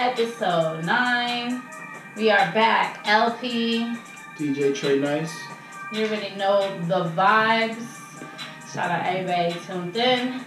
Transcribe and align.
episode 0.00 0.82
9. 0.86 1.62
We 2.16 2.30
are 2.30 2.50
back. 2.52 3.06
LP. 3.06 3.80
DJ 4.38 4.74
Trey 4.74 4.98
Nice. 4.98 5.30
You 5.92 6.06
already 6.06 6.34
know 6.36 6.62
the 6.86 7.10
vibes. 7.10 7.84
Shout 8.72 8.90
out 8.90 9.04
everybody 9.04 9.54
tuned 9.66 9.94
in. 9.94 10.40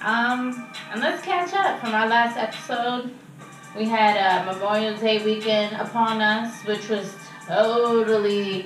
Um, 0.00 0.66
and 0.90 0.98
let's 1.02 1.22
catch 1.22 1.52
up 1.52 1.78
from 1.80 1.92
our 1.92 2.08
last 2.08 2.38
episode. 2.38 3.12
We 3.76 3.84
had 3.84 4.16
a 4.16 4.50
Memorial 4.50 4.96
Day 4.96 5.22
weekend 5.22 5.76
upon 5.76 6.22
us, 6.22 6.64
which 6.64 6.88
was 6.88 7.14
totally 7.46 8.62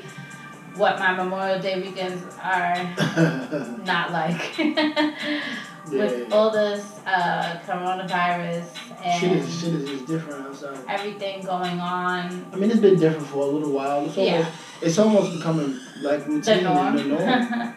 what 0.77 1.01
my 1.01 1.12
Memorial 1.12 1.59
Day 1.60 1.83
weekends 1.83 2.23
are 2.41 2.77
not 3.84 4.12
like. 4.12 4.60
With 5.91 6.33
all 6.33 6.51
this 6.51 7.01
uh, 7.06 7.61
coronavirus 7.66 8.65
and 9.05 9.20
shit 9.20 9.33
is 9.33 9.61
shit 9.61 9.75
is 9.75 9.88
just 9.91 10.06
different 10.06 10.47
outside. 10.47 10.79
everything 10.88 11.45
going 11.45 11.79
on. 11.79 12.47
I 12.52 12.56
mean, 12.56 12.70
it's 12.70 12.80
been 12.80 12.98
different 12.98 13.27
for 13.27 13.42
a 13.42 13.47
little 13.47 13.70
while. 13.70 14.06
It's 14.06 14.16
almost 14.16 14.48
Yeah. 14.48 14.87
it's 14.87 14.98
almost 14.98 15.37
becoming 15.37 15.78
like 16.01 16.27
routine 16.27 16.59
The 16.59 16.62
norm. 16.62 16.97
the 16.97 17.05
norm. 17.05 17.20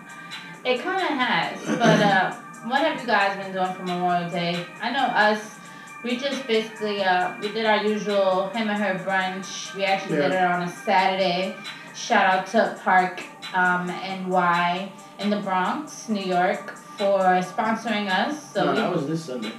it 0.65 0.81
kind 0.81 1.01
of 1.01 1.09
has. 1.09 1.65
But 1.65 1.99
uh, 2.01 2.33
what 2.69 2.79
have 2.79 2.99
you 3.01 3.07
guys 3.07 3.37
been 3.43 3.51
doing 3.53 3.73
for 3.73 3.83
Memorial 3.83 4.29
Day? 4.29 4.65
I 4.81 4.91
know 4.91 5.03
us. 5.05 5.55
We 6.03 6.15
just 6.17 6.47
basically 6.47 7.03
uh, 7.03 7.33
we 7.41 7.49
did 7.51 7.65
our 7.65 7.83
usual 7.83 8.47
him 8.49 8.69
and 8.69 8.81
her 8.81 8.95
brunch. 9.03 9.75
We 9.75 9.83
actually 9.83 10.17
did 10.17 10.31
it 10.31 10.43
on 10.43 10.63
a 10.63 10.69
Saturday. 10.69 11.55
Shout 11.93 12.25
out 12.25 12.47
to 12.47 12.79
Park 12.83 13.23
um, 13.53 13.87
NY 13.87 14.91
in 15.19 15.29
the 15.29 15.37
Bronx, 15.41 16.07
New 16.09 16.21
York, 16.23 16.75
for 16.97 17.19
sponsoring 17.41 18.09
us. 18.09 18.53
So 18.53 18.65
no, 18.65 18.75
that 18.75 18.93
was 18.95 19.07
this 19.07 19.25
Sunday. 19.25 19.49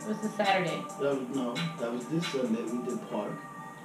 it 0.00 0.08
was 0.08 0.18
the 0.20 0.28
Saturday. 0.28 0.82
That 1.00 1.18
was, 1.20 1.36
no, 1.36 1.54
that 1.78 1.92
was 1.92 2.06
this 2.06 2.26
Sunday. 2.26 2.62
We 2.62 2.78
did 2.82 3.10
park. 3.10 3.32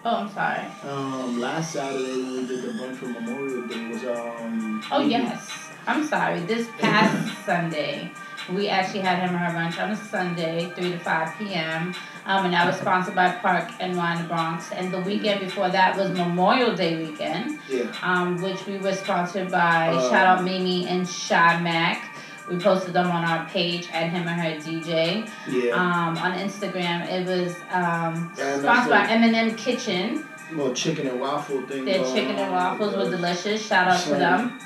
Oh, 0.06 0.16
I'm 0.18 0.30
sorry. 0.32 0.66
Um, 0.84 1.40
last 1.40 1.74
Saturday 1.74 2.16
we 2.16 2.48
did 2.48 2.62
the 2.64 2.68
brunch 2.80 2.96
for 2.98 3.08
Memorial 3.08 3.68
Day 3.68 3.88
was 3.88 4.04
um. 4.06 4.84
Oh 4.92 5.02
yes, 5.02 5.70
I'm 5.88 6.04
sorry. 6.06 6.40
This 6.42 6.68
past 6.80 7.46
Sunday, 7.46 8.12
we 8.54 8.68
actually 8.68 9.02
had 9.02 9.20
him 9.20 9.36
and 9.36 9.38
her 9.40 9.52
brunch 9.58 9.82
on 9.82 9.92
a 9.92 9.96
Sunday, 9.96 10.72
three 10.76 10.92
to 10.92 11.00
five 11.00 11.38
p.m. 11.38 11.94
Um, 12.26 12.46
and 12.46 12.54
that 12.54 12.66
was 12.66 12.78
sponsored 12.78 13.16
by 13.16 13.32
Park 13.32 13.70
in 13.82 13.92
the 13.94 14.26
Bronx. 14.30 14.72
And 14.72 14.94
the 14.94 15.02
weekend 15.02 15.42
before 15.42 15.70
that 15.70 15.98
was 15.98 16.10
Memorial 16.12 16.74
Day 16.74 16.96
weekend, 17.06 17.60
Yeah. 17.70 17.94
um, 18.02 18.42
which 18.42 18.66
we 18.66 18.78
were 18.78 18.94
sponsored 18.94 19.52
by 19.52 19.90
Um, 19.90 20.10
shout 20.10 20.28
out 20.28 20.44
Mimi 20.44 20.88
and 20.88 21.08
Shy 21.08 21.60
Mac. 21.60 22.13
We 22.50 22.58
posted 22.60 22.94
them 22.94 23.08
on 23.10 23.24
our 23.24 23.46
page 23.48 23.88
at 23.94 24.10
him 24.10 24.28
and 24.28 24.42
her 24.42 24.52
DJ. 24.70 25.30
Yeah. 25.50 25.72
Um, 25.76 26.18
on 26.18 26.38
Instagram, 26.38 27.08
it 27.10 27.26
was 27.26 27.56
um, 27.72 28.32
sponsored 28.36 28.90
by 28.90 29.08
M&M 29.10 29.56
Kitchen. 29.56 30.26
Little 30.52 30.74
chicken 30.74 31.08
and 31.08 31.20
waffle 31.22 31.62
thing. 31.66 31.86
Their 31.86 32.04
chicken 32.04 32.36
and 32.36 32.52
waffles 32.52 32.96
were 32.96 33.10
delicious. 33.10 33.66
Shout 33.66 33.88
out 33.88 34.02
to 34.04 34.10
them. 34.12 34.60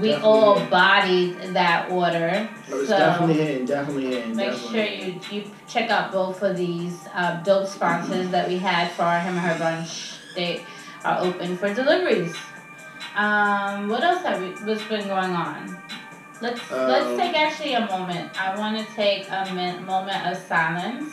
We 0.00 0.08
Definitely. 0.08 0.22
all 0.22 0.60
bodied 0.66 1.38
that 1.54 1.90
order. 1.90 2.48
It 2.68 2.74
was 2.74 2.88
So 2.88 2.98
definitely 2.98 3.52
in, 3.56 3.64
definitely 3.64 4.20
in. 4.22 4.36
make 4.36 4.50
definitely. 4.50 5.20
sure 5.22 5.32
you, 5.38 5.44
you 5.44 5.50
check 5.66 5.90
out 5.90 6.12
both 6.12 6.42
of 6.42 6.56
these 6.56 6.98
uh, 7.14 7.42
dope 7.42 7.66
sponsors 7.68 8.28
that 8.30 8.48
we 8.48 8.58
had 8.58 8.90
for 8.92 9.02
our 9.04 9.20
him 9.20 9.36
and 9.36 9.40
her 9.40 9.54
brunch. 9.54 10.16
They 10.34 10.62
are 11.04 11.20
open 11.20 11.56
for 11.56 11.72
deliveries. 11.72 12.34
Um, 13.16 13.88
what 13.88 14.02
else 14.02 14.22
have 14.24 14.40
we, 14.42 14.48
what's 14.66 14.84
been 14.84 15.06
going 15.08 15.30
on? 15.32 15.78
Let's 16.40 16.70
let's 16.70 17.06
Um, 17.06 17.16
take 17.16 17.36
actually 17.36 17.74
a 17.74 17.86
moment. 17.86 18.30
I 18.40 18.56
want 18.58 18.78
to 18.78 18.84
take 18.94 19.28
a 19.30 19.52
min- 19.52 19.84
moment 19.84 20.26
of 20.26 20.36
silence 20.36 21.12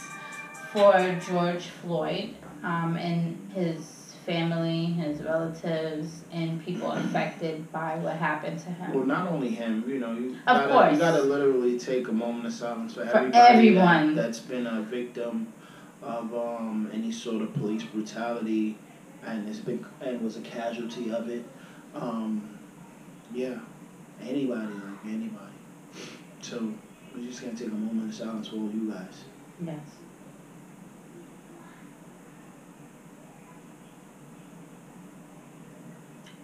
for 0.72 0.94
George 1.28 1.64
Floyd 1.82 2.36
um, 2.64 2.96
and 2.98 3.52
his 3.54 4.14
family, 4.26 4.86
his 4.86 5.22
relatives, 5.22 6.22
and 6.32 6.64
people 6.66 6.92
affected 6.92 7.72
by 7.72 7.96
what 7.98 8.16
happened 8.16 8.60
to 8.60 8.70
him. 8.70 8.94
Well, 8.94 9.06
not 9.06 9.28
only 9.32 9.50
him, 9.50 9.84
you 9.88 10.00
know, 10.00 10.14
you 10.14 10.32
Of 10.48 10.58
gotta, 10.58 10.72
course. 10.72 10.94
you 10.94 11.00
gotta 11.00 11.22
literally 11.24 11.78
take 11.80 12.08
a 12.08 12.12
moment 12.12 12.46
of 12.48 12.54
silence 12.54 12.94
for, 12.96 13.06
For 13.06 13.18
everybody 13.18 13.38
everyone. 13.38 14.16
That, 14.16 14.22
that's 14.24 14.40
been 14.40 14.66
a 14.68 14.82
victim 14.82 15.48
of 16.04 16.34
um, 16.36 16.90
any 16.94 17.12
sort 17.12 17.42
of 17.42 17.54
police 17.54 17.84
brutality, 17.84 18.78
and 19.26 19.48
has 19.48 19.60
been 19.60 19.84
and 20.02 20.22
was 20.22 20.38
a 20.38 20.42
casualty 20.42 21.12
of 21.12 21.30
it. 21.30 21.44
Um, 21.96 22.50
yeah, 23.34 23.58
anybody 24.22 24.74
anybody. 25.10 25.54
So 26.42 26.74
we're 27.16 27.26
just 27.26 27.42
gonna 27.42 27.56
take 27.56 27.68
a 27.68 27.72
moment 27.72 28.10
of 28.10 28.16
silence 28.16 28.48
for 28.48 28.56
all 28.58 28.72
you 28.72 28.92
guys. 28.92 29.24
Yes. 29.66 29.80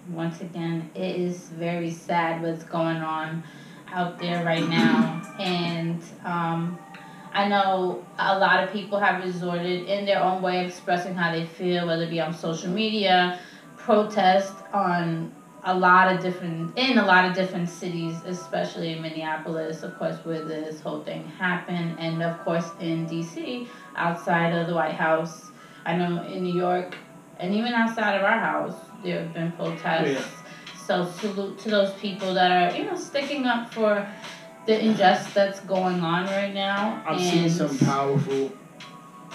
Once 0.09 0.41
again, 0.41 0.89
it 0.95 1.15
is 1.15 1.49
very 1.49 1.91
sad 1.91 2.41
what's 2.41 2.63
going 2.63 2.97
on 2.97 3.43
out 3.91 4.19
there 4.19 4.43
right 4.43 4.67
now. 4.67 5.21
And 5.39 6.01
um, 6.25 6.77
I 7.33 7.47
know 7.47 8.05
a 8.17 8.37
lot 8.37 8.63
of 8.63 8.71
people 8.71 8.99
have 8.99 9.23
resorted 9.23 9.87
in 9.87 10.05
their 10.05 10.21
own 10.21 10.41
way 10.41 10.61
of 10.61 10.67
expressing 10.67 11.15
how 11.15 11.31
they 11.31 11.45
feel, 11.45 11.87
whether 11.87 12.03
it 12.03 12.09
be 12.09 12.19
on 12.19 12.33
social 12.33 12.69
media, 12.69 13.39
protest 13.77 14.53
on 14.73 15.33
a 15.63 15.77
lot 15.77 16.13
of 16.13 16.21
different 16.21 16.77
in 16.77 16.97
a 16.97 17.05
lot 17.05 17.25
of 17.25 17.35
different 17.35 17.69
cities, 17.69 18.15
especially 18.25 18.93
in 18.93 19.01
Minneapolis, 19.01 19.83
of 19.83 19.97
course, 19.97 20.17
where 20.23 20.43
this 20.43 20.81
whole 20.81 21.03
thing 21.03 21.23
happened, 21.37 21.95
and 21.99 22.21
of 22.23 22.39
course 22.43 22.71
in 22.79 23.05
DC, 23.07 23.67
outside 23.95 24.53
of 24.53 24.67
the 24.67 24.73
White 24.73 24.95
House. 24.95 25.51
I 25.85 25.95
know 25.95 26.23
in 26.23 26.43
New 26.43 26.53
York, 26.53 26.95
and 27.37 27.53
even 27.53 27.73
outside 27.73 28.15
of 28.15 28.23
our 28.23 28.39
house, 28.39 28.75
there 29.03 29.23
have 29.23 29.33
been 29.33 29.51
protests. 29.53 30.27
So 30.85 31.05
salute 31.05 31.57
to 31.59 31.69
those 31.69 31.93
people 31.93 32.33
that 32.33 32.51
are 32.51 32.77
you 32.77 32.85
know 32.85 32.95
sticking 32.95 33.45
up 33.45 33.73
for 33.73 34.07
the 34.65 34.79
injustice 34.83 35.33
that's 35.33 35.59
going 35.61 36.01
on 36.01 36.25
right 36.25 36.53
now. 36.53 37.03
I've 37.07 37.19
seen 37.19 37.49
some 37.49 37.77
powerful, 37.79 38.51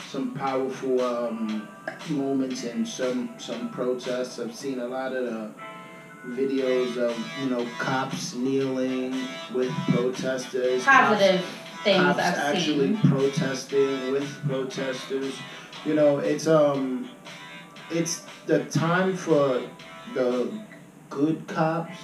some 0.09 0.35
powerful 0.35 1.01
um, 1.01 1.69
moments 2.11 2.65
and 2.65 2.87
some 2.87 3.35
some 3.39 3.71
protests. 3.71 4.39
I've 4.39 4.55
seen 4.55 4.81
a 4.81 4.87
lot 4.87 5.13
of 5.13 5.25
the 5.25 5.51
videos 6.31 6.97
of 6.97 7.17
you 7.43 7.51
know 7.51 7.67
cops 7.79 8.35
kneeling 8.35 9.13
with 9.55 9.71
protesters. 9.89 10.83
positive 10.85 11.45
things 11.85 12.03
Cops, 12.03 12.19
I've 12.19 12.35
actually 12.55 12.97
seen. 12.97 12.99
protesting 13.11 14.13
with 14.13 14.29
protesters. 14.49 15.35
You 15.85 15.95
know, 15.95 16.19
it's 16.19 16.47
um, 16.49 17.09
it's 17.91 18.23
the 18.47 18.65
time 18.65 19.17
for 19.17 19.63
the 20.15 20.51
good 21.11 21.47
cops 21.47 21.97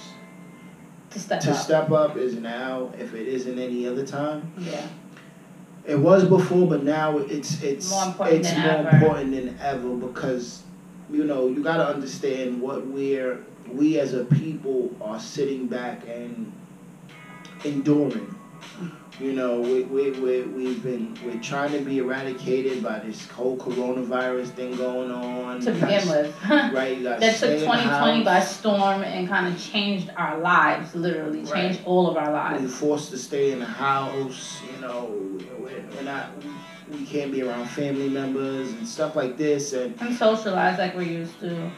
To 1.11 1.19
step 1.19 1.37
up 1.39 1.43
to 1.43 1.51
up. 1.51 1.57
step 1.57 1.91
up 1.91 2.17
is 2.17 2.35
now. 2.35 2.91
If 2.97 3.13
it 3.13 3.27
isn't 3.27 3.59
any 3.59 3.85
other 3.87 4.05
time. 4.05 4.53
Yeah. 4.57 4.87
It 5.85 5.99
was 5.99 6.23
before, 6.23 6.65
but 6.69 6.83
now 6.83 7.17
it's 7.17 7.61
it's 7.61 7.89
More 7.91 8.05
important 8.05 8.39
it's 8.39 8.49
than 8.51 8.61
more 8.61 8.71
ever. 8.71 8.89
important 8.89 9.31
than 9.31 9.57
ever 9.59 9.89
because 9.95 10.63
you 11.11 11.25
know 11.25 11.47
you 11.49 11.61
got 11.61 11.77
to 11.77 11.87
understand 11.87 12.61
what 12.61 12.87
we're 12.87 13.43
we 13.71 13.99
as 13.99 14.13
a 14.13 14.25
people 14.25 14.95
are 15.01 15.19
sitting 15.19 15.67
back 15.67 16.07
and 16.07 16.51
enduring. 17.63 18.33
You 19.19 19.33
know, 19.33 19.59
we 19.59 19.83
we 19.83 20.11
we 20.11 20.41
we've 20.41 20.83
been 20.83 21.15
we're 21.23 21.39
trying 21.39 21.71
to 21.73 21.79
be 21.81 21.99
eradicated 21.99 22.81
by 22.81 22.99
this 22.99 23.27
whole 23.27 23.57
coronavirus 23.57 24.47
thing 24.49 24.75
going 24.75 25.11
on. 25.11 25.59
To 25.61 25.71
begin 25.71 26.09
with. 26.09 26.35
right? 26.49 26.97
You 26.97 27.03
got 27.03 27.19
that 27.19 27.37
took 27.37 27.59
2020 27.59 28.23
by 28.23 28.39
storm 28.39 29.03
and 29.03 29.27
kind 29.27 29.53
of 29.53 29.61
changed 29.61 30.09
our 30.17 30.39
lives, 30.39 30.95
literally 30.95 31.45
changed 31.45 31.81
all 31.85 32.09
of 32.09 32.17
our 32.17 32.31
lives. 32.31 32.63
We're 32.63 32.69
forced 32.69 33.11
to 33.11 33.17
stay 33.17 33.51
in 33.51 33.59
the 33.59 33.65
house. 33.65 34.59
You 34.73 34.81
know, 34.81 35.11
we're, 35.59 35.83
we're 35.95 36.01
not. 36.03 36.31
We 36.91 37.05
can't 37.05 37.31
be 37.31 37.43
around 37.43 37.67
family 37.69 38.09
members 38.09 38.71
and 38.71 38.87
stuff 38.87 39.15
like 39.15 39.37
this, 39.37 39.73
and 39.73 39.99
And 40.01 40.15
socialize 40.15 40.79
like 40.79 40.95
we're 40.95 41.03
used 41.03 41.39
to. 41.41 41.71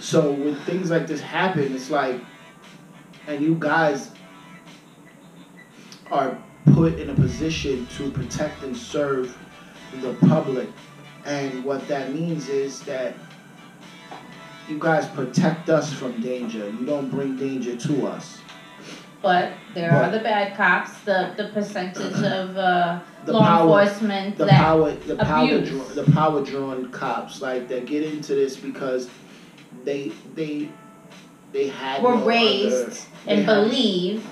So 0.00 0.32
when 0.32 0.56
things 0.56 0.90
like 0.90 1.06
this 1.06 1.20
happen, 1.20 1.74
it's 1.74 1.90
like, 1.90 2.20
and 3.26 3.42
you 3.42 3.54
guys 3.58 4.10
are 6.10 6.36
put 6.72 6.98
in 6.98 7.10
a 7.10 7.14
position 7.14 7.86
to 7.96 8.10
protect 8.10 8.62
and 8.62 8.76
serve 8.76 9.36
the 10.00 10.14
public, 10.26 10.68
and 11.24 11.62
what 11.64 11.86
that 11.88 12.12
means 12.14 12.48
is 12.48 12.80
that 12.82 13.14
you 14.68 14.78
guys 14.78 15.06
protect 15.08 15.68
us 15.68 15.92
from 15.92 16.20
danger. 16.20 16.70
You 16.70 16.86
don't 16.86 17.10
bring 17.10 17.36
danger 17.36 17.76
to 17.76 18.06
us. 18.06 18.38
But 19.22 19.52
there 19.74 19.92
are 19.92 20.10
the 20.10 20.20
bad 20.20 20.56
cops, 20.56 20.98
the, 21.00 21.34
the 21.36 21.48
percentage 21.48 22.22
of 22.22 22.56
uh, 22.56 23.00
The 23.26 23.34
law 23.34 23.40
power- 23.40 23.80
enforcement 23.82 24.38
The 24.38 24.46
that 24.46 24.60
power, 24.64 24.92
the 24.92 25.16
power, 25.16 25.44
abuse. 25.56 25.68
draw, 25.68 25.84
the 26.04 26.10
power 26.12 26.42
drawn 26.42 26.90
cops 26.90 27.42
like 27.42 27.68
that 27.68 27.84
get 27.84 28.02
into 28.02 28.34
this 28.34 28.56
because 28.56 29.10
they 29.84 30.12
they 30.34 30.68
they 31.52 31.68
had 31.68 32.02
were 32.02 32.16
no 32.16 32.24
raised 32.24 32.88
other- 32.88 32.98
and 33.26 33.38
had- 33.44 33.46
believe 33.46 34.26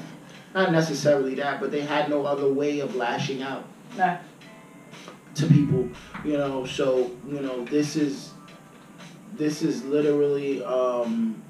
not 0.54 0.72
necessarily 0.72 1.34
that, 1.36 1.60
but 1.60 1.70
they 1.70 1.82
had 1.82 2.08
no 2.08 2.24
other 2.24 2.52
way 2.52 2.80
of 2.80 2.94
lashing 2.96 3.42
out. 3.42 3.64
that 3.96 4.24
to 5.34 5.46
people, 5.46 5.88
you 6.24 6.36
know. 6.36 6.64
So 6.66 7.10
you 7.28 7.40
know, 7.40 7.64
this 7.66 7.96
is 7.96 8.30
this 9.36 9.62
is 9.62 9.84
literally 9.84 10.64
um, 10.64 11.40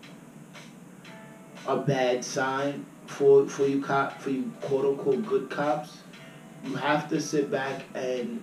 a 1.66 1.76
bad 1.76 2.24
sign 2.24 2.84
for 3.06 3.46
for 3.48 3.66
you 3.66 3.82
cop 3.82 4.20
for 4.20 4.30
you 4.30 4.52
quote 4.60 4.84
unquote 4.84 5.24
good 5.26 5.48
cops. 5.48 5.98
You 6.64 6.74
have 6.74 7.08
to 7.10 7.20
sit 7.20 7.50
back 7.50 7.82
and 7.94 8.42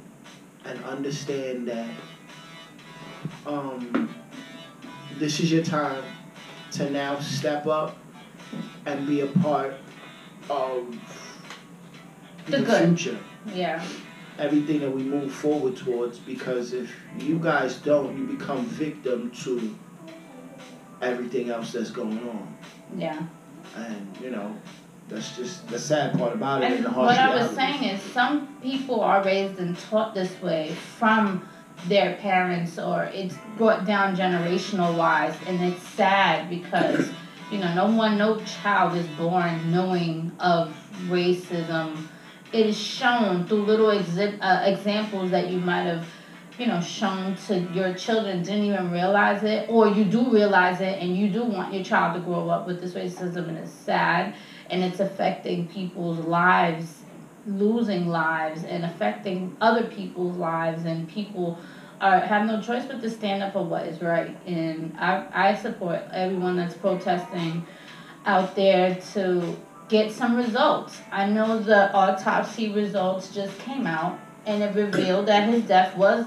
and 0.63 0.83
understand 0.85 1.67
that 1.67 1.89
um, 3.45 4.14
this 5.17 5.39
is 5.39 5.51
your 5.51 5.63
time 5.63 6.03
to 6.71 6.89
now 6.89 7.19
step 7.19 7.67
up 7.67 7.97
and 8.85 9.07
be 9.07 9.21
a 9.21 9.27
part 9.27 9.73
of 10.49 10.87
The 12.45 12.57
the, 12.57 12.63
good. 12.63 12.87
future 12.99 13.17
Yeah. 13.53 13.83
everything 14.37 14.79
that 14.81 14.91
we 14.91 15.03
move 15.03 15.31
forward 15.31 15.75
towards 15.77 16.19
because 16.19 16.73
if 16.73 16.93
you 17.19 17.39
guys 17.39 17.77
don't, 17.77 18.17
you 18.17 18.25
become 18.37 18.65
victim 18.65 19.31
to 19.43 19.75
everything 21.01 21.49
else 21.49 21.71
that's 21.71 21.91
going 21.91 22.19
on. 22.29 22.57
Yeah. 22.97 23.21
And, 23.75 24.17
you 24.21 24.29
know, 24.31 24.55
that's 25.09 25.35
just 25.35 25.67
the 25.67 25.79
sad 25.79 26.17
part 26.17 26.33
about 26.33 26.63
it 26.63 26.71
and 26.71 26.85
And 26.85 26.95
what 26.95 27.17
I 27.17 27.35
was 27.35 27.51
saying 27.55 27.83
is, 27.83 28.01
some 28.01 28.47
people 28.61 29.01
are 29.01 29.23
raised 29.23 29.59
and 29.59 29.77
taught 29.77 30.13
this 30.13 30.41
way 30.41 30.73
from 30.97 31.47
their 31.87 32.15
parents, 32.15 32.79
or 32.79 33.03
it's 33.13 33.35
brought 33.57 33.85
down 33.85 34.15
generational 34.15 34.97
wise, 34.97 35.35
and 35.45 35.61
it's 35.61 35.81
sad 35.81 36.49
because 36.49 37.11
you 37.51 37.59
know 37.59 37.73
no 37.73 37.85
one, 37.95 38.17
no 38.17 38.39
child 38.41 38.95
is 38.95 39.07
born 39.09 39.71
knowing 39.71 40.31
of 40.39 40.75
racism. 41.07 41.95
It 42.51 42.65
is 42.67 42.77
shown 42.77 43.45
through 43.45 43.63
little 43.63 43.87
exi- 43.87 44.37
uh, 44.41 44.63
examples 44.65 45.31
that 45.31 45.49
you 45.49 45.57
might 45.59 45.83
have, 45.83 46.07
you 46.57 46.67
know, 46.67 46.79
shown 46.79 47.35
to 47.47 47.59
your 47.73 47.93
children, 47.93 48.41
didn't 48.43 48.63
even 48.63 48.91
realize 48.91 49.43
it, 49.43 49.69
or 49.69 49.87
you 49.87 50.05
do 50.05 50.31
realize 50.33 50.79
it, 50.79 50.99
and 51.01 51.15
you 51.15 51.29
do 51.29 51.43
want 51.43 51.73
your 51.73 51.83
child 51.83 52.15
to 52.15 52.21
grow 52.21 52.49
up 52.49 52.65
with 52.65 52.79
this 52.79 52.93
racism, 52.93 53.49
and 53.49 53.57
it's 53.57 53.71
sad 53.71 54.33
and 54.69 54.83
it's 54.83 54.99
affecting 54.99 55.67
people's 55.67 56.19
lives 56.25 57.04
losing 57.47 58.07
lives 58.07 58.63
and 58.63 58.85
affecting 58.85 59.55
other 59.61 59.85
people's 59.87 60.37
lives 60.37 60.85
and 60.85 61.07
people 61.07 61.57
are 62.01 62.19
have 62.19 62.45
no 62.45 62.61
choice 62.61 62.85
but 62.85 63.01
to 63.01 63.09
stand 63.09 63.41
up 63.41 63.53
for 63.53 63.63
what 63.63 63.85
is 63.85 64.01
right 64.01 64.35
and 64.45 64.95
I, 64.97 65.25
I 65.31 65.55
support 65.55 66.01
everyone 66.11 66.57
that's 66.57 66.75
protesting 66.75 67.65
out 68.25 68.55
there 68.55 68.95
to 69.13 69.55
get 69.87 70.11
some 70.11 70.35
results. 70.35 70.99
I 71.11 71.27
know 71.27 71.59
the 71.59 71.93
autopsy 71.93 72.71
results 72.71 73.33
just 73.33 73.57
came 73.59 73.85
out 73.85 74.19
and 74.45 74.63
it 74.63 74.75
revealed 74.75 75.27
that 75.27 75.47
his 75.47 75.63
death 75.63 75.95
was 75.95 76.25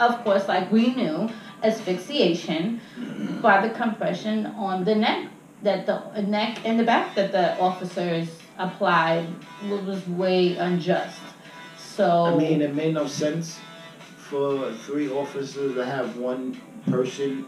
of 0.00 0.22
course 0.24 0.46
like 0.48 0.70
we 0.70 0.94
knew 0.94 1.28
asphyxiation 1.62 2.80
by 3.42 3.66
the 3.66 3.74
compression 3.74 4.46
on 4.46 4.84
the 4.84 4.94
neck 4.94 5.28
that 5.62 5.86
the 5.86 6.22
neck 6.22 6.60
and 6.64 6.78
the 6.78 6.84
back 6.84 7.14
that 7.14 7.32
the 7.32 7.58
officers 7.58 8.28
applied 8.58 9.26
was 9.68 10.06
way 10.08 10.56
unjust. 10.56 11.18
So 11.78 12.26
I 12.26 12.34
mean, 12.36 12.62
it 12.62 12.74
made 12.74 12.94
no 12.94 13.06
sense 13.06 13.58
for 14.16 14.72
three 14.72 15.08
officers 15.10 15.74
to 15.74 15.84
have 15.84 16.16
one 16.16 16.60
person 16.90 17.46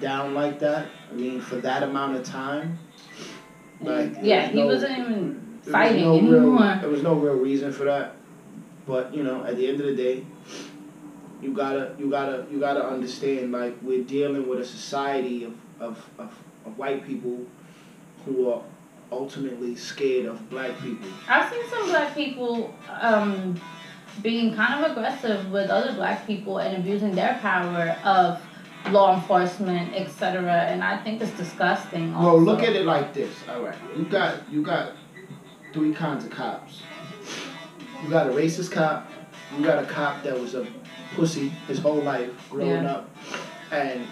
down 0.00 0.34
like 0.34 0.58
that. 0.60 0.86
I 1.10 1.14
mean, 1.14 1.40
for 1.40 1.56
that 1.56 1.82
amount 1.82 2.16
of 2.16 2.24
time. 2.24 2.78
Like, 3.80 4.14
yeah, 4.22 4.40
there's 4.42 4.50
he 4.52 4.58
no- 4.60 4.66
wasn't 4.66 4.98
even 4.98 5.60
there 5.64 5.64
was 5.64 5.72
fighting 5.72 6.02
no 6.04 6.20
real- 6.20 6.36
anymore. 6.36 6.78
there 6.80 6.90
was 6.90 7.02
no 7.02 7.14
real 7.14 7.34
reason 7.34 7.72
for 7.72 7.84
that. 7.84 8.16
But 8.86 9.14
you 9.14 9.22
know, 9.22 9.44
at 9.44 9.56
the 9.56 9.66
end 9.68 9.80
of 9.80 9.86
the 9.86 9.94
day, 9.96 10.24
you 11.42 11.52
gotta 11.52 11.94
you 11.98 12.10
gotta 12.10 12.46
you 12.50 12.58
gotta 12.58 12.84
understand 12.84 13.52
like 13.52 13.76
we're 13.82 14.02
dealing 14.04 14.48
with 14.48 14.60
a 14.60 14.64
society 14.64 15.44
of, 15.44 15.54
of, 15.80 16.08
of, 16.18 16.34
of 16.66 16.76
white 16.78 17.06
people 17.06 17.44
who 18.24 18.50
are 18.50 18.62
ultimately 19.10 19.74
scared 19.76 20.26
of 20.26 20.50
black 20.50 20.78
people. 20.80 21.08
I've 21.28 21.50
seen 21.52 21.62
some 21.70 21.86
black 21.88 22.14
people 22.14 22.74
um, 23.00 23.60
being 24.22 24.54
kind 24.54 24.84
of 24.84 24.90
aggressive 24.90 25.50
with 25.50 25.70
other 25.70 25.92
black 25.94 26.26
people 26.26 26.58
and 26.58 26.76
abusing 26.76 27.14
their 27.14 27.38
power 27.40 27.96
of 28.04 28.40
law 28.92 29.14
enforcement, 29.14 29.94
etc. 29.94 30.42
And 30.52 30.82
I 30.82 30.98
think 31.02 31.20
it's 31.20 31.36
disgusting. 31.36 32.14
Also. 32.14 32.26
Well, 32.26 32.40
look 32.42 32.62
at 32.62 32.74
it 32.76 32.84
like 32.86 33.12
this. 33.14 33.34
All 33.48 33.62
right, 33.62 33.76
you 33.96 34.04
got 34.04 34.50
you 34.52 34.62
got 34.62 34.92
three 35.72 35.92
kinds 35.92 36.24
of 36.24 36.30
cops. 36.30 36.82
You 38.02 38.10
got 38.10 38.26
a 38.28 38.30
racist 38.30 38.70
cop. 38.72 39.10
You 39.56 39.64
got 39.64 39.82
a 39.82 39.86
cop 39.86 40.22
that 40.24 40.38
was 40.38 40.54
a 40.54 40.66
pussy 41.14 41.48
his 41.66 41.78
whole 41.78 42.02
life 42.02 42.30
growing 42.50 42.82
Yeah. 42.84 42.92
up, 42.92 43.10
and 43.72 44.06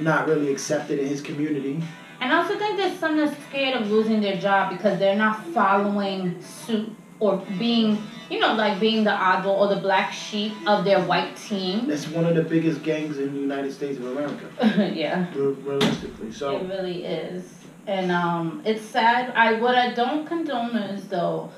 not 0.00 0.26
really 0.26 0.50
accepted 0.50 0.98
in 0.98 1.06
his 1.06 1.20
community. 1.20 1.82
And 2.22 2.32
I 2.32 2.36
also 2.40 2.56
think 2.56 2.76
there's 2.76 2.96
some 3.00 3.16
that's 3.16 3.36
scared 3.48 3.82
of 3.82 3.90
losing 3.90 4.20
their 4.20 4.36
job 4.36 4.70
because 4.70 4.96
they're 5.00 5.16
not 5.16 5.44
following 5.46 6.40
suit 6.40 6.94
or 7.18 7.38
being, 7.58 8.00
you 8.30 8.38
know, 8.38 8.54
like 8.54 8.78
being 8.78 9.02
the 9.02 9.10
oddball 9.10 9.58
or 9.58 9.74
the 9.74 9.80
black 9.80 10.12
sheep 10.12 10.52
of 10.68 10.84
their 10.84 11.02
white 11.02 11.34
team. 11.34 11.88
That's 11.88 12.06
one 12.06 12.24
of 12.24 12.36
the 12.36 12.44
biggest 12.44 12.84
gangs 12.84 13.18
in 13.18 13.34
the 13.34 13.40
United 13.40 13.72
States 13.72 13.98
of 13.98 14.06
America, 14.06 14.48
yeah. 14.94 15.26
re- 15.34 15.52
realistically. 15.52 16.28
It 16.28 16.68
really 16.68 17.04
is. 17.04 17.52
And 17.88 18.12
um 18.12 18.62
it's 18.64 18.82
sad. 18.82 19.32
I 19.34 19.54
what 19.54 19.74
I 19.74 19.92
don't 19.92 20.24
condone 20.24 20.76
is 20.76 21.08
though 21.08 21.50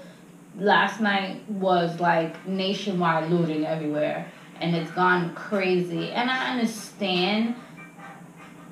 last 0.59 0.99
night 0.99 1.47
was 1.51 2.01
like 2.01 2.47
nationwide 2.49 3.31
looting 3.31 3.67
everywhere 3.67 4.33
and 4.63 4.75
it's 4.75 4.91
gone 4.93 5.35
crazy. 5.35 6.11
And 6.11 6.31
I 6.31 6.53
understand 6.53 7.57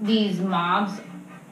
these 0.01 0.41
mobs 0.41 0.99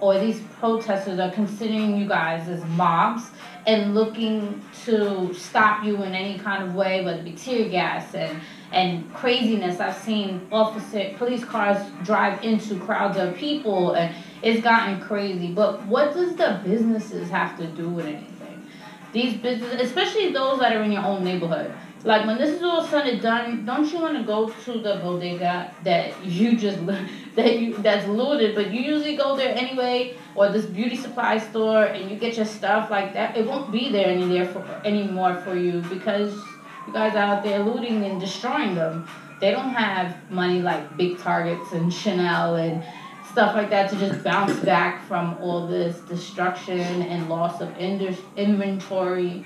or 0.00 0.19
these 0.19 0.41
protesters 0.58 1.19
are 1.19 1.31
considering 1.31 1.97
you 1.97 2.08
guys 2.08 2.49
as 2.49 2.64
mobs 2.70 3.25
and 3.67 3.94
looking 3.94 4.62
to 4.85 5.32
stop 5.35 5.85
you 5.85 6.02
in 6.02 6.14
any 6.14 6.38
kind 6.38 6.62
of 6.62 6.75
way, 6.75 7.05
whether 7.05 7.19
it 7.19 7.25
be 7.25 7.32
tear 7.32 7.69
gas 7.69 8.14
and 8.14 8.41
and 8.73 9.12
craziness. 9.12 9.81
I've 9.81 9.97
seen 9.97 10.47
officer 10.52 11.12
police 11.19 11.44
cars 11.44 11.85
drive 12.05 12.43
into 12.44 12.79
crowds 12.79 13.19
of 13.19 13.35
people 13.35 13.94
and 13.94 14.14
it's 14.43 14.62
gotten 14.62 15.00
crazy. 15.00 15.52
But 15.52 15.85
what 15.87 16.14
does 16.14 16.37
the 16.37 16.61
businesses 16.64 17.31
have 17.31 17.58
to 17.58 17.67
do 17.67 17.88
with 17.88 18.06
anything? 18.06 18.67
These 19.12 19.38
businesses, 19.38 19.81
especially 19.81 20.32
those 20.32 20.61
that 20.61 20.75
are 20.75 20.83
in 20.83 20.92
your 20.92 21.04
own 21.04 21.25
neighborhood. 21.25 21.73
Like 22.02 22.26
when 22.26 22.38
this 22.38 22.50
is 22.50 22.62
all 22.62 22.83
said 22.83 23.07
and 23.07 23.21
done, 23.21 23.66
don't 23.66 23.90
you 23.92 23.99
want 24.00 24.16
to 24.16 24.25
go 24.25 24.49
to 24.49 24.73
the 24.73 25.00
bodega 25.02 25.75
that 25.85 26.25
you 26.25 26.57
just 26.57 26.78
that 27.35 27.59
you 27.59 27.76
that's 27.78 28.07
looted, 28.09 28.54
but 28.54 28.73
you 28.73 28.80
usually 28.80 29.16
go 29.16 29.37
there 29.37 29.54
anyway, 29.54 30.14
or 30.35 30.50
this 30.50 30.64
beauty 30.64 30.97
supply 30.97 31.38
store, 31.38 31.85
and 31.85 32.11
you 32.11 32.16
get 32.16 32.37
your 32.37 32.47
stuff 32.47 32.90
like 32.90 33.12
that. 33.12 33.37
It 33.37 33.47
won't 33.47 33.71
be 33.71 33.92
there 33.92 34.07
any 34.07 34.26
there 34.28 34.47
for 34.47 34.64
anymore 34.85 35.35
for 35.42 35.54
you 35.54 35.83
because 35.83 36.35
you 36.87 36.92
guys 36.92 37.14
are 37.14 37.37
out 37.37 37.42
there 37.42 37.59
looting 37.59 38.04
and 38.04 38.19
destroying 38.19 38.75
them. 38.75 39.07
They 39.40 39.50
don't 39.50 39.71
have 39.71 40.16
money 40.30 40.61
like 40.61 40.97
big 40.97 41.19
Targets 41.19 41.73
and 41.73 41.92
Chanel 41.92 42.57
and 42.57 42.83
stuff 43.31 43.55
like 43.55 43.71
that 43.71 43.91
to 43.91 43.97
just 43.97 44.25
bounce 44.25 44.59
back 44.61 45.07
from 45.07 45.37
all 45.41 45.67
this 45.67 45.99
destruction 46.01 46.81
and 46.81 47.29
loss 47.29 47.61
of 47.61 47.77
indus- 47.79 48.19
inventory. 48.37 49.45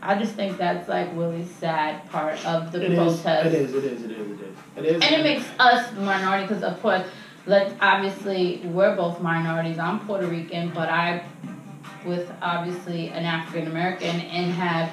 I 0.00 0.18
just 0.18 0.34
think 0.34 0.56
that's 0.56 0.88
like 0.88 1.08
really 1.14 1.44
sad 1.44 2.08
part 2.10 2.44
of 2.46 2.72
the 2.72 2.84
it 2.84 2.92
is, 2.92 2.98
protest. 2.98 3.46
it 3.46 3.54
is, 3.54 3.74
it 3.74 3.84
is, 3.84 4.02
it 4.02 4.10
is, 4.10 4.30
it 4.30 4.40
is, 4.40 4.56
it 4.76 4.84
is. 4.84 5.02
And 5.02 5.14
it 5.14 5.22
makes 5.22 5.46
us 5.58 5.92
minority 5.96 6.46
because, 6.46 6.62
of 6.62 6.80
course, 6.80 7.06
let 7.46 7.76
obviously 7.80 8.62
we're 8.64 8.96
both 8.96 9.20
minorities. 9.20 9.78
I'm 9.78 10.00
Puerto 10.00 10.26
Rican, 10.26 10.70
but 10.70 10.88
I, 10.88 11.24
with 12.04 12.30
obviously 12.40 13.08
an 13.10 13.24
African 13.24 13.68
American, 13.68 14.20
and 14.20 14.52
have 14.52 14.90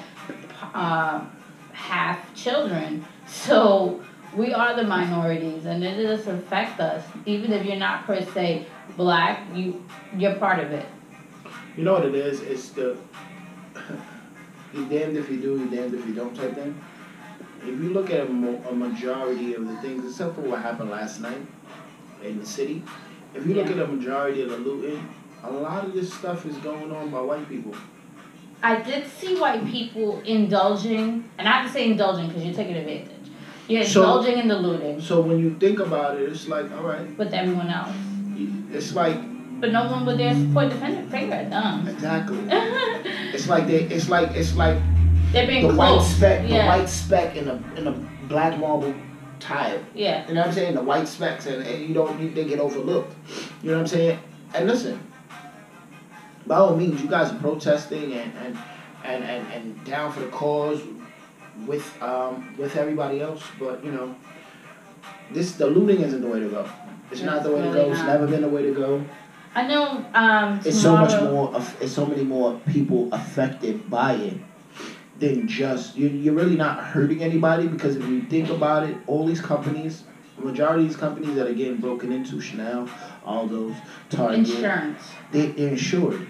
uh, 0.74 1.24
half 1.72 2.34
children. 2.34 3.04
So 3.26 4.02
we 4.36 4.52
are 4.52 4.74
the 4.76 4.84
minorities, 4.84 5.64
and 5.66 5.82
it 5.84 6.02
does 6.02 6.26
affect 6.26 6.80
us. 6.80 7.04
Even 7.26 7.52
if 7.52 7.64
you're 7.64 7.76
not 7.76 8.06
per 8.06 8.20
se 8.20 8.66
black, 8.96 9.42
you 9.54 9.84
you're 10.16 10.34
part 10.36 10.58
of 10.58 10.72
it. 10.72 10.86
You 11.76 11.84
know 11.84 11.94
what 11.94 12.04
it 12.04 12.14
is? 12.14 12.40
It's 12.40 12.70
the 12.70 12.96
you 14.74 14.86
damned 14.86 15.16
if 15.16 15.30
you 15.30 15.40
do, 15.40 15.58
you 15.58 15.68
damned 15.68 15.94
if 15.94 16.06
you 16.06 16.14
don't 16.14 16.34
type 16.34 16.54
thing. 16.54 16.80
If 17.62 17.80
you 17.80 17.90
look 17.94 18.10
at 18.10 18.20
a, 18.20 18.28
mo- 18.28 18.62
a 18.68 18.74
majority 18.74 19.54
of 19.54 19.66
the 19.66 19.76
things, 19.78 20.04
except 20.04 20.34
for 20.34 20.42
what 20.42 20.60
happened 20.60 20.90
last 20.90 21.20
night 21.20 21.40
in 22.22 22.38
the 22.38 22.44
city, 22.44 22.82
if 23.34 23.46
you 23.46 23.54
look 23.54 23.68
at 23.68 23.78
a 23.78 23.86
majority 23.86 24.42
of 24.42 24.50
the 24.50 24.58
looting, 24.58 25.08
a 25.42 25.50
lot 25.50 25.84
of 25.84 25.94
this 25.94 26.12
stuff 26.12 26.44
is 26.44 26.56
going 26.58 26.92
on 26.92 27.10
by 27.10 27.20
white 27.20 27.48
people. 27.48 27.74
I 28.62 28.80
did 28.82 29.06
see 29.06 29.38
white 29.38 29.64
people 29.66 30.20
indulging, 30.22 31.28
and 31.38 31.48
I 31.48 31.52
have 31.52 31.66
to 31.66 31.72
say 31.72 31.90
indulging 31.90 32.28
because 32.28 32.44
you're 32.44 32.54
taking 32.54 32.76
advantage. 32.76 33.13
You're 33.68 33.84
So- 33.84 34.02
indulging 34.02 34.38
in 34.40 34.48
the 34.48 34.58
looting 34.58 35.00
So 35.00 35.20
when 35.20 35.38
you 35.38 35.54
think 35.58 35.78
about 35.80 36.16
it, 36.20 36.28
it's 36.28 36.48
like, 36.48 36.70
all 36.76 36.82
right, 36.84 37.06
with 37.18 37.32
everyone 37.32 37.68
else. 37.70 37.94
it's 38.72 38.94
like 38.94 39.16
But 39.60 39.72
no 39.72 39.84
one 39.90 40.04
would 40.06 40.18
dare 40.18 40.34
point 40.52 40.70
the 40.70 40.76
fin- 40.76 41.08
finger 41.08 41.34
at 41.34 41.50
them. 41.50 41.88
exactly. 41.88 42.38
It's 43.34 43.48
like 43.48 43.66
they. 43.66 43.82
It's 43.96 44.08
like 44.08 44.30
it's 44.36 44.54
like 44.56 44.76
They're 45.32 45.46
being 45.46 45.66
the 45.68 45.74
white 45.74 46.02
speck, 46.02 46.48
Yeah. 46.48 46.62
the 46.62 46.68
white 46.78 46.88
speck 46.88 47.36
in 47.36 47.48
a 47.48 47.56
in 47.76 47.86
a 47.88 47.92
black 48.28 48.58
marble 48.60 48.94
tile. 49.40 49.78
Yeah. 49.94 50.26
You 50.28 50.34
know 50.34 50.40
what 50.42 50.48
I'm 50.48 50.54
saying? 50.54 50.74
The 50.74 50.82
white 50.82 51.08
specks, 51.08 51.46
and, 51.46 51.62
and 51.66 51.88
you 51.88 51.92
don't, 51.94 52.20
you, 52.20 52.30
they 52.30 52.44
get 52.44 52.60
overlooked. 52.60 53.12
You 53.62 53.70
know 53.70 53.76
what 53.78 53.80
I'm 53.82 53.86
saying? 53.88 54.18
And 54.54 54.68
listen, 54.68 55.00
by 56.46 56.56
all 56.56 56.76
means, 56.76 57.02
you 57.02 57.08
guys 57.08 57.32
are 57.32 57.38
protesting 57.38 58.12
and 58.12 58.32
and 58.44 58.58
and 59.04 59.24
and, 59.24 59.42
and 59.54 59.84
down 59.84 60.12
for 60.12 60.20
the 60.20 60.28
cause 60.28 60.80
with 61.66 62.02
um 62.02 62.54
with 62.58 62.76
everybody 62.76 63.20
else, 63.20 63.42
but 63.58 63.84
you 63.84 63.92
know, 63.92 64.14
this 65.32 65.52
the 65.52 65.66
looting 65.66 66.00
isn't 66.00 66.20
the 66.20 66.28
way 66.28 66.40
to 66.40 66.48
go. 66.48 66.68
It's 67.10 67.22
not 67.22 67.42
the 67.42 67.50
way 67.50 67.62
to 67.62 67.68
go. 67.68 67.72
really 67.74 67.90
It's 67.90 68.00
never 68.02 68.26
been 68.26 68.42
the 68.42 68.48
way 68.48 68.62
to 68.62 68.74
go. 68.74 69.04
I 69.54 69.66
know. 69.68 70.04
Um, 70.14 70.60
It's 70.64 70.80
so 70.80 70.96
much 70.96 71.20
more. 71.22 71.54
It's 71.80 71.92
so 71.92 72.06
many 72.06 72.24
more 72.24 72.60
people 72.66 73.08
affected 73.12 73.88
by 73.88 74.14
it 74.14 74.34
than 75.20 75.46
just 75.46 75.96
you. 75.96 76.08
You're 76.08 76.34
really 76.34 76.56
not 76.56 76.82
hurting 76.82 77.22
anybody 77.22 77.68
because 77.68 77.94
if 77.96 78.04
you 78.08 78.22
think 78.22 78.48
about 78.50 78.88
it, 78.88 78.96
all 79.06 79.24
these 79.24 79.40
companies, 79.40 80.02
majority 80.38 80.82
of 80.82 80.88
these 80.88 80.96
companies 80.96 81.36
that 81.36 81.46
are 81.46 81.54
getting 81.54 81.76
broken 81.76 82.10
into, 82.10 82.40
Chanel, 82.40 82.88
all 83.24 83.46
those 83.46 83.74
Target, 84.10 84.40
Insurance. 84.40 85.02
they, 85.30 85.46
they're 85.46 85.68
insured. 85.68 86.26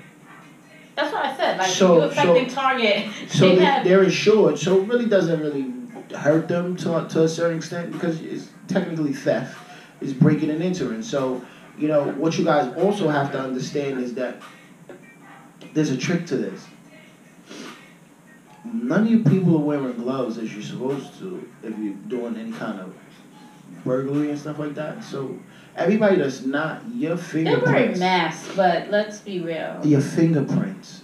That's 0.96 1.12
what 1.12 1.24
I 1.24 1.36
said. 1.36 1.58
Like 1.58 1.68
So- 1.70 1.96
you 1.96 2.02
affecting 2.02 2.46
Target. 2.48 3.06
So 3.28 3.48
They 3.48 3.56
they, 3.56 3.64
have- 3.64 3.84
they're 3.84 4.02
insured. 4.04 4.58
So 4.58 4.80
it 4.80 4.88
really 4.88 5.06
doesn't 5.06 5.40
really 5.40 5.72
hurt 6.16 6.48
them 6.48 6.76
to 6.76 7.06
to 7.10 7.22
a 7.24 7.28
certain 7.28 7.56
extent 7.58 7.92
because 7.92 8.20
it's 8.20 8.48
technically 8.68 9.12
theft. 9.12 9.56
It's 10.00 10.12
breaking 10.12 10.50
and 10.50 10.62
entering. 10.62 11.02
So 11.02 11.42
you 11.78 11.88
know 11.88 12.04
what 12.12 12.38
you 12.38 12.44
guys 12.44 12.72
also 12.76 13.08
have 13.08 13.32
to 13.32 13.40
understand 13.40 14.00
is 14.00 14.14
that 14.14 14.36
there's 15.72 15.90
a 15.90 15.96
trick 15.96 16.26
to 16.26 16.36
this. 16.36 16.66
None 18.64 19.02
of 19.02 19.10
you 19.10 19.22
people 19.24 19.56
are 19.56 19.60
wearing 19.64 19.96
gloves 19.96 20.38
as 20.38 20.52
you're 20.54 20.62
supposed 20.62 21.18
to 21.18 21.46
if 21.62 21.76
you're 21.78 21.94
doing 22.08 22.36
any 22.36 22.52
kind 22.52 22.80
of 22.80 22.94
burglary 23.84 24.30
and 24.30 24.38
stuff 24.38 24.58
like 24.58 24.74
that. 24.74 25.04
So 25.04 25.38
everybody 25.76 26.16
that's 26.16 26.42
not 26.42 26.82
your 26.92 27.16
They're 27.16 27.60
wearing 27.60 27.98
masks, 27.98 28.50
but 28.54 28.90
let's 28.90 29.18
be 29.20 29.40
real. 29.40 29.80
your 29.84 30.00
fingerprints 30.00 31.02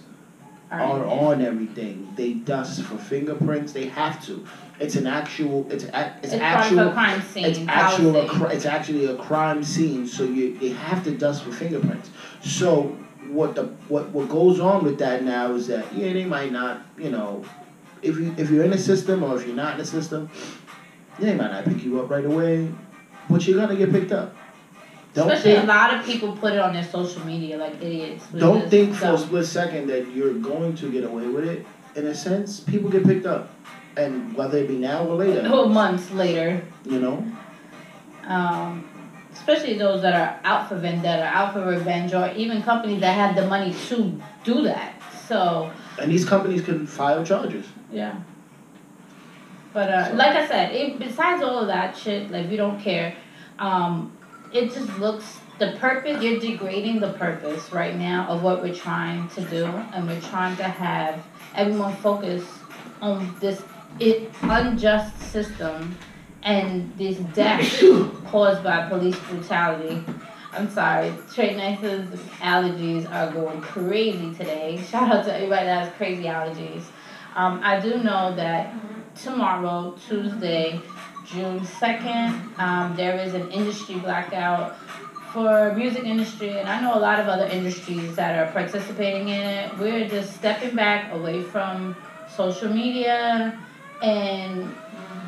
All 0.71 0.99
are 1.01 1.05
on 1.05 1.41
everything. 1.41 2.13
They 2.15 2.33
dust 2.33 2.81
for 2.83 2.97
fingerprints. 2.97 3.73
They 3.73 3.87
have 3.87 4.25
to. 4.25 4.45
It's 4.79 4.95
an 4.95 5.05
actual. 5.07 5.69
It's 5.71 5.83
a, 5.83 6.15
it's, 6.23 6.33
It's, 6.33 6.41
actual. 6.41 6.91
crime 6.91 7.21
scene. 7.21 7.45
It's 7.45 7.59
actual. 7.67 8.15
A, 8.15 8.47
it's 8.47 8.65
actually 8.65 9.05
a 9.05 9.15
crime 9.15 9.63
scene. 9.63 10.07
So 10.07 10.23
you 10.23 10.57
they 10.57 10.69
have 10.69 11.03
to 11.03 11.11
dust 11.11 11.43
for 11.43 11.51
fingerprints. 11.51 12.09
So 12.41 12.97
what 13.27 13.55
the 13.55 13.63
what 13.87 14.09
what 14.09 14.29
goes 14.29 14.59
on 14.59 14.83
with 14.83 14.97
that 14.99 15.23
now 15.23 15.53
is 15.53 15.67
that 15.67 15.93
yeah 15.93 16.11
they 16.11 16.25
might 16.25 16.51
not 16.51 16.81
you 16.97 17.09
know 17.09 17.45
if 18.01 18.17
you 18.17 18.33
if 18.37 18.49
you're 18.49 18.63
in 18.63 18.71
the 18.71 18.77
system 18.77 19.23
or 19.23 19.37
if 19.37 19.45
you're 19.45 19.55
not 19.55 19.73
in 19.73 19.77
the 19.77 19.85
system 19.85 20.29
they 21.19 21.35
might 21.35 21.51
not 21.51 21.65
pick 21.65 21.83
you 21.83 21.99
up 22.01 22.09
right 22.09 22.25
away, 22.25 22.69
but 23.29 23.45
you're 23.47 23.57
gonna 23.59 23.75
get 23.75 23.91
picked 23.91 24.11
up. 24.11 24.35
Don't 25.13 25.29
Especially 25.29 25.53
think 25.55 25.63
a 25.65 25.67
lot 25.67 25.93
of 25.93 26.05
people 26.05 26.31
put 26.37 26.53
it 26.53 26.59
on 26.59 26.73
their 26.73 26.85
social 26.85 27.25
media 27.25 27.57
like 27.57 27.75
idiots. 27.81 28.25
don't 28.37 28.69
think 28.69 28.95
for 28.95 29.07
a 29.13 29.17
split 29.17 29.45
second 29.45 29.87
that 29.87 30.07
you're 30.15 30.33
going 30.35 30.73
to 30.77 30.89
get 30.89 31.03
away 31.03 31.27
with 31.27 31.45
it. 31.45 31.65
In 31.95 32.07
a 32.07 32.15
sense, 32.15 32.61
people 32.61 32.89
get 32.89 33.03
picked 33.05 33.25
up, 33.25 33.49
and 33.97 34.33
whether 34.33 34.57
it 34.59 34.69
be 34.69 34.77
now 34.77 35.03
or 35.05 35.15
later, 35.15 35.41
Oh, 35.51 35.67
months 35.67 36.09
later. 36.11 36.63
you 36.85 37.01
know. 37.01 37.25
Um, 38.25 38.87
especially 39.33 39.77
those 39.77 40.01
that 40.03 40.13
are 40.13 40.39
out 40.45 40.69
for 40.69 40.75
vendetta, 40.77 41.23
out 41.23 41.51
for 41.53 41.65
revenge, 41.65 42.13
or 42.13 42.31
even 42.31 42.61
companies 42.63 43.01
that 43.01 43.13
have 43.13 43.35
the 43.35 43.45
money 43.47 43.73
to 43.89 44.21
do 44.45 44.61
that. 44.63 44.93
So 45.27 45.69
And 45.99 46.09
these 46.09 46.23
companies 46.23 46.61
can 46.61 46.87
file 46.87 47.25
charges. 47.25 47.65
yeah. 47.91 48.15
But 49.73 49.89
uh, 49.89 50.09
So- 50.09 50.15
like 50.15 50.35
I 50.37 50.47
said, 50.47 50.71
it, 50.73 50.99
besides 50.99 51.43
all 51.43 51.59
of 51.59 51.67
that 51.67 51.97
shit, 51.97 52.31
like 52.31 52.49
we 52.49 52.55
don't 52.55 52.79
care. 52.79 53.15
Um, 53.59 54.11
it 54.53 54.73
just 54.73 54.97
looks 54.99 55.39
the 55.59 55.73
purpose. 55.79 56.21
You're 56.23 56.39
degrading 56.39 56.99
the 56.99 57.13
purpose 57.13 57.71
right 57.71 57.95
now 57.95 58.27
of 58.27 58.43
what 58.43 58.61
we're 58.61 58.73
trying 58.73 59.29
to 59.29 59.41
do, 59.41 59.65
and 59.65 60.07
we're 60.07 60.21
trying 60.21 60.57
to 60.57 60.63
have 60.63 61.23
everyone 61.55 61.95
focus 61.97 62.43
on 63.01 63.35
this 63.39 63.61
it, 63.99 64.31
unjust 64.41 65.17
system 65.19 65.97
and 66.43 66.97
this 66.97 67.17
death 67.33 67.61
caused 68.27 68.63
by 68.63 68.87
police 68.89 69.19
brutality. 69.29 70.03
I'm 70.53 70.69
sorry, 70.69 71.13
Trey 71.33 71.55
Nice's 71.55 72.09
allergies 72.39 73.09
are 73.11 73.31
going 73.31 73.61
crazy 73.61 74.33
today. 74.33 74.83
Shout 74.89 75.11
out 75.11 75.25
to 75.25 75.33
everybody 75.33 75.65
that 75.65 75.85
has 75.85 75.93
crazy 75.95 76.23
allergies. 76.23 76.83
Um, 77.35 77.61
I 77.63 77.79
do 77.79 77.99
know 77.99 78.35
that 78.35 78.73
tomorrow, 79.15 79.95
Tuesday, 80.07 80.81
June 81.31 81.61
2nd, 81.61 82.59
um, 82.59 82.93
there 82.97 83.17
is 83.17 83.33
an 83.33 83.49
industry 83.51 83.95
blackout 83.95 84.77
for 85.31 85.73
music 85.73 86.03
industry, 86.03 86.49
and 86.49 86.67
I 86.67 86.81
know 86.81 86.93
a 86.93 86.99
lot 86.99 87.21
of 87.21 87.29
other 87.29 87.45
industries 87.45 88.17
that 88.17 88.37
are 88.37 88.51
participating 88.51 89.29
in 89.29 89.41
it. 89.41 89.77
We're 89.77 90.09
just 90.09 90.35
stepping 90.35 90.75
back 90.75 91.13
away 91.13 91.41
from 91.41 91.95
social 92.35 92.67
media 92.67 93.57
and 94.01 94.75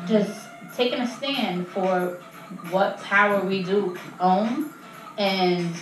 just 0.06 0.46
taking 0.76 1.00
a 1.00 1.08
stand 1.08 1.68
for 1.68 2.20
what 2.70 3.00
power 3.02 3.40
we 3.40 3.62
do 3.62 3.96
own 4.20 4.74
and 5.16 5.74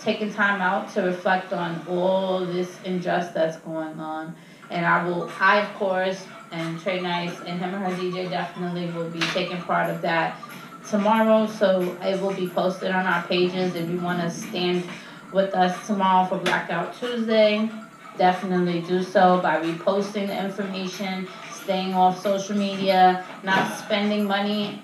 taking 0.00 0.32
time 0.32 0.60
out 0.60 0.92
to 0.94 1.02
reflect 1.02 1.52
on 1.52 1.80
all 1.88 2.44
this 2.44 2.76
injustice 2.84 3.32
that's 3.32 3.58
going 3.58 4.00
on. 4.00 4.34
And 4.70 4.84
I 4.84 5.04
will, 5.04 5.30
I 5.38 5.60
of 5.60 5.72
course, 5.74 6.26
and 6.54 6.80
Trey 6.80 7.00
Nice 7.00 7.36
and 7.40 7.58
him 7.58 7.74
and 7.74 7.84
her 7.84 7.90
DJ 8.00 8.30
definitely 8.30 8.86
will 8.90 9.10
be 9.10 9.20
taking 9.20 9.60
part 9.62 9.90
of 9.90 10.00
that 10.02 10.40
tomorrow. 10.88 11.46
So 11.46 11.96
it 12.02 12.20
will 12.20 12.34
be 12.34 12.48
posted 12.48 12.90
on 12.90 13.06
our 13.06 13.22
pages 13.26 13.74
if 13.74 13.88
you 13.88 13.98
want 13.98 14.20
to 14.20 14.30
stand 14.30 14.84
with 15.32 15.54
us 15.54 15.86
tomorrow 15.86 16.26
for 16.28 16.38
Blackout 16.38 16.96
Tuesday. 16.98 17.68
Definitely 18.16 18.82
do 18.82 19.02
so 19.02 19.40
by 19.40 19.60
reposting 19.60 20.28
the 20.28 20.44
information, 20.44 21.26
staying 21.52 21.94
off 21.94 22.22
social 22.22 22.56
media, 22.56 23.24
not 23.42 23.76
spending 23.76 24.24
money. 24.24 24.80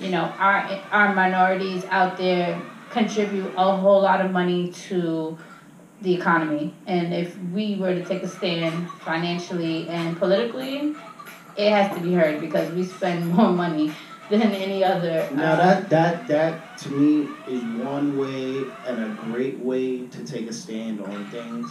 You 0.00 0.10
know, 0.10 0.24
our 0.38 0.68
our 0.90 1.14
minorities 1.14 1.84
out 1.84 2.16
there 2.16 2.60
contribute 2.90 3.52
a 3.56 3.76
whole 3.76 4.02
lot 4.02 4.20
of 4.20 4.32
money 4.32 4.72
to 4.88 5.38
the 6.02 6.14
economy. 6.14 6.74
And 6.86 7.14
if 7.14 7.38
we 7.52 7.76
were 7.76 7.94
to 7.94 8.04
take 8.04 8.22
a 8.24 8.28
stand 8.28 8.90
financially 8.90 9.88
and 9.88 10.16
politically, 10.16 10.96
it 11.56 11.70
has 11.70 11.94
to 11.96 12.02
be 12.02 12.12
heard 12.14 12.40
because 12.40 12.70
we 12.72 12.84
spend 12.84 13.28
more 13.34 13.50
money 13.52 13.92
than 14.30 14.42
any 14.42 14.82
other. 14.82 15.28
Now 15.34 15.52
uh, 15.52 15.56
that 15.56 15.90
that 15.90 16.28
that 16.28 16.78
to 16.78 16.88
me 16.90 17.28
is 17.48 17.62
one 17.84 18.16
way 18.18 18.64
and 18.86 19.04
a 19.04 19.18
great 19.24 19.58
way 19.58 20.06
to 20.06 20.24
take 20.24 20.48
a 20.48 20.52
stand 20.52 21.00
on 21.00 21.30
things. 21.30 21.70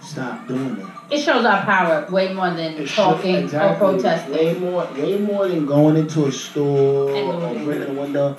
Stop 0.00 0.46
doing 0.46 0.76
it. 0.78 1.14
it 1.16 1.20
shows 1.20 1.44
our 1.44 1.64
power 1.64 2.06
way 2.12 2.32
more 2.32 2.50
than 2.50 2.74
It 2.74 2.86
should- 2.86 2.94
talking 2.96 3.44
or 3.52 3.74
protesting. 3.74 4.32
Way 4.34 4.54
more, 4.54 4.86
way 4.94 5.18
more 5.18 5.48
than 5.48 5.66
going 5.66 5.96
into 5.96 6.26
a 6.26 6.32
store 6.32 7.10
And 7.12 7.42
or 7.42 7.64
breaking 7.64 7.96
a 7.96 8.00
window. 8.00 8.36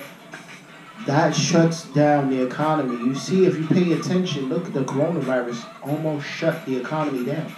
That 1.06 1.34
shuts 1.34 1.84
down 1.92 2.30
the 2.30 2.42
economy. 2.46 2.96
You 2.96 3.14
see, 3.14 3.44
if 3.44 3.56
you 3.58 3.66
pay 3.66 3.92
attention, 3.92 4.48
look, 4.48 4.72
the 4.72 4.84
coronavirus 4.84 5.64
almost 5.82 6.26
shut 6.26 6.64
the 6.66 6.76
economy 6.76 7.24
down, 7.26 7.52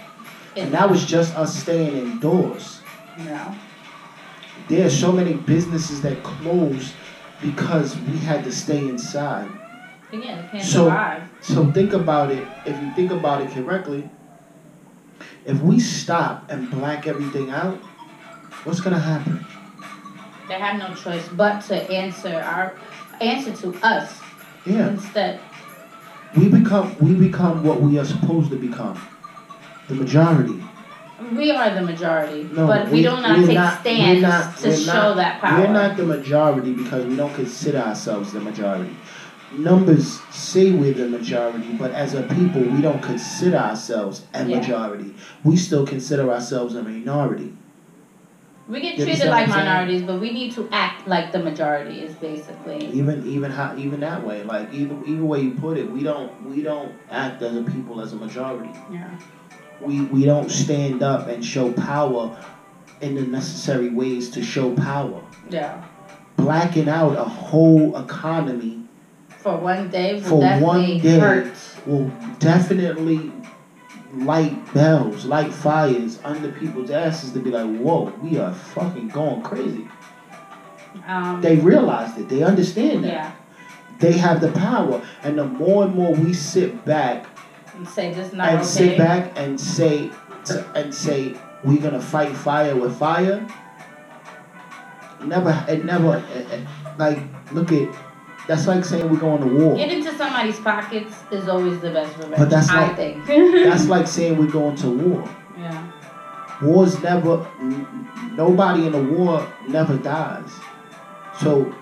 and 0.57 0.73
that 0.73 0.89
was 0.89 1.05
just 1.05 1.35
us 1.37 1.61
staying 1.61 1.95
indoors. 1.97 2.80
No. 3.19 3.55
There 4.67 4.85
are 4.85 4.89
so 4.89 5.11
many 5.11 5.33
businesses 5.33 6.01
that 6.01 6.21
closed 6.23 6.93
because 7.41 7.97
we 7.97 8.17
had 8.17 8.43
to 8.43 8.51
stay 8.51 8.79
inside. 8.87 9.49
Yeah, 10.11 10.19
they 10.41 10.47
can't 10.51 10.63
So- 10.63 10.85
survive. 10.85 11.23
So 11.41 11.71
think 11.71 11.93
about 11.93 12.31
it. 12.31 12.45
If 12.65 12.79
you 12.81 12.91
think 12.95 13.11
about 13.11 13.41
it 13.41 13.51
correctly, 13.51 14.09
if 15.45 15.59
we 15.61 15.79
stop 15.79 16.51
and 16.51 16.69
black 16.69 17.07
everything 17.07 17.49
out, 17.49 17.77
what's 18.63 18.79
gonna 18.81 18.99
happen? 18.99 19.45
They 20.47 20.55
have 20.59 20.77
no 20.77 20.93
choice 20.93 21.27
but 21.29 21.61
to 21.67 21.75
answer 21.91 22.35
our 22.41 22.73
answer 23.21 23.53
to 23.53 23.73
us 23.85 24.19
Yeah, 24.65 24.89
instead. 24.89 25.39
we 26.35 26.49
become 26.49 26.95
we 26.99 27.13
become 27.13 27.63
what 27.63 27.81
we 27.81 27.97
are 27.97 28.05
supposed 28.05 28.49
to 28.51 28.57
become, 28.57 28.99
the 29.87 29.95
majority. 29.95 30.61
We 31.35 31.51
are 31.51 31.69
the 31.73 31.81
majority, 31.81 32.43
No, 32.51 32.67
but 32.67 32.85
we, 32.87 32.93
we- 32.93 33.01
do 33.03 33.11
not 33.11 33.45
take 33.45 33.55
not- 33.55 33.79
stands 33.81 34.21
not- 34.21 34.57
to 34.57 34.75
show 34.75 34.93
not- 34.93 35.15
that 35.17 35.41
power. 35.41 35.61
We're 35.61 35.73
not 35.73 35.97
the 35.97 36.03
majority 36.05 36.73
because 36.73 37.05
we 37.05 37.15
don't 37.15 37.33
consider 37.33 37.77
ourselves 37.79 38.33
the 38.33 38.39
majority. 38.39 38.95
Numbers 39.57 40.19
say 40.31 40.71
we're 40.71 40.93
the 40.93 41.07
majority, 41.09 41.73
but 41.77 41.91
as 41.91 42.13
a 42.13 42.23
people, 42.23 42.61
we 42.61 42.81
don't 42.81 43.01
consider 43.03 43.57
ourselves 43.57 44.23
a 44.33 44.45
Yeah. 44.45 44.57
majority. 44.57 45.13
We 45.43 45.57
still 45.57 45.85
consider 45.85 46.31
ourselves 46.31 46.75
a 46.75 46.81
minority. 46.83 47.53
We 48.69 48.79
get 48.79 48.97
You 48.97 49.03
treated 49.05 49.27
like 49.27 49.47
what 49.47 49.49
I'm 49.49 49.51
saying? 49.51 49.65
minorities, 49.65 50.01
but 50.03 50.21
we 50.21 50.31
need 50.31 50.53
to 50.53 50.69
act 50.71 51.05
like 51.07 51.33
the 51.33 51.39
majority. 51.39 51.99
Is 51.99 52.13
basically 52.15 52.85
Even 52.93 53.25
even 53.27 53.51
how 53.51 53.75
even 53.77 53.99
that 53.99 54.25
way, 54.25 54.43
like 54.43 54.69
either 54.73 54.95
either 55.05 55.25
way 55.25 55.41
you 55.41 55.51
put 55.51 55.77
it, 55.77 55.91
we 55.91 56.03
don't 56.03 56.31
we 56.49 56.61
don't 56.63 56.93
act 57.11 57.41
as 57.41 57.53
a 57.57 57.63
people 57.63 57.99
as 57.99 58.13
a 58.13 58.15
majority. 58.15 58.69
yeah. 58.93 59.09
We 59.81 60.01
we 60.01 60.25
don't 60.25 60.49
stand 60.49 61.03
up 61.03 61.27
and 61.27 61.43
show 61.43 61.71
power 61.73 62.37
in 63.01 63.15
the 63.15 63.21
necessary 63.21 63.89
ways 63.89 64.29
to 64.31 64.43
show 64.43 64.73
power. 64.75 65.21
Yeah. 65.49 65.83
Blacking 66.37 66.87
out 66.89 67.17
a 67.17 67.23
whole 67.23 67.97
economy 67.97 68.83
For 69.39 69.57
one 69.57 69.89
day 69.89 70.15
will 70.15 70.21
For 70.21 70.35
one 70.39 70.81
definitely 70.81 70.99
day. 70.99 71.19
hurt. 71.19 71.53
will 71.85 72.11
definitely 72.39 73.31
light 74.13 74.73
bells, 74.73 75.25
light 75.25 75.53
fires 75.53 76.19
under 76.23 76.51
people's 76.51 76.89
asses 76.91 77.31
to 77.33 77.39
be 77.39 77.49
like, 77.49 77.65
whoa, 77.79 78.11
we 78.21 78.37
are 78.39 78.53
fucking 78.53 79.09
going 79.09 79.41
crazy. 79.41 79.87
Um, 81.07 81.41
They 81.41 81.55
realized 81.57 82.17
it. 82.19 82.27
They 82.29 82.43
understand 82.43 83.03
that. 83.05 83.13
yeah. 83.13 83.31
They 83.99 84.13
have 84.13 84.41
the 84.41 84.51
power. 84.51 85.01
And 85.23 85.37
the 85.37 85.45
more 85.45 85.85
and 85.85 85.95
more 85.95 86.13
we 86.13 86.33
sit 86.33 86.83
back 86.85 87.25
And 87.81 87.89
say 87.89 88.13
this 88.13 88.27
is 88.27 88.33
not 88.33 88.47
and 88.49 88.57
okay. 88.59 88.67
sit 88.67 88.97
back 88.99 89.31
and 89.35 89.59
say 89.59 90.11
and 90.75 90.93
say 90.93 91.35
we're 91.63 91.81
gonna 91.81 91.99
fight 91.99 92.35
fire 92.35 92.75
with 92.75 92.95
fire. 92.99 93.43
Never, 95.23 95.65
it 95.67 95.83
never, 95.83 96.17
it, 96.35 96.51
it- 96.51 96.67
like 96.99 97.17
look 97.51 97.71
at. 97.71 97.89
That's 98.47 98.67
like 98.67 98.85
saying 98.85 99.09
we're 99.09 99.19
going 99.19 99.41
to 99.41 99.47
war. 99.47 99.75
Get 99.77 99.91
into 99.91 100.15
somebody's 100.15 100.59
pockets 100.59 101.15
is 101.31 101.47
always 101.47 101.79
the 101.79 101.89
best 101.91 102.15
revenge. 102.17 102.37
But 102.37 102.49
that's 102.51 102.69
I 102.69 102.87
like- 102.87 102.95
think. 102.95 103.25
That's 103.65 103.87
like 103.87 104.05
saying 104.07 104.37
we're 104.37 104.51
going 104.51 104.75
to 104.77 104.89
war. 104.91 105.29
yeah. 105.57 105.91
Wars 106.61 107.01
never. 107.01 107.47
n- 107.59 108.07
Nobody 108.35 108.85
in 108.87 108.93
a 108.93 109.01
war 109.01 109.51
never 109.67 109.97
dies. 109.97 110.51
So 111.39 111.73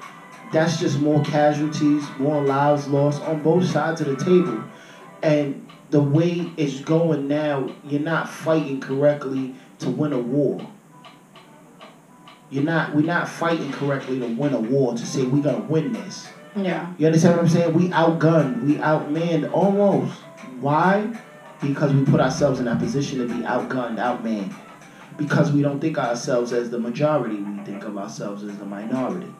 that's 0.53 0.79
just 0.79 0.99
more 1.01 1.21
casualties, 1.23 2.03
more 2.19 2.41
lives 2.43 2.87
lost 2.87 3.21
on 3.23 3.41
both 3.43 3.65
sides 3.65 4.01
of 4.01 4.07
the 4.07 4.15
table. 4.23 4.63
And 5.21 5.68
the 5.89 6.01
way 6.01 6.51
it's 6.57 6.81
going 6.81 7.27
now, 7.27 7.73
you're 7.83 8.01
not 8.01 8.29
fighting 8.29 8.79
correctly 8.79 9.55
to 9.79 9.89
win 9.89 10.13
a 10.13 10.19
war. 10.19 10.67
You're 12.49 12.63
not. 12.63 12.95
We're 12.95 13.05
not 13.05 13.27
fighting 13.29 13.71
correctly 13.71 14.19
to 14.19 14.27
win 14.27 14.53
a 14.53 14.59
war 14.59 14.93
to 14.93 15.05
say 15.05 15.23
we're 15.23 15.43
gonna 15.43 15.65
win 15.65 15.93
this. 15.93 16.27
Yeah. 16.55 16.93
You 16.97 17.05
understand 17.07 17.37
what 17.37 17.43
I'm 17.43 17.49
saying? 17.49 17.73
We 17.73 17.89
outgunned, 17.89 18.63
we 18.63 18.75
outmanned 18.75 19.51
almost. 19.53 20.13
Why? 20.59 21.13
Because 21.61 21.93
we 21.93 22.03
put 22.05 22.19
ourselves 22.19 22.59
in 22.59 22.65
that 22.65 22.79
position 22.79 23.19
to 23.19 23.25
be 23.25 23.41
outgunned, 23.43 23.97
outmanned. 23.97 24.53
Because 25.17 25.51
we 25.51 25.61
don't 25.61 25.79
think 25.79 25.97
of 25.97 26.05
ourselves 26.05 26.53
as 26.53 26.69
the 26.69 26.79
majority, 26.79 27.35
we 27.35 27.63
think 27.65 27.83
of 27.83 27.97
ourselves 27.97 28.43
as 28.43 28.57
the 28.57 28.65
minority. 28.65 29.31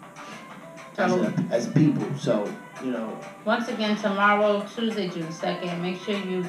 As, 0.98 1.12
oh. 1.14 1.24
a, 1.24 1.54
as 1.54 1.68
people. 1.68 2.06
So, 2.18 2.54
you 2.84 2.92
know, 2.92 3.20
once 3.46 3.68
again, 3.68 3.96
tomorrow, 3.98 4.66
Tuesday, 4.76 5.10
June 5.10 5.32
second. 5.32 5.82
Make 5.82 5.98
sure 5.98 6.16
you, 6.16 6.46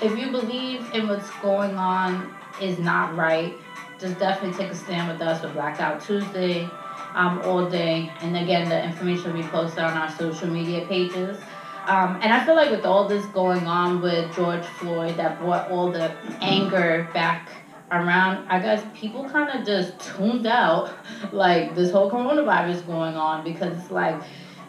if 0.00 0.16
you 0.18 0.30
believe 0.30 0.94
in 0.94 1.08
what's 1.08 1.30
going 1.40 1.76
on 1.76 2.34
is 2.60 2.78
not 2.78 3.16
right, 3.16 3.54
just 3.98 4.18
definitely 4.18 4.56
take 4.56 4.72
a 4.72 4.74
stand 4.74 5.08
with 5.08 5.20
us 5.20 5.42
with 5.42 5.52
Blackout 5.52 6.02
Tuesday, 6.02 6.68
um, 7.14 7.40
all 7.44 7.68
day. 7.68 8.10
And 8.20 8.36
again, 8.36 8.68
the 8.68 8.84
information 8.84 9.32
will 9.32 9.42
be 9.42 9.48
posted 9.48 9.80
on 9.80 9.92
our 9.92 10.10
social 10.10 10.48
media 10.48 10.86
pages. 10.86 11.38
Um, 11.86 12.18
and 12.22 12.32
I 12.32 12.44
feel 12.44 12.54
like 12.54 12.70
with 12.70 12.84
all 12.84 13.08
this 13.08 13.24
going 13.26 13.66
on 13.66 14.00
with 14.00 14.34
George 14.34 14.64
Floyd, 14.64 15.16
that 15.16 15.40
brought 15.40 15.70
all 15.70 15.90
the 15.90 16.12
anger 16.40 17.08
back 17.12 17.48
around. 17.90 18.46
I 18.48 18.60
guess 18.60 18.84
people 18.94 19.28
kind 19.28 19.50
of 19.50 19.66
just 19.66 19.98
tuned 20.00 20.46
out, 20.46 20.92
like 21.32 21.74
this 21.74 21.90
whole 21.90 22.10
coronavirus 22.10 22.86
going 22.86 23.16
on, 23.16 23.44
because 23.44 23.76
it's 23.76 23.90
like 23.90 24.20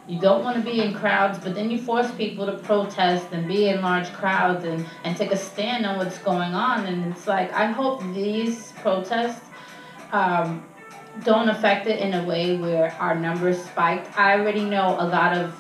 you 0.08 0.20
don't 0.20 0.44
want 0.44 0.58
to 0.58 0.64
be 0.64 0.82
in 0.82 0.94
crowds, 0.94 1.40
but 1.40 1.56
then 1.56 1.72
you 1.72 1.78
force 1.78 2.12
people 2.12 2.46
to 2.46 2.58
protest 2.58 3.28
and 3.32 3.48
be 3.48 3.70
in 3.70 3.82
large 3.82 4.12
crowds 4.12 4.66
and, 4.66 4.86
and 5.04 5.16
take 5.16 5.32
a 5.32 5.38
stand 5.38 5.86
on 5.86 5.98
what's 5.98 6.18
going 6.18 6.54
on. 6.54 6.86
And 6.86 7.12
it's 7.12 7.26
like, 7.26 7.54
I 7.54 7.68
hope 7.68 8.02
these 8.14 8.74
protests 8.74 9.46
um, 10.12 10.66
don't 11.24 11.48
affect 11.48 11.88
it 11.88 12.00
in 12.00 12.14
a 12.16 12.24
way 12.26 12.58
where 12.58 12.92
our 13.00 13.16
numbers 13.16 13.64
spiked. 13.64 14.18
I 14.18 14.38
already 14.40 14.66
know 14.66 14.98
a 15.00 15.08
lot 15.08 15.38
of 15.38 15.56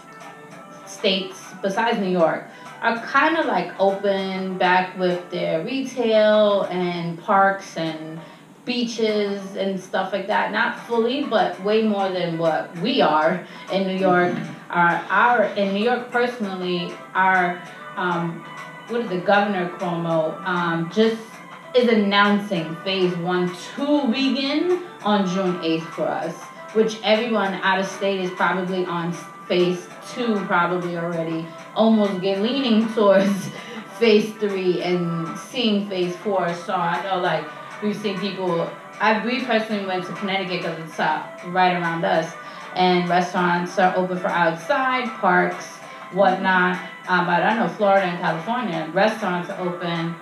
states, 0.85 1.41
besides 1.61 1.99
New 1.99 2.11
York, 2.11 2.45
are 2.81 2.99
kind 2.99 3.37
of 3.37 3.45
like 3.45 3.71
open 3.79 4.57
back 4.57 4.97
with 4.99 5.29
their 5.29 5.63
retail 5.63 6.63
and 6.63 7.17
parks 7.21 7.77
and 7.77 8.19
beaches 8.65 9.55
and 9.55 9.79
stuff 9.79 10.13
like 10.13 10.27
that. 10.27 10.51
Not 10.51 10.79
fully, 10.87 11.23
but 11.23 11.61
way 11.63 11.83
more 11.83 12.09
than 12.09 12.37
what 12.37 12.75
we 12.79 13.01
are 13.01 13.45
in 13.71 13.87
New 13.87 13.97
York. 13.97 14.35
Our, 14.69 15.05
our 15.09 15.43
in 15.55 15.73
New 15.73 15.83
York 15.83 16.11
personally, 16.11 16.93
our 17.13 17.61
um, 17.95 18.43
what 18.87 19.01
is 19.01 19.09
the 19.09 19.19
governor 19.19 19.69
Cuomo 19.77 20.39
um, 20.45 20.91
just 20.91 21.21
is 21.75 21.87
announcing 21.89 22.75
phase 22.77 23.15
one 23.17 23.53
to 23.75 24.07
begin 24.07 24.83
on 25.03 25.27
June 25.27 25.59
eighth 25.63 25.87
for 25.89 26.07
us, 26.07 26.35
which 26.73 26.99
everyone 27.03 27.53
out 27.55 27.79
of 27.79 27.85
state 27.85 28.19
is 28.19 28.31
probably 28.31 28.85
on 28.85 29.11
phase 29.47 29.87
two 30.13 30.35
probably 30.45 30.97
already, 30.97 31.45
almost 31.75 32.21
get 32.21 32.41
leaning 32.41 32.87
towards 32.93 33.49
phase 33.99 34.33
three 34.35 34.81
and 34.81 35.37
seeing 35.37 35.89
phase 35.89 36.15
four. 36.17 36.53
So 36.53 36.73
I 36.73 37.01
know 37.03 37.19
like 37.19 37.45
we've 37.83 37.95
seen 37.95 38.17
people. 38.19 38.71
I 38.99 39.23
we 39.25 39.43
personally 39.43 39.85
went 39.85 40.05
to 40.05 40.13
Connecticut 40.13 40.61
because 40.61 40.79
it's 40.79 40.99
uh, 40.99 41.27
right 41.47 41.73
around 41.73 42.05
us, 42.05 42.33
and 42.75 43.07
restaurants 43.09 43.77
are 43.77 43.95
open 43.95 44.17
for 44.17 44.27
outside, 44.27 45.09
parks, 45.19 45.65
whatnot. 46.13 46.79
Um, 47.07 47.25
but 47.25 47.43
I 47.43 47.57
know 47.57 47.67
Florida 47.67 48.07
and 48.07 48.19
California, 48.19 48.89
restaurants 48.93 49.49
are 49.49 49.67
open. 49.67 50.15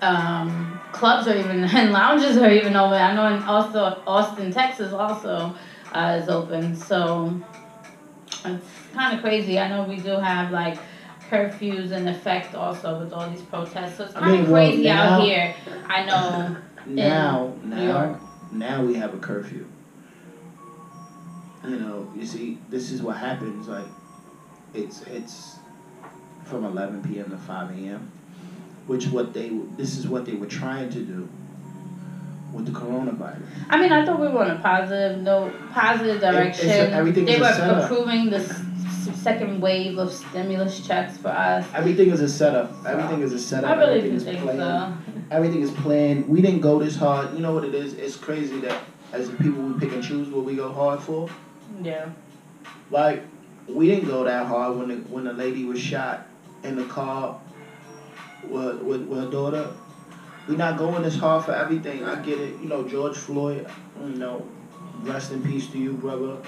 Um, 0.00 0.80
clubs 0.92 1.26
are 1.26 1.36
even 1.36 1.64
and 1.76 1.92
lounges 1.92 2.36
are 2.36 2.50
even 2.50 2.76
open. 2.76 3.00
I 3.00 3.14
know 3.14 3.34
in 3.34 3.42
also 3.42 4.00
Austin, 4.06 4.52
Texas, 4.52 4.92
also 4.92 5.54
uh, 5.92 6.20
is 6.22 6.28
open. 6.28 6.76
So 6.76 7.40
it's 8.44 8.66
kind 8.94 9.16
of 9.16 9.22
crazy. 9.22 9.58
I 9.58 9.68
know 9.68 9.82
we 9.82 9.96
do 9.96 10.10
have 10.10 10.52
like 10.52 10.78
curfews 11.30 11.90
in 11.92 12.08
effect 12.08 12.54
also 12.54 12.98
with 13.00 13.12
all 13.12 13.28
these 13.30 13.42
protests. 13.42 13.96
So 13.98 14.04
it's 14.04 14.14
I 14.16 14.20
kind 14.20 14.34
of 14.34 14.40
mean, 14.42 14.50
well, 14.50 14.66
crazy 14.68 14.84
now- 14.84 15.02
out 15.14 15.22
here. 15.22 15.54
I 15.88 16.04
know. 16.04 16.56
now, 16.86 17.54
New 17.64 17.74
now, 17.76 17.84
York. 18.04 18.20
now 18.52 18.82
we 18.84 18.94
have 18.94 19.14
a 19.14 19.18
curfew. 19.18 19.66
You 21.64 21.76
know, 21.76 22.10
you 22.16 22.24
see, 22.24 22.58
this 22.70 22.90
is 22.92 23.02
what 23.02 23.16
happens. 23.16 23.68
Like, 23.68 23.84
it's 24.74 25.02
it's 25.02 25.56
from 26.44 26.64
11 26.64 27.02
p.m. 27.02 27.30
to 27.30 27.36
5 27.36 27.70
a.m. 27.72 28.10
Which 28.86 29.06
what 29.08 29.34
they 29.34 29.50
this 29.76 29.98
is 29.98 30.06
what 30.08 30.24
they 30.24 30.32
were 30.34 30.46
trying 30.46 30.88
to 30.90 31.00
do 31.00 31.28
with 32.54 32.64
the 32.64 32.72
coronavirus. 32.72 33.42
I 33.68 33.76
mean, 33.78 33.92
I 33.92 34.06
thought 34.06 34.18
we 34.20 34.28
were 34.28 34.44
on 34.44 34.52
a 34.52 34.58
positive 34.60 35.20
note, 35.20 35.52
positive 35.72 36.16
it's 36.16 36.24
a- 36.24 36.32
direction. 36.32 36.68
everything 36.94 37.24
they 37.26 37.32
is 37.34 37.38
a 37.40 37.42
were 37.42 37.52
setup. 37.52 37.84
approving 37.84 38.30
the 38.30 38.36
s- 38.38 38.50
s- 38.50 38.62
second 39.18 39.60
wave 39.60 39.98
of 39.98 40.12
stimulus 40.12 40.86
checks 40.86 41.16
for 41.18 41.28
us. 41.28 41.66
Everything 41.74 42.10
is 42.10 42.20
a 42.20 42.28
setup. 42.28 42.72
Everything 42.86 43.22
is 43.22 43.32
a 43.32 43.38
setup. 43.38 43.70
I 43.70 43.74
really 43.74 43.98
Everything 43.98 44.10
do 44.10 44.16
is 44.16 44.24
think 44.24 44.40
planned. 44.42 44.58
so. 44.58 45.22
Everything 45.30 45.62
is 45.62 45.70
planned. 45.70 46.28
We 46.28 46.40
didn't 46.40 46.60
go 46.60 46.78
this 46.78 46.96
hard. 46.96 47.34
You 47.34 47.40
know 47.40 47.52
what 47.52 47.64
it 47.64 47.74
is? 47.74 47.94
It's 47.94 48.16
crazy 48.16 48.60
that 48.60 48.82
as 49.12 49.28
people 49.30 49.62
we 49.62 49.78
pick 49.80 49.92
and 49.92 50.02
choose 50.02 50.28
what 50.28 50.44
we 50.44 50.56
go 50.56 50.72
hard 50.72 51.00
for. 51.00 51.28
Yeah. 51.82 52.10
Like 52.90 53.22
we 53.66 53.86
didn't 53.86 54.08
go 54.08 54.24
that 54.24 54.46
hard 54.46 54.78
when 54.78 54.88
the 54.88 54.96
when 55.12 55.24
the 55.24 55.32
lady 55.32 55.64
was 55.64 55.80
shot 55.80 56.26
in 56.62 56.76
the 56.76 56.84
car 56.86 57.40
with 58.44 58.80
with, 58.82 59.02
with 59.02 59.24
her 59.24 59.30
daughter. 59.30 59.72
We're 60.48 60.56
not 60.56 60.78
going 60.78 61.02
this 61.02 61.16
hard 61.16 61.44
for 61.44 61.52
everything. 61.52 62.04
I 62.04 62.22
get 62.22 62.38
it. 62.40 62.58
You 62.60 62.68
know 62.68 62.88
George 62.88 63.16
Floyd. 63.16 63.68
You 64.00 64.10
know, 64.10 64.46
rest 65.00 65.32
in 65.32 65.42
peace 65.42 65.66
to 65.68 65.78
you, 65.78 65.92
brother. 65.92 66.38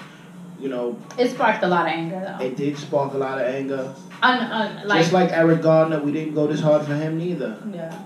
You 0.61 0.69
know, 0.69 0.95
It 1.17 1.31
sparked 1.31 1.63
a 1.63 1.67
lot 1.67 1.87
of 1.87 1.93
anger 1.93 2.19
though. 2.37 2.45
it 2.45 2.55
did 2.55 2.77
spark 2.77 3.13
a 3.13 3.17
lot 3.17 3.39
of 3.41 3.47
anger. 3.47 3.93
Un, 4.21 4.37
un, 4.39 4.87
like, 4.87 4.99
Just 4.99 5.11
like 5.13 5.31
Eric 5.31 5.61
Gardner, 5.63 5.99
we 5.99 6.11
didn't 6.11 6.35
go 6.35 6.45
this 6.45 6.59
hard 6.61 6.85
for 6.85 6.93
him 6.93 7.17
neither. 7.17 7.57
yeah. 7.73 7.97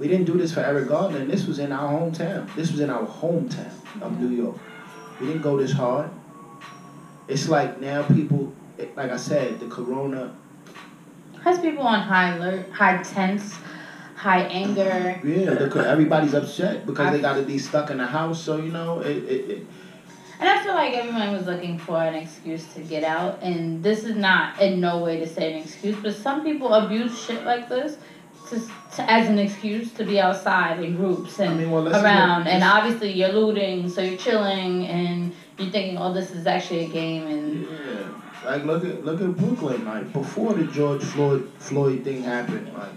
We 0.00 0.06
didn't 0.08 0.26
do 0.26 0.38
this 0.38 0.54
for 0.54 0.60
Eric 0.60 0.88
Gardner, 0.88 1.18
and 1.18 1.30
this 1.30 1.46
was 1.46 1.58
in 1.58 1.70
our 1.72 1.88
hometown. 1.92 2.48
This 2.54 2.70
was 2.70 2.80
in 2.80 2.88
our 2.88 3.04
hometown 3.04 3.72
of 4.00 4.18
New 4.20 4.28
York. 4.34 4.56
We 5.20 5.26
didn't 5.26 5.42
go 5.42 5.58
this 5.58 5.72
hard. 5.72 6.08
It's 7.26 7.48
like 7.48 7.80
now 7.80 8.04
people, 8.04 8.52
like 8.96 9.10
I 9.10 9.16
said, 9.16 9.58
the 9.60 9.66
corona, 9.66 10.34
Has 11.42 11.58
people 11.58 11.82
on 11.86 12.00
high 12.00 12.36
alert, 12.36 12.70
high 12.70 13.02
tense, 13.02 13.54
high 14.14 14.42
anger. 14.42 15.20
yeah, 15.24 15.50
everybody's 15.94 16.32
upset 16.34 16.86
because 16.86 17.12
they 17.12 17.20
got 17.20 17.34
to 17.34 17.42
be 17.42 17.58
stuck 17.58 17.90
in 17.90 17.98
the 17.98 18.06
house. 18.06 18.40
So, 18.40 18.56
you 18.56 18.70
know, 18.72 19.00
it, 19.00 19.16
it, 19.24 19.50
it, 19.50 19.66
And 20.40 20.48
I 20.48 20.62
feel 20.62 20.74
like 20.74 20.94
everyone 20.94 21.32
was 21.32 21.46
looking 21.46 21.78
for 21.78 22.00
an 22.00 22.14
excuse 22.14 22.72
to 22.74 22.80
get 22.80 23.02
out, 23.02 23.42
and 23.42 23.82
this 23.82 24.04
is 24.04 24.14
not 24.16 24.60
in 24.60 24.80
no 24.80 24.98
way 24.98 25.18
to 25.18 25.26
say 25.26 25.52
an 25.52 25.62
excuse, 25.62 25.96
but 26.00 26.14
some 26.14 26.44
people 26.44 26.72
abuse 26.74 27.20
shit 27.20 27.44
like 27.44 27.68
this 27.68 27.96
to, 28.50 28.60
to 28.94 29.10
as 29.10 29.28
an 29.28 29.38
excuse 29.38 29.92
to 29.94 30.04
be 30.04 30.20
outside 30.20 30.82
in 30.82 30.96
groups 30.96 31.40
I 31.40 31.46
and 31.46 31.58
mean, 31.58 31.70
well, 31.70 31.88
around. 31.88 32.46
And 32.46 32.62
obviously, 32.62 33.12
you're 33.12 33.32
looting, 33.32 33.88
so 33.88 34.00
you're 34.00 34.16
chilling, 34.16 34.86
and 34.86 35.34
you're 35.58 35.70
thinking, 35.70 35.98
oh, 35.98 36.12
this 36.12 36.30
is 36.30 36.46
actually 36.46 36.84
a 36.84 36.88
game, 36.88 37.26
and 37.26 37.62
yeah. 37.66 38.08
Like, 38.44 38.64
look 38.64 38.84
at 38.84 39.04
look 39.04 39.20
at 39.20 39.36
Brooklyn. 39.36 39.84
Like, 39.84 40.12
before 40.12 40.54
the 40.54 40.64
George 40.68 41.02
Floyd 41.02 41.50
Floyd 41.58 42.04
thing 42.04 42.22
happened, 42.22 42.72
like, 42.74 42.90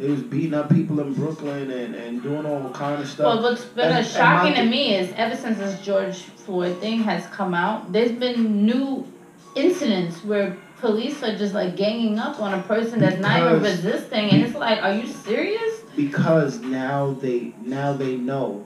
They 0.00 0.08
was 0.08 0.22
beating 0.22 0.54
up 0.54 0.70
people 0.70 0.98
in 1.00 1.12
Brooklyn 1.12 1.70
and, 1.70 1.94
and 1.94 2.22
doing 2.22 2.46
all 2.46 2.70
kind 2.70 3.02
of 3.02 3.06
stuff. 3.06 3.26
Well, 3.26 3.42
what's 3.42 3.64
been 3.66 3.92
And- 3.92 4.06
shocking 4.06 4.54
to 4.54 4.64
me 4.64 4.94
is 4.94 5.12
ever 5.14 5.36
since 5.36 5.58
this 5.58 5.78
George 5.84 6.16
Floyd 6.16 6.78
thing 6.78 7.00
has 7.02 7.26
come 7.26 7.52
out, 7.52 7.92
there's 7.92 8.12
been 8.12 8.64
new 8.64 9.06
incidents 9.54 10.24
where 10.24 10.56
police 10.78 11.22
are 11.22 11.36
just 11.36 11.52
like 11.52 11.76
ganging 11.76 12.18
up 12.18 12.40
on 12.40 12.54
a 12.58 12.62
person 12.62 12.98
that's 12.98 13.20
not 13.20 13.40
even 13.42 13.62
resisting, 13.62 14.30
and 14.30 14.42
it's 14.42 14.54
like, 14.54 14.82
are 14.82 14.94
you 14.94 15.06
serious? 15.06 15.74
because 15.96 16.60
now 16.60 17.12
they 17.20 17.52
now 17.64 17.92
they 17.92 18.16
know 18.16 18.64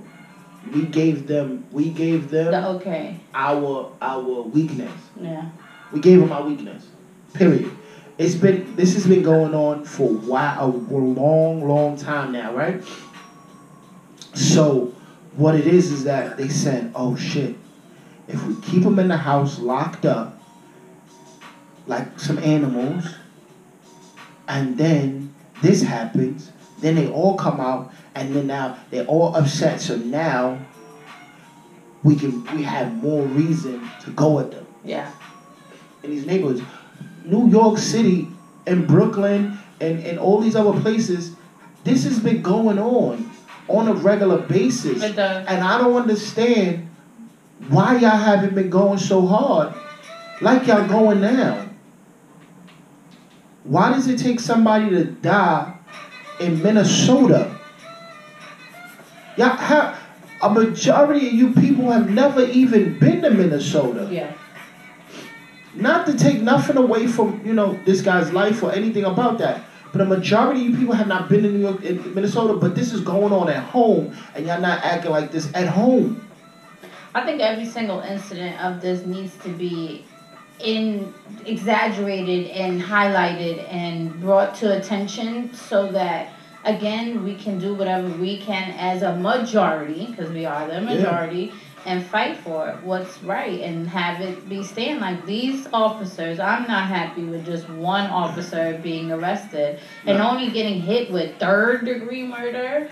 we 0.73 0.83
gave 0.85 1.27
them 1.27 1.65
we 1.73 1.89
gave 1.89 2.31
them 2.31 2.53
The, 2.53 2.69
okay, 2.77 3.19
our 3.35 3.91
our 4.01 4.43
weakness. 4.43 4.93
yeah. 5.21 5.51
We 5.91 6.01
gave 6.01 6.21
them 6.21 6.31
our 6.31 6.45
weakness. 6.47 6.87
Period. 7.33 7.71
It's 8.17 8.37
been 8.37 8.77
this 8.77 8.95
has 8.95 9.07
been 9.07 9.23
going 9.23 9.55
on 9.55 9.85
for 9.85 10.09
a 10.09 10.13
while, 10.13 10.65
a 10.65 10.67
long, 10.67 11.67
long 11.67 11.97
time 11.97 12.31
now, 12.31 12.55
right? 12.55 12.83
So, 14.35 14.95
what 15.37 15.57
it 15.57 15.67
is 15.67 15.91
is 15.91 16.05
that 16.05 16.37
they 16.37 16.49
said, 16.49 16.93
"Oh 16.95 17.17
shit, 17.17 17.57
if 18.29 18.45
we 18.47 18.55
keep 18.61 18.85
them 18.85 19.01
in 19.01 19.09
the 19.09 19.17
house 19.17 19.59
locked 19.59 20.05
up, 20.05 20.41
like 21.89 22.21
some 22.21 22.39
animals, 22.39 23.05
and 24.47 24.79
then 24.79 25.35
this 25.61 25.83
happens, 25.83 26.53
then 26.81 26.95
they 26.95 27.09
all 27.09 27.35
come 27.37 27.61
out, 27.61 27.93
and 28.15 28.35
then 28.35 28.47
now 28.47 28.79
they're 28.91 29.07
all 29.07 29.35
upset. 29.35 29.81
So 29.81 29.97
now 29.97 30.65
we 32.05 32.15
can 32.15 32.45
we 32.55 32.63
have 32.63 32.95
more 33.03 33.25
reason 33.25 33.91
to 34.05 34.11
go 34.13 34.39
at 34.39 34.53
them." 34.53 34.67
Yeah. 34.85 35.11
in 36.05 36.11
these 36.11 36.27
neighborhoods. 36.27 36.61
New 37.25 37.49
York 37.49 37.79
City 37.79 38.29
and 38.67 38.87
Brooklyn 38.87 39.59
and, 39.81 40.05
and 40.05 40.19
all 40.19 40.41
these 40.41 40.57
other 40.57 40.79
places, 40.81 41.35
this 41.85 42.05
has 42.05 42.19
been 42.19 42.43
going 42.43 42.79
on 42.79 43.31
on 43.69 43.89
a 43.89 43.95
regular 43.95 44.39
basis. 44.39 45.03
And 45.03 45.65
I 45.65 45.79
don't 45.79 45.97
understand 45.97 46.89
why 47.69 47.97
y'all 47.97 48.11
haven't 48.11 48.55
been 48.55 48.71
going 48.71 48.99
so 48.99 49.27
hard 49.27 49.75
like 50.41 50.67
y'all 50.67 50.87
going 50.87 51.21
now. 51.21 51.69
Why 53.65 53.93
does 53.93 54.07
it 54.09 54.19
take 54.19 54.41
somebody 54.41 54.91
to 54.91 55.05
die 55.05 55.75
in 56.39 56.63
Minnesota? 56.63 57.59
Y'all 59.37 59.57
have 59.57 59.99
a 60.43 60.51
majority 60.51 61.29
of 61.29 61.33
you 61.33 61.55
people 61.55 61.91
have 61.91 62.11
never 62.11 62.45
even 62.45 62.99
been 62.99 63.23
to 63.23 63.31
Minnesota 63.31 64.09
Yeah. 64.11 64.33
Not 65.77 66.07
to 66.07 66.17
take 66.17 66.41
nothing 66.41 66.77
away 66.77 67.07
from 67.07 67.45
you 67.45 67.53
know 67.53 67.79
this 67.85 68.03
guy's 68.03 68.33
life 68.33 68.63
or 68.63 68.73
anything 68.73 69.05
about 69.05 69.39
that 69.39 69.65
but 69.93 70.01
a 70.01 70.05
majority 70.05 70.61
of 70.67 70.71
you 70.71 70.77
people 70.77 70.95
have 70.95 71.09
not 71.09 71.29
been 71.29 71.45
in 71.45 71.55
new 71.55 71.61
york 71.61 71.83
in 71.83 72.15
minnesota 72.15 72.55
but 72.55 72.75
this 72.75 72.93
is 72.93 73.01
going 73.01 73.33
on 73.33 73.49
at 73.49 73.63
home 73.63 74.17
and 74.35 74.47
y'all 74.47 74.61
not 74.61 74.83
acting 74.85 75.11
like 75.11 75.31
this 75.31 75.53
at 75.55 75.69
home. 75.69 76.21
I 77.17 77.25
think 77.25 77.41
every 77.41 77.65
single 77.65 78.01
incident 78.01 78.61
of 78.61 78.81
this 78.81 79.07
needs 79.07 79.37
to 79.45 79.49
be 79.49 80.05
in 80.59 81.15
exaggerated 81.47 82.51
and 82.51 82.81
highlighted 82.81 83.73
and 83.73 84.21
brought 84.21 84.55
to 84.57 84.77
attention 84.77 85.53
so 85.55 85.91
that 85.93 86.33
again 86.65 87.23
we 87.25 87.35
can 87.37 87.59
do 87.59 87.75
whatever 87.75 88.09
we 88.19 88.39
can 88.39 88.73
as 88.73 89.03
a 89.03 89.15
majority 89.17 90.07
because 90.07 90.31
we 90.31 90.45
are 90.45 90.67
the 90.69 90.81
majority 90.81 91.53
and 91.87 92.05
fight 92.05 92.37
for 92.39 92.79
what's 92.83 93.23
right 93.23 93.61
and 93.61 93.87
have 93.89 94.21
it 94.21 94.49
be 94.49 94.63
stand. 94.63 95.01
Like 95.01 95.27
these 95.27 95.67
officers 95.73 96.41
i'm 96.41 96.67
not 96.67 96.89
happy 96.89 97.25
with 97.25 97.45
just 97.45 97.69
one 97.69 98.07
officer 98.11 98.79
being 98.83 99.13
arrested 99.13 99.79
and 100.07 100.19
No. 100.19 100.31
only 100.31 100.51
getting 100.51 100.81
hit 100.81 101.11
with 101.11 101.39
third 101.39 101.85
degree 101.85 102.23
murder. 102.27 102.91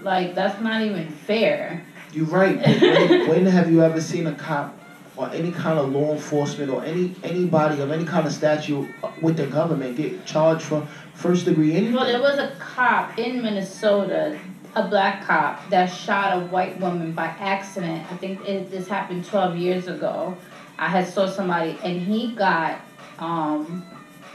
Like 0.00 0.34
that's 0.34 0.60
not 0.60 0.82
even 0.82 1.08
fair. 1.08 1.84
You're 2.12 2.26
right 2.26 2.56
when, 2.60 3.28
when 3.28 3.46
have 3.46 3.70
you 3.70 3.82
ever 3.82 4.00
seen 4.00 4.26
a 4.26 4.34
cop 4.34 4.78
or 5.16 5.30
any 5.30 5.52
kind 5.52 5.78
of 5.78 5.92
law 5.92 6.12
enforcement 6.12 6.70
or 6.70 6.84
any 6.84 7.14
anybody 7.22 7.80
of 7.80 7.90
any 7.90 8.04
kind 8.04 8.26
of 8.26 8.32
statute 8.32 8.88
with 9.20 9.36
the 9.36 9.46
government 9.46 9.96
get 9.96 10.24
charged 10.26 10.62
for 10.62 10.86
first 11.14 11.44
degree 11.44 11.72
anything? 11.74 11.94
Well, 11.94 12.06
there 12.06 12.20
was 12.20 12.38
a 12.38 12.54
cop 12.58 13.18
in 13.18 13.42
Minnesota, 13.42 14.38
a 14.74 14.88
black 14.88 15.24
cop, 15.24 15.68
that 15.70 15.86
shot 15.86 16.36
a 16.36 16.46
white 16.46 16.80
woman 16.80 17.12
by 17.12 17.26
accident. 17.26 18.10
I 18.10 18.16
think 18.16 18.46
it, 18.48 18.70
this 18.70 18.88
happened 18.88 19.24
12 19.26 19.56
years 19.56 19.86
ago. 19.86 20.36
I 20.78 20.88
had 20.88 21.06
saw 21.06 21.28
somebody, 21.28 21.78
and 21.84 22.00
he 22.00 22.32
got, 22.32 22.80
um, 23.18 23.84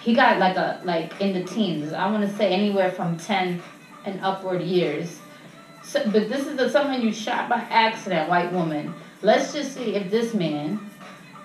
he 0.01 0.13
got 0.13 0.39
like 0.39 0.55
a 0.55 0.79
like 0.83 1.19
in 1.19 1.33
the 1.33 1.43
teens. 1.43 1.91
I 1.91 2.09
want 2.11 2.29
to 2.29 2.35
say 2.37 2.53
anywhere 2.53 2.91
from 2.91 3.17
10 3.17 3.61
and 4.05 4.21
upward 4.21 4.61
years. 4.61 5.19
So, 5.83 6.03
but 6.11 6.29
this 6.29 6.45
is 6.47 6.57
the, 6.57 6.69
someone 6.69 7.01
you 7.01 7.11
shot 7.11 7.49
by 7.49 7.57
accident, 7.69 8.29
white 8.29 8.51
woman. 8.53 8.93
Let's 9.21 9.53
just 9.53 9.73
see 9.73 9.95
if 9.95 10.11
this 10.11 10.33
man 10.33 10.79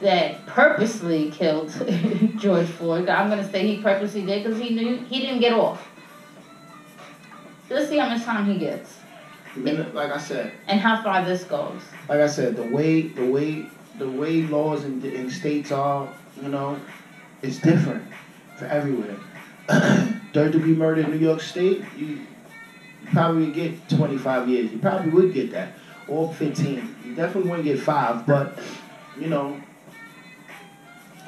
that 0.01 0.45
purposely 0.47 1.31
killed 1.31 1.71
George 2.37 2.67
Floyd. 2.67 3.09
I'm 3.09 3.31
gonna 3.31 3.51
say 3.51 3.67
he 3.67 3.83
purposely 3.83 4.27
did 4.27 4.45
because 4.45 4.59
he 4.59 4.71
knew 4.71 4.99
he 4.99 5.21
didn't 5.21 5.41
get 5.41 5.53
off. 5.53 5.89
Let's 7.73 7.89
see 7.89 7.99
how 7.99 8.09
much 8.09 8.23
time 8.23 8.47
he 8.47 8.59
gets 8.59 8.99
like 9.57 10.11
i 10.11 10.19
said 10.19 10.53
and 10.67 10.81
how 10.81 11.03
far 11.03 11.25
this 11.25 11.45
goes. 11.45 11.81
like 12.09 12.21
I 12.21 12.27
said, 12.27 12.57
the 12.57 12.63
way 12.63 13.03
the 13.03 13.27
way 13.27 13.67
the 13.99 14.09
way 14.09 14.43
laws 14.43 14.85
in, 14.85 15.05
in 15.05 15.31
states 15.31 15.71
are, 15.71 16.09
you 16.41 16.49
know, 16.49 16.81
it's 17.43 17.59
different 17.59 18.03
for 18.57 18.65
everywhere. 18.65 19.17
Third 20.33 20.53
degree 20.53 20.73
murder 20.73 21.03
in 21.03 21.11
New 21.11 21.19
York 21.19 21.43
State, 21.43 21.85
you, 21.97 22.07
you 22.07 22.27
probably 23.13 23.53
get 23.53 23.89
25 23.91 24.49
years. 24.49 24.73
You 24.73 24.79
probably 24.79 25.11
would 25.11 25.35
get 25.35 25.53
that, 25.53 25.75
or 26.09 26.33
15. 26.33 26.97
You 27.05 27.15
definitely 27.15 27.51
wouldn't 27.51 27.69
get 27.69 27.79
five, 27.79 28.27
but 28.27 28.59
you 29.21 29.27
know, 29.27 29.61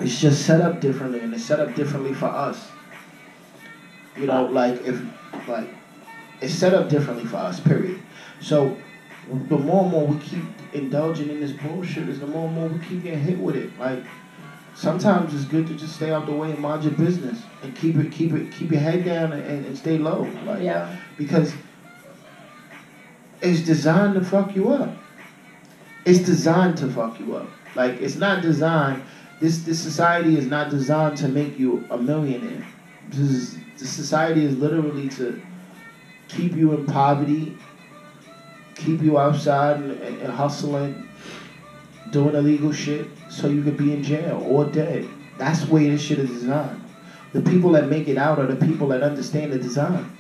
it's 0.00 0.18
just 0.18 0.46
set 0.46 0.62
up 0.62 0.80
differently, 0.80 1.20
and 1.20 1.34
it's 1.34 1.44
set 1.44 1.60
up 1.60 1.74
differently 1.74 2.14
for 2.14 2.26
us. 2.26 2.70
You 4.16 4.26
know, 4.26 4.46
like 4.46 4.80
if 4.86 5.02
like 5.46 5.68
it's 6.44 6.54
set 6.54 6.74
up 6.74 6.88
differently 6.88 7.24
for 7.26 7.36
us. 7.36 7.60
Period. 7.60 8.00
So 8.40 8.76
the 9.48 9.58
more 9.58 9.82
and 9.82 9.90
more 9.90 10.06
we 10.06 10.18
keep 10.20 10.42
indulging 10.72 11.30
in 11.30 11.40
this 11.40 11.52
bullshit, 11.52 12.08
is 12.08 12.20
the 12.20 12.26
more 12.26 12.46
and 12.46 12.54
more 12.54 12.68
we 12.68 12.78
keep 12.86 13.02
getting 13.02 13.20
hit 13.20 13.38
with 13.38 13.56
it. 13.56 13.76
Like 13.78 14.04
sometimes 14.74 15.34
it's 15.34 15.44
good 15.44 15.66
to 15.68 15.74
just 15.74 15.96
stay 15.96 16.10
out 16.10 16.26
the 16.26 16.32
way 16.32 16.50
and 16.50 16.58
mind 16.58 16.84
your 16.84 16.92
business 16.94 17.40
and 17.62 17.74
keep 17.76 17.96
it, 17.96 18.12
keep 18.12 18.32
it, 18.32 18.52
keep 18.52 18.70
your 18.70 18.80
head 18.80 19.04
down 19.04 19.32
and, 19.32 19.66
and 19.66 19.78
stay 19.78 19.98
low. 19.98 20.28
Like 20.44 20.62
Yeah. 20.62 20.96
because 21.16 21.54
it's 23.40 23.60
designed 23.60 24.14
to 24.14 24.24
fuck 24.24 24.54
you 24.56 24.70
up. 24.70 24.96
It's 26.04 26.20
designed 26.20 26.76
to 26.78 26.88
fuck 26.90 27.18
you 27.20 27.36
up. 27.36 27.48
Like 27.74 28.00
it's 28.00 28.16
not 28.16 28.42
designed. 28.42 29.02
This 29.40 29.62
this 29.64 29.80
society 29.80 30.38
is 30.38 30.46
not 30.46 30.70
designed 30.70 31.16
to 31.18 31.28
make 31.28 31.58
you 31.58 31.84
a 31.90 31.98
millionaire. 31.98 32.66
This 33.10 33.30
is, 33.30 33.56
this 33.78 33.90
society 33.90 34.44
is 34.44 34.56
literally 34.56 35.08
to 35.10 35.40
keep 36.34 36.52
you 36.52 36.72
in 36.72 36.84
poverty, 36.86 37.56
keep 38.74 39.00
you 39.00 39.18
outside 39.18 39.76
and, 39.76 39.92
and, 40.02 40.22
and 40.22 40.32
hustling, 40.32 41.08
doing 42.10 42.34
illegal 42.34 42.72
shit, 42.72 43.06
so 43.30 43.48
you 43.48 43.62
could 43.62 43.76
be 43.76 43.92
in 43.92 44.02
jail 44.02 44.44
or 44.48 44.64
dead. 44.64 45.06
That's 45.38 45.64
the 45.64 45.72
way 45.72 45.88
this 45.88 46.00
shit 46.00 46.18
is 46.18 46.30
designed. 46.30 46.82
The 47.32 47.42
people 47.42 47.70
that 47.72 47.88
make 47.88 48.08
it 48.08 48.16
out 48.16 48.38
are 48.38 48.46
the 48.46 48.64
people 48.64 48.88
that 48.88 49.02
understand 49.02 49.52
the 49.52 49.58
design. 49.58 50.10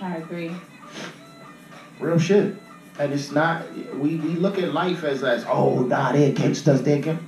I 0.00 0.16
agree. 0.16 0.52
Real 1.98 2.18
shit. 2.18 2.56
And 2.98 3.12
it's 3.12 3.32
not 3.32 3.64
we, 3.94 4.16
we 4.16 4.34
look 4.34 4.58
at 4.58 4.72
life 4.72 5.02
as 5.02 5.24
as 5.24 5.44
oh 5.48 5.82
nah 5.82 6.12
they 6.12 6.30
against 6.30 6.68
us, 6.68 6.80
they 6.82 6.98
against 6.98 7.22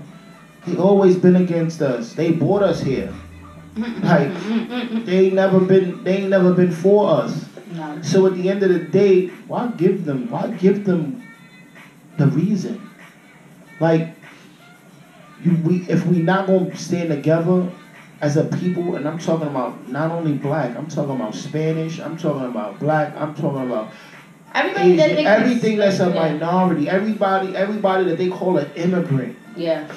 they 0.67 0.77
always 0.77 1.17
been 1.17 1.37
against 1.37 1.83
us. 1.83 2.13
They 2.13 2.33
brought 2.33 2.63
us 2.63 2.81
here. 2.81 3.13
Like 4.03 4.33
they 5.05 5.27
ain't 5.27 5.35
never 5.35 5.61
been 5.61 6.05
they 6.05 6.19
ain't 6.19 6.31
never 6.31 6.53
been 6.53 6.71
for 6.71 7.11
us. 7.11 7.47
no. 7.73 8.01
So 8.03 8.27
at 8.27 8.35
the 8.35 8.49
end 8.49 8.63
of 8.63 8.69
the 8.69 8.79
day, 8.79 9.29
why 9.49 9.69
give 9.69 10.05
them 10.05 10.31
why 10.31 10.49
give 10.49 10.85
them 10.85 11.27
the 12.19 12.29
reason? 12.29 12.91
Like 13.81 14.15
you 15.43 15.57
we 15.65 15.89
if 15.89 16.07
we 16.07 16.19
not 16.19 16.47
gonna 16.47 16.77
stand 16.77 17.09
together 17.09 17.71
as 18.21 18.37
a 18.37 18.45
people 18.45 18.95
and 18.95 19.09
I'm 19.09 19.19
talking 19.19 19.49
about 19.49 19.89
not 19.89 20.11
only 20.11 20.35
black, 20.35 20.77
I'm 20.77 20.87
talking 20.87 21.17
about 21.17 21.35
Spanish, 21.35 21.99
I'm 21.99 22.17
talking 22.17 22.47
about 22.47 22.79
black, 22.79 23.15
I'm 23.17 23.35
talking 23.35 23.67
about 23.67 23.93
Everybody 24.55 24.97
that 24.97 25.11
Asian, 25.11 25.17
they 25.17 25.27
everything 25.27 25.77
that's 25.79 25.99
a 25.99 26.09
yeah. 26.09 26.15
minority, 26.15 26.89
everybody, 26.89 27.57
everybody 27.57 28.05
that 28.05 28.19
they 28.19 28.29
call 28.29 28.57
an 28.59 28.71
immigrant. 28.77 29.37
Yeah. 29.57 29.89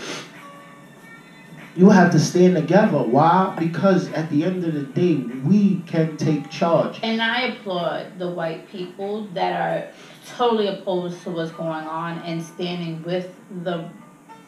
You 1.78 1.92
have 1.92 2.12
to 2.14 2.20
stand 2.20 2.56
together. 2.56 2.98
Why? 2.98 3.56
Because 3.60 4.12
at 4.14 4.32
the 4.32 4.44
end 4.44 4.64
of 4.64 4.74
the 4.74 4.82
day, 4.82 5.16
we 5.16 5.82
can 5.82 6.18
take 6.18 6.50
charge. 6.50 7.00
And 7.04 7.22
I 7.22 7.50
applaud 7.50 8.18
the 8.18 8.32
white 8.32 8.68
people 8.68 9.26
that 9.36 9.62
are 9.62 9.94
totally 10.36 10.68
opposed 10.70 11.22
to 11.24 11.30
what's 11.30 11.52
going 11.52 11.86
on 11.86 12.18
and 12.24 12.42
standing 12.42 13.04
with 13.04 13.32
the 13.64 13.88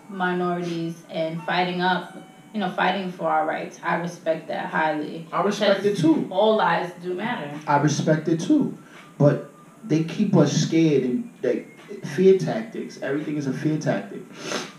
minorities 0.09 1.03
and 1.11 1.39
fighting 1.43 1.81
up 1.81 2.17
you 2.51 2.59
know, 2.59 2.71
fighting 2.71 3.11
for 3.11 3.25
our 3.29 3.45
rights. 3.45 3.79
I 3.83 3.97
respect 3.97 4.47
that 4.47 4.65
highly. 4.65 5.27
I 5.31 5.43
respect 5.43 5.85
it 5.85 5.97
too. 5.97 6.27
All 6.31 6.55
lives 6.55 6.91
do 7.03 7.13
matter. 7.13 7.59
I 7.67 7.77
respect 7.77 8.27
it 8.27 8.39
too, 8.39 8.75
but 9.19 9.51
they 9.83 10.03
keep 10.03 10.35
us 10.35 10.51
scared 10.51 11.03
and 11.03 11.31
they 11.41 11.67
fear 12.15 12.39
tactics. 12.39 13.03
Everything 13.03 13.37
is 13.37 13.45
a 13.45 13.53
fear 13.53 13.77
tactic. 13.77 14.21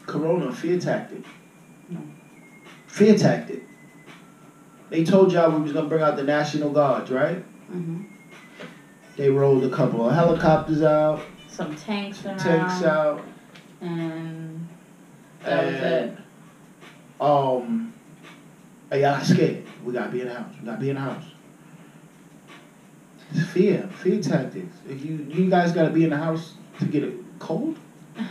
Corona, 0.07 0.53
fear 0.53 0.81
tactic. 0.81 1.23
Fear 2.91 3.15
tactic. 3.15 3.63
They 4.91 5.05
told 5.05 5.33
y'all 5.33 5.49
we 5.53 5.61
was 5.61 5.73
gonna 5.73 5.87
bring 5.89 6.03
out 6.03 6.17
the 6.17 6.25
National 6.25 6.71
Guards, 6.73 7.09
right? 7.11 7.41
hmm 7.71 8.01
They 9.17 9.31
rolled 9.31 9.65
a 9.65 9.69
couple 9.69 10.05
of 10.07 10.13
helicopters 10.13 10.83
out, 10.83 11.21
Some 11.47 11.73
tanks 11.77 12.25
around. 12.27 12.39
tanks 12.39 12.83
out, 12.83 13.23
And 13.81 14.67
that 15.45 15.65
was 15.65 15.75
it. 15.81 16.11
um, 17.21 17.89
and 18.91 19.01
y'all 19.01 19.21
scared. 19.21 19.63
We 19.85 19.93
gotta 19.93 20.11
be 20.11 20.21
in 20.21 20.27
the 20.27 20.35
house. 20.35 20.51
We 20.59 20.67
gotta 20.67 20.81
be 20.81 20.89
in 20.91 20.97
the 20.97 21.01
house. 21.03 21.25
It's 23.31 23.41
fear, 23.41 23.89
fear 23.93 24.19
tactics. 24.19 24.75
If 24.89 25.01
you 25.01 25.25
you 25.31 25.49
guys 25.49 25.71
gotta 25.71 25.91
be 25.91 26.03
in 26.03 26.11
the 26.11 26.17
house 26.19 26.55
to 26.81 26.87
get 26.87 27.05
a 27.05 27.13
cold. 27.39 27.79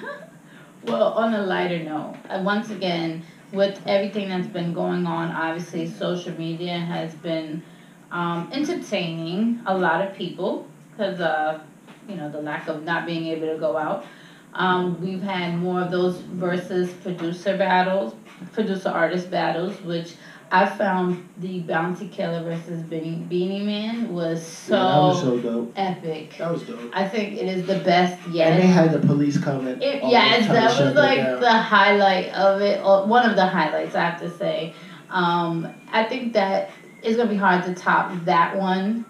Well, 0.81 1.09
on 1.09 1.33
a 1.33 1.41
lighter 1.41 1.77
note, 1.77 2.15
uh, 2.29 2.39
once 2.41 2.69
again, 2.69 3.21
with 3.51 3.81
everything 3.87 4.29
that's 4.29 4.47
been 4.47 4.73
going 4.73 5.05
on, 5.05 5.31
obviously 5.31 5.87
social 5.87 6.37
media 6.37 6.77
has 6.79 7.13
been 7.15 7.63
um, 8.11 8.49
entertaining 8.51 9.59
a 9.65 9.77
lot 9.77 10.01
of 10.01 10.13
people 10.15 10.65
because 10.91 11.19
of 11.19 11.61
you 12.07 12.15
know 12.15 12.29
the 12.29 12.41
lack 12.41 12.67
of 12.67 12.83
not 12.83 13.05
being 13.05 13.25
able 13.27 13.47
to 13.47 13.57
go 13.59 13.77
out. 13.77 14.05
Um, 14.53 14.99
we've 14.99 15.21
had 15.21 15.57
more 15.57 15.81
of 15.81 15.91
those 15.91 16.17
versus 16.17 16.91
producer 16.91 17.55
battles, 17.55 18.15
producer 18.51 18.89
artist 18.89 19.29
battles, 19.29 19.79
which 19.81 20.15
I 20.51 20.65
found 20.65 21.23
the 21.37 21.59
Bounty 21.61 22.07
Killer 22.07 22.43
versus 22.43 22.81
Beenie, 22.83 23.25
Beenie 23.29 23.65
Man 23.65 24.13
was 24.13 24.43
so, 24.43 24.75
yeah, 24.75 24.83
that 24.83 24.99
was 24.99 25.21
so 25.21 25.39
dope. 25.39 25.73
epic. 25.75 26.35
That 26.39 26.51
was 26.51 26.63
dope. 26.63 26.79
I 26.91 27.05
think 27.05 27.37
it 27.37 27.47
is 27.47 27.67
the 27.67 27.79
best 27.79 28.17
yet. 28.29 28.53
And 28.53 28.63
they 28.63 28.67
had 28.67 28.91
the 28.91 29.05
police 29.05 29.37
coming. 29.37 29.81
It, 29.81 30.01
yes, 30.03 30.47
that 30.47 30.79
was 30.79 30.95
like 30.95 31.17
down. 31.19 31.39
the 31.39 31.53
highlight 31.53 32.33
of 32.33 32.61
it, 32.61 32.83
or 32.83 33.05
one 33.05 33.29
of 33.29 33.35
the 33.35 33.45
highlights, 33.45 33.95
I 33.95 34.05
have 34.05 34.19
to 34.19 34.29
say. 34.29 34.73
Um, 35.09 35.67
I 35.91 36.03
think 36.03 36.33
that 36.33 36.69
it's 37.03 37.15
gonna 37.15 37.29
be 37.29 37.35
hard 37.35 37.63
to 37.63 37.73
top 37.73 38.11
that 38.25 38.55
one. 38.55 39.05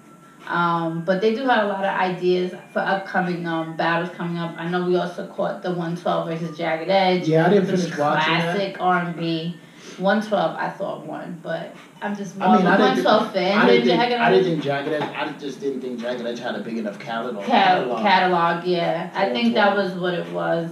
Um, 0.47 1.04
but 1.06 1.21
they 1.21 1.34
do 1.34 1.45
have 1.45 1.65
a 1.65 1.67
lot 1.67 1.86
of 1.86 1.95
ideas 1.95 2.54
for 2.71 2.80
upcoming 2.80 3.45
um, 3.45 3.75
battles 3.75 4.10
coming 4.10 4.38
up. 4.38 4.56
I 4.58 4.67
know 4.67 4.84
we 4.84 4.95
also 4.95 5.25
caught 5.28 5.62
the 5.62 5.69
112 5.69 6.25
versus 6.25 6.58
Jagged 6.58 6.89
Edge, 6.89 7.28
Yeah, 7.28 7.45
I 7.45 7.49
didn't 7.49 7.65
finish 7.67 7.95
watching 7.97 8.34
that. 8.34 8.56
classic 8.56 8.78
R&B. 8.80 9.56
112, 9.99 10.55
I 10.55 10.69
thought 10.69 11.05
won, 11.05 11.39
but 11.43 11.75
I'm 12.01 12.15
just 12.15 12.38
more 12.38 12.47
I 12.47 12.57
mean, 12.57 12.65
of 12.65 12.79
a 12.79 12.83
I 12.83 12.95
didn't, 12.95 13.05
112 13.05 13.33
fan 13.33 13.57
I 13.57 13.65
than 13.65 13.67
didn't 13.67 13.88
think, 13.88 13.99
Jagged 13.99 14.21
I 14.21 14.31
didn't 14.31 14.45
think 14.45 14.63
Jagged 14.63 14.89
Edge, 14.89 15.01
I 15.03 15.31
just 15.38 15.59
didn't 15.59 15.81
think 15.81 15.99
Jagged 15.99 16.25
Edge 16.25 16.39
had 16.39 16.55
a 16.55 16.59
big 16.59 16.77
enough 16.77 16.99
catalog. 16.99 17.43
Cat- 17.45 17.77
catalog. 17.77 18.01
catalog, 18.01 18.65
yeah. 18.65 19.12
I 19.13 19.29
think 19.29 19.53
that 19.55 19.75
was 19.75 19.93
what 19.93 20.13
it 20.13 20.31
was. 20.31 20.71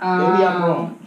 Um, 0.00 0.18
Maybe 0.18 0.44
I'm 0.44 0.62
wrong. 0.62 1.06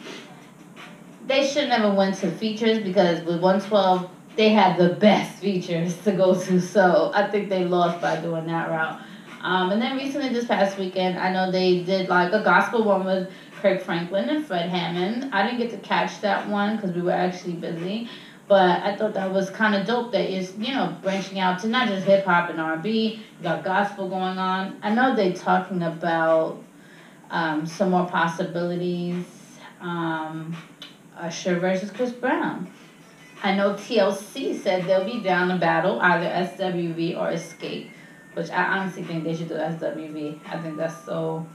They 1.27 1.45
should 1.45 1.69
never 1.69 1.93
went 1.93 2.15
to 2.17 2.31
features 2.31 2.79
because 2.79 3.19
with 3.19 3.39
112, 3.39 4.09
they 4.35 4.49
had 4.49 4.77
the 4.77 4.95
best 4.95 5.37
features 5.39 5.95
to 6.03 6.11
go 6.11 6.33
to. 6.33 6.59
So 6.59 7.11
I 7.13 7.27
think 7.29 7.49
they 7.49 7.65
lost 7.65 8.01
by 8.01 8.19
doing 8.19 8.47
that 8.47 8.69
route. 8.69 9.01
Um, 9.41 9.71
and 9.71 9.81
then 9.81 9.95
recently, 9.95 10.29
this 10.29 10.45
past 10.45 10.77
weekend, 10.77 11.17
I 11.17 11.31
know 11.31 11.51
they 11.51 11.83
did 11.83 12.09
like 12.09 12.33
a 12.33 12.43
gospel 12.43 12.83
one 12.83 13.05
with 13.05 13.29
Kirk 13.61 13.81
Franklin 13.81 14.29
and 14.29 14.45
Fred 14.45 14.69
Hammond. 14.69 15.33
I 15.33 15.43
didn't 15.43 15.59
get 15.59 15.71
to 15.71 15.77
catch 15.77 16.21
that 16.21 16.47
one 16.47 16.75
because 16.75 16.91
we 16.91 17.01
were 17.01 17.11
actually 17.11 17.53
busy. 17.53 18.09
But 18.47 18.81
I 18.83 18.95
thought 18.95 19.13
that 19.13 19.31
was 19.31 19.49
kind 19.51 19.75
of 19.75 19.85
dope 19.85 20.11
that 20.13 20.27
is, 20.27 20.55
you 20.57 20.73
know, 20.73 20.97
branching 21.03 21.39
out 21.39 21.59
to 21.59 21.67
not 21.67 21.87
just 21.87 22.05
hip 22.07 22.25
hop 22.25 22.49
and 22.49 22.59
R&B. 22.59 23.19
You 23.37 23.43
got 23.43 23.63
gospel 23.63 24.09
going 24.09 24.39
on. 24.39 24.79
I 24.81 24.93
know 24.93 25.15
they 25.15 25.33
talking 25.33 25.83
about 25.83 26.59
um, 27.29 27.67
some 27.67 27.91
more 27.91 28.07
possibilities. 28.07 29.25
Um, 29.79 30.55
Usher 31.15 31.59
versus 31.59 31.91
Chris 31.91 32.11
Brown. 32.11 32.71
I 33.43 33.55
know 33.55 33.73
TLC 33.73 34.59
said 34.59 34.85
they'll 34.85 35.05
be 35.05 35.21
down 35.21 35.49
to 35.49 35.57
battle 35.57 35.99
either 35.99 36.25
SWV 36.25 37.15
or 37.15 37.31
Xscape, 37.31 37.89
which 38.33 38.49
I 38.49 38.63
honestly 38.63 39.03
think 39.03 39.23
they 39.23 39.35
should 39.35 39.47
do 39.47 39.55
SWV. 39.55 40.39
I 40.47 40.61
think 40.61 40.77
that's 40.77 41.05
so. 41.05 41.45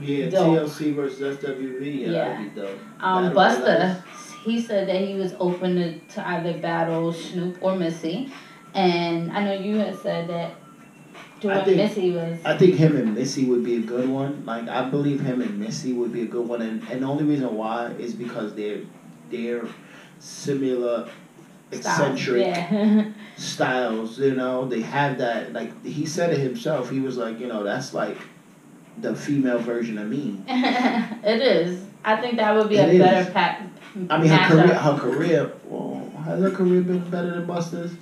Yeah, 0.00 0.28
Dope. 0.28 0.68
TLC 0.68 0.94
versus 0.94 1.38
SWV. 1.38 2.00
Yeah, 2.00 2.06
Yeah. 2.08 2.28
that'd 2.28 2.54
be 2.54 2.60
dope. 2.60 2.78
Um, 3.00 3.32
Busta, 3.32 4.02
he 4.44 4.60
said 4.60 4.88
that 4.88 5.00
he 5.00 5.14
was 5.14 5.34
open 5.38 5.76
to, 5.76 5.98
to 6.14 6.28
either 6.28 6.58
battle 6.58 7.12
Snoop 7.12 7.58
or 7.62 7.76
Missy, 7.76 8.30
and 8.74 9.30
I 9.32 9.44
know 9.44 9.52
you 9.54 9.76
had 9.76 9.96
said 9.98 10.28
that 10.28 10.54
I 11.46 11.62
think- 11.62 11.76
Missy 11.76 12.10
was. 12.12 12.38
I 12.44 12.56
think 12.56 12.74
him 12.76 12.96
and 12.96 13.14
Missy 13.14 13.44
would 13.44 13.62
be 13.64 13.76
a 13.76 13.80
good 13.80 14.08
one. 14.08 14.44
Like 14.46 14.66
I 14.68 14.88
believe 14.88 15.20
him 15.20 15.42
and 15.42 15.58
Missy 15.60 15.92
would 15.92 16.12
be 16.12 16.22
a 16.22 16.26
good 16.26 16.48
one, 16.48 16.62
and, 16.62 16.82
and 16.90 17.02
the 17.02 17.06
only 17.06 17.24
reason 17.24 17.54
why 17.56 17.88
is 17.98 18.14
because 18.14 18.54
they're 18.54 18.80
they're 19.30 19.66
similar, 20.18 21.08
eccentric 21.70 22.46
Yeah. 22.46 23.04
styles. 23.36 24.18
You 24.18 24.34
know, 24.34 24.66
they 24.66 24.80
have 24.80 25.18
that. 25.18 25.52
Like 25.52 25.84
he 25.84 26.06
said 26.06 26.32
it 26.32 26.38
himself. 26.38 26.90
He 26.90 27.00
was 27.00 27.16
like, 27.16 27.38
you 27.38 27.46
know, 27.46 27.62
that's 27.62 27.92
like 27.94 28.16
the 29.00 29.14
female 29.14 29.58
version 29.58 29.98
of 29.98 30.08
me. 30.08 30.40
it 30.48 31.40
is. 31.42 31.84
I 32.04 32.16
think 32.16 32.36
that 32.36 32.54
would 32.54 32.68
be 32.68 32.76
It 32.76 32.88
a 32.88 32.92
is. 32.92 32.98
better 33.00 33.30
pack. 33.32 33.62
I 34.10 34.18
mean, 34.18 34.28
her 34.30 34.48
career, 34.48 34.74
her 34.74 34.96
career. 34.98 35.52
Well, 35.68 36.10
has 36.24 36.40
her 36.40 36.50
career 36.50 36.82
been 36.82 37.08
better 37.10 37.30
than 37.30 37.46
Busta's? 37.46 37.92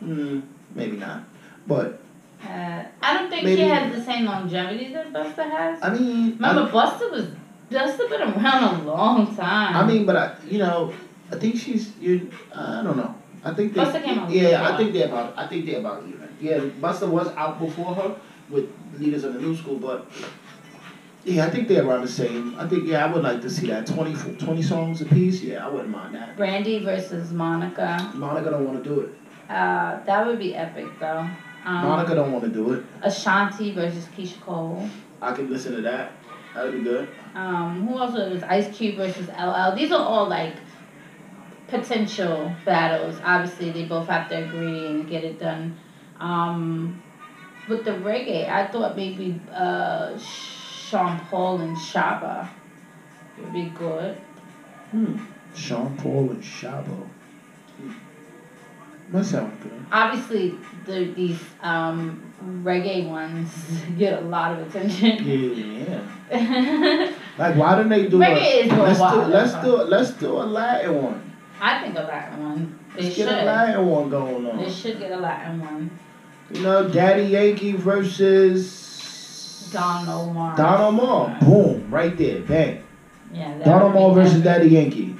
Hmm, 0.00 0.40
maybe 0.74 0.96
not. 0.96 1.22
But 1.66 2.00
Uh, 2.44 2.82
I 3.02 3.14
don't 3.14 3.30
think 3.30 3.44
Maybe- 3.44 3.56
she 3.62 3.68
has 3.68 3.94
the 3.94 4.02
same 4.02 4.26
longevity 4.26 4.92
that 4.92 5.12
Busta 5.12 5.48
has. 5.50 5.78
I 5.82 5.90
mean, 5.96 6.36
I- 6.42 6.48
Remember, 6.50 6.70
Busta 6.70 7.10
was 7.10 7.26
Busta 7.70 8.08
been 8.10 8.20
around 8.22 8.80
a 8.80 8.84
long 8.84 9.34
time. 9.34 9.74
I 9.76 9.86
mean, 9.86 10.04
but 10.04 10.16
I, 10.16 10.34
you 10.48 10.58
know, 10.58 10.92
I 11.32 11.36
think 11.36 11.56
she's 11.56 11.92
you. 12.00 12.30
I 12.54 12.82
don't 12.82 12.96
know. 12.98 13.14
I 13.44 13.52
think 13.54 13.72
they. 13.72 13.80
Busta 13.80 14.02
came 14.02 14.18
out 14.18 14.30
Yeah. 14.30 14.68
I 14.68 14.76
think 14.76 14.92
they're 14.92 15.08
about. 15.08 15.32
I 15.38 15.46
think 15.46 15.64
they're 15.66 15.80
about 15.80 16.02
even. 16.06 16.28
Yeah, 16.40 16.58
Busta 16.82 17.08
was 17.08 17.28
out 17.36 17.58
before 17.60 17.94
her 17.94 18.16
with 18.50 18.70
leaders 18.98 19.24
of 19.24 19.34
the 19.34 19.40
new 19.40 19.56
school, 19.56 19.78
but 19.78 20.06
yeah, 21.24 21.46
I 21.46 21.50
think 21.50 21.68
they're 21.68 21.84
around 21.86 22.02
the 22.02 22.08
same. 22.08 22.58
I 22.58 22.68
think 22.68 22.86
yeah, 22.86 23.04
I 23.04 23.12
would 23.12 23.22
like 23.22 23.40
to 23.42 23.50
see 23.50 23.66
that 23.68 23.86
20, 23.86 24.36
20 24.36 24.62
songs 24.62 25.00
a 25.00 25.06
piece. 25.06 25.40
Yeah, 25.40 25.66
I 25.66 25.70
wouldn't 25.70 25.90
mind 25.90 26.14
that. 26.14 26.36
Brandy 26.36 26.84
versus 26.84 27.32
Monica. 27.32 28.12
Monica 28.14 28.50
don't 28.50 28.66
want 28.66 28.82
to 28.82 28.88
do 28.88 29.00
it. 29.00 29.10
Uh, 29.48 30.02
that 30.04 30.26
would 30.26 30.38
be 30.38 30.54
epic 30.54 30.86
though. 31.00 31.28
Um, 31.64 31.86
Monica 31.86 32.14
don't 32.14 32.32
want 32.32 32.44
to 32.44 32.50
do 32.50 32.72
it. 32.74 32.84
Ashanti 33.02 33.72
versus 33.72 34.06
Keyshia 34.16 34.40
Cole. 34.40 34.88
I 35.22 35.32
can 35.32 35.50
listen 35.50 35.74
to 35.76 35.80
that. 35.82 36.12
That'd 36.54 36.72
be 36.72 36.82
good. 36.82 37.08
Um, 37.34 37.86
who 37.86 37.98
else 37.98 38.12
was 38.12 38.42
it? 38.42 38.44
Ice 38.44 38.76
Cube 38.76 38.96
versus 38.96 39.28
LL. 39.28 39.74
These 39.74 39.90
are 39.90 40.04
all 40.04 40.28
like 40.28 40.54
potential 41.68 42.54
battles. 42.64 43.16
Obviously, 43.24 43.70
they 43.70 43.86
both 43.86 44.08
have 44.08 44.28
to 44.28 44.44
agree 44.44 44.86
and 44.86 45.08
get 45.08 45.24
it 45.24 45.40
done. 45.40 45.76
Um, 46.20 47.02
with 47.68 47.84
the 47.84 47.92
reggae, 47.92 48.48
I 48.48 48.66
thought 48.66 48.96
maybe 48.96 49.40
uh, 49.52 50.18
Sean 50.18 51.18
Paul 51.30 51.60
and 51.60 51.76
Shabba 51.76 52.48
would 53.38 53.52
be 53.52 53.66
good. 53.76 54.16
Hmm. 54.90 55.16
Sean 55.54 55.96
Paul 55.96 56.30
and 56.30 56.42
Shabba. 56.42 57.08
Hmm. 57.76 57.92
That 59.12 59.24
sounds 59.24 59.62
good. 59.62 59.86
Obviously, 59.92 60.54
the, 60.86 61.12
these 61.14 61.40
um, 61.62 62.32
reggae 62.62 63.08
ones 63.08 63.50
get 63.98 64.22
a 64.22 64.26
lot 64.26 64.58
of 64.58 64.68
attention. 64.68 65.24
Yeah, 65.24 66.00
yeah. 66.30 67.12
Like, 67.36 67.56
why 67.56 67.74
don't 67.74 67.88
they 67.88 68.06
do 68.06 68.18
Reggae 68.18 68.70
a 68.70 68.82
let's 68.82 69.00
do 69.00 69.22
let's 69.22 69.54
do 69.54 69.76
let's 69.82 70.10
do 70.12 70.32
a 70.34 70.46
Latin 70.46 71.02
one. 71.02 71.32
I 71.60 71.82
think 71.82 71.96
a 71.96 72.02
Latin 72.02 72.44
one. 72.44 72.78
They 72.94 73.02
Let's 73.02 73.16
should. 73.16 73.28
get 73.28 73.42
a 73.42 73.46
Latin 73.46 73.86
one 73.86 74.10
going 74.10 74.46
on. 74.46 74.58
They 74.58 74.70
should 74.70 74.98
get 75.00 75.10
a 75.10 75.16
Latin 75.16 75.60
one. 75.60 75.90
You 76.54 76.62
know, 76.62 76.88
Daddy 76.88 77.24
Yankee 77.24 77.72
versus 77.72 79.68
Don 79.72 80.08
Omar. 80.08 80.56
Don 80.56 80.80
Omar. 80.80 81.36
Boom, 81.40 81.90
right 81.90 82.16
there, 82.16 82.42
bang. 82.42 82.84
Yeah. 83.32 83.58
Don 83.64 83.82
Omar 83.82 84.14
versus. 84.14 84.40
Daddy 84.40 84.68
Yankee. 84.68 85.16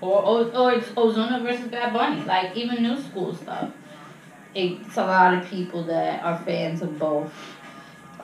Or, 0.00 0.22
or, 0.24 0.56
or 0.56 0.72
it's 0.72 0.88
Ozuna 0.88 1.42
versus 1.42 1.68
Bad 1.68 1.92
Bunny. 1.92 2.24
Like, 2.24 2.56
even 2.56 2.82
new 2.82 2.98
school 2.98 3.34
stuff. 3.34 3.70
It's 4.54 4.96
a 4.96 5.04
lot 5.04 5.34
of 5.34 5.46
people 5.50 5.84
that 5.84 6.24
are 6.24 6.38
fans 6.38 6.80
of 6.80 6.98
both. 6.98 7.30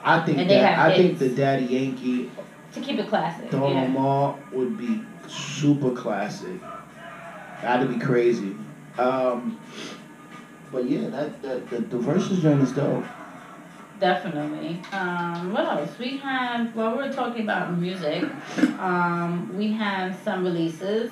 I 0.03 0.21
think 0.21 0.39
And 0.39 0.49
that 0.49 0.79
I 0.79 0.95
think 0.97 1.19
the 1.19 1.29
Daddy 1.29 1.65
Yankee 1.65 2.31
To 2.73 2.81
keep 2.81 2.97
it 2.97 3.07
classic. 3.07 3.51
Don 3.51 3.71
yeah. 3.71 3.83
Omar 3.83 4.35
would 4.51 4.77
be 4.79 5.03
super 5.27 5.91
classic. 5.91 6.59
That'd 7.61 7.89
be 7.89 8.03
crazy. 8.03 8.55
Um, 8.97 9.59
but 10.71 10.89
yeah, 10.89 11.09
that, 11.09 11.41
that 11.41 11.69
the, 11.69 11.79
the 11.79 11.97
versus 11.97 12.41
joint 12.41 12.61
is 12.61 12.71
dope. 12.71 13.05
Definitely. 13.99 14.79
Um, 14.91 15.53
what 15.53 15.65
else? 15.65 15.97
We 15.97 16.17
have, 16.17 16.75
well, 16.75 16.95
we're 16.95 17.11
talking 17.11 17.41
about 17.41 17.75
music. 17.77 18.23
Um, 18.79 19.57
we 19.57 19.71
have 19.71 20.15
some 20.23 20.43
releases. 20.43 21.11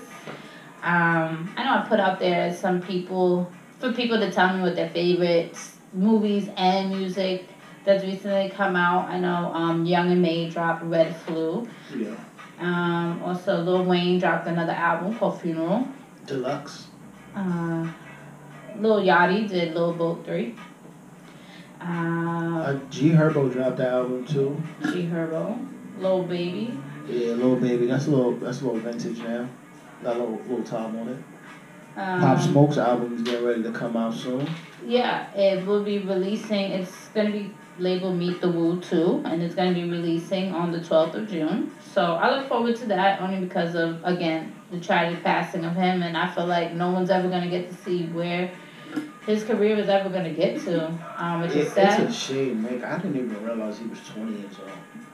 Um, 0.83 1.51
I 1.57 1.63
know 1.63 1.79
I 1.79 1.85
put 1.89 1.99
out 1.99 2.19
there 2.19 2.53
some 2.53 2.81
people 2.81 3.51
for 3.79 3.91
people 3.91 4.19
to 4.19 4.31
tell 4.31 4.55
me 4.55 4.61
what 4.61 4.75
their 4.75 4.89
favorite 4.89 5.57
movies 5.93 6.49
and 6.57 6.91
music 6.91 7.47
that's 7.85 8.03
recently 8.03 8.49
come 8.49 8.75
out. 8.75 9.09
I 9.09 9.19
know 9.19 9.51
um, 9.53 9.85
Young 9.85 10.11
M.A 10.11 10.49
dropped 10.49 10.83
Red 10.83 11.15
Flu. 11.15 11.67
Yeah. 11.95 12.15
Um, 12.59 13.21
also, 13.23 13.61
Lil 13.61 13.83
Wayne 13.85 14.19
dropped 14.19 14.47
another 14.47 14.71
album 14.73 15.17
called 15.17 15.41
Funeral. 15.41 15.87
Deluxe. 16.25 16.87
Uh, 17.35 17.87
Lil 18.79 19.01
Yachty 19.01 19.47
did 19.47 19.73
Lil 19.75 19.93
Boat 19.93 20.25
3. 20.25 20.55
Uh, 21.81 21.83
Uh, 21.85 22.79
G 22.89 23.11
Herbo 23.11 23.51
dropped 23.51 23.77
the 23.77 23.87
album 23.87 24.25
too. 24.25 24.55
G 24.91 25.07
Herbo. 25.11 25.57
Lil 25.99 26.23
Baby. 26.23 26.77
Yeah, 27.07 27.33
little 27.33 27.55
baby. 27.57 27.85
That's 27.85 28.07
a 28.07 28.09
little. 28.09 28.31
That's 28.33 28.61
a 28.61 28.65
little 28.65 28.79
vintage 28.79 29.19
now. 29.19 29.47
Got 30.01 30.15
a 30.15 30.19
little, 30.19 30.39
little 30.49 30.63
time 30.63 30.97
on 30.97 31.07
it. 31.09 31.17
Um, 31.97 32.19
Pop 32.19 32.41
Smoke's 32.41 32.77
album 32.77 33.15
is 33.15 33.21
getting 33.21 33.45
ready 33.45 33.61
to 33.63 33.71
come 33.71 33.95
out 33.95 34.13
soon. 34.13 34.49
Yeah, 34.85 35.31
it 35.35 35.65
will 35.67 35.83
be 35.83 35.99
releasing. 35.99 36.71
It's 36.71 37.09
gonna 37.09 37.29
be 37.31 37.51
labeled 37.77 38.17
Meet 38.17 38.41
the 38.41 38.49
Woo 38.49 38.81
too, 38.81 39.21
and 39.23 39.41
it's 39.43 39.53
gonna 39.53 39.73
be 39.73 39.87
releasing 39.87 40.51
on 40.51 40.71
the 40.71 40.83
twelfth 40.83 41.13
of 41.15 41.29
June. 41.29 41.71
So 41.93 42.01
I 42.13 42.35
look 42.35 42.49
forward 42.49 42.75
to 42.77 42.87
that 42.87 43.21
only 43.21 43.39
because 43.39 43.75
of 43.75 44.03
again 44.03 44.51
the 44.71 44.79
tragic 44.79 45.23
passing 45.23 45.63
of 45.63 45.75
him, 45.75 46.01
and 46.01 46.17
I 46.17 46.27
feel 46.33 46.47
like 46.47 46.73
no 46.73 46.89
one's 46.91 47.11
ever 47.11 47.29
gonna 47.29 47.49
get 47.49 47.69
to 47.69 47.75
see 47.75 48.05
where 48.07 48.49
his 49.25 49.43
career 49.43 49.75
is 49.77 49.89
ever 49.89 50.09
gonna 50.09 50.31
get 50.33 50.59
to. 50.65 50.91
Um, 51.17 51.41
which 51.41 51.51
It- 51.51 51.57
is 51.57 51.77
it's 51.77 51.99
a 51.99 52.11
shame, 52.11 52.63
man. 52.63 52.83
I 52.83 52.97
didn't 52.97 53.15
even 53.17 53.43
realize 53.43 53.79
he 53.79 53.87
was 53.87 53.99
20 54.07 54.31
years 54.33 54.55
old. 54.59 54.69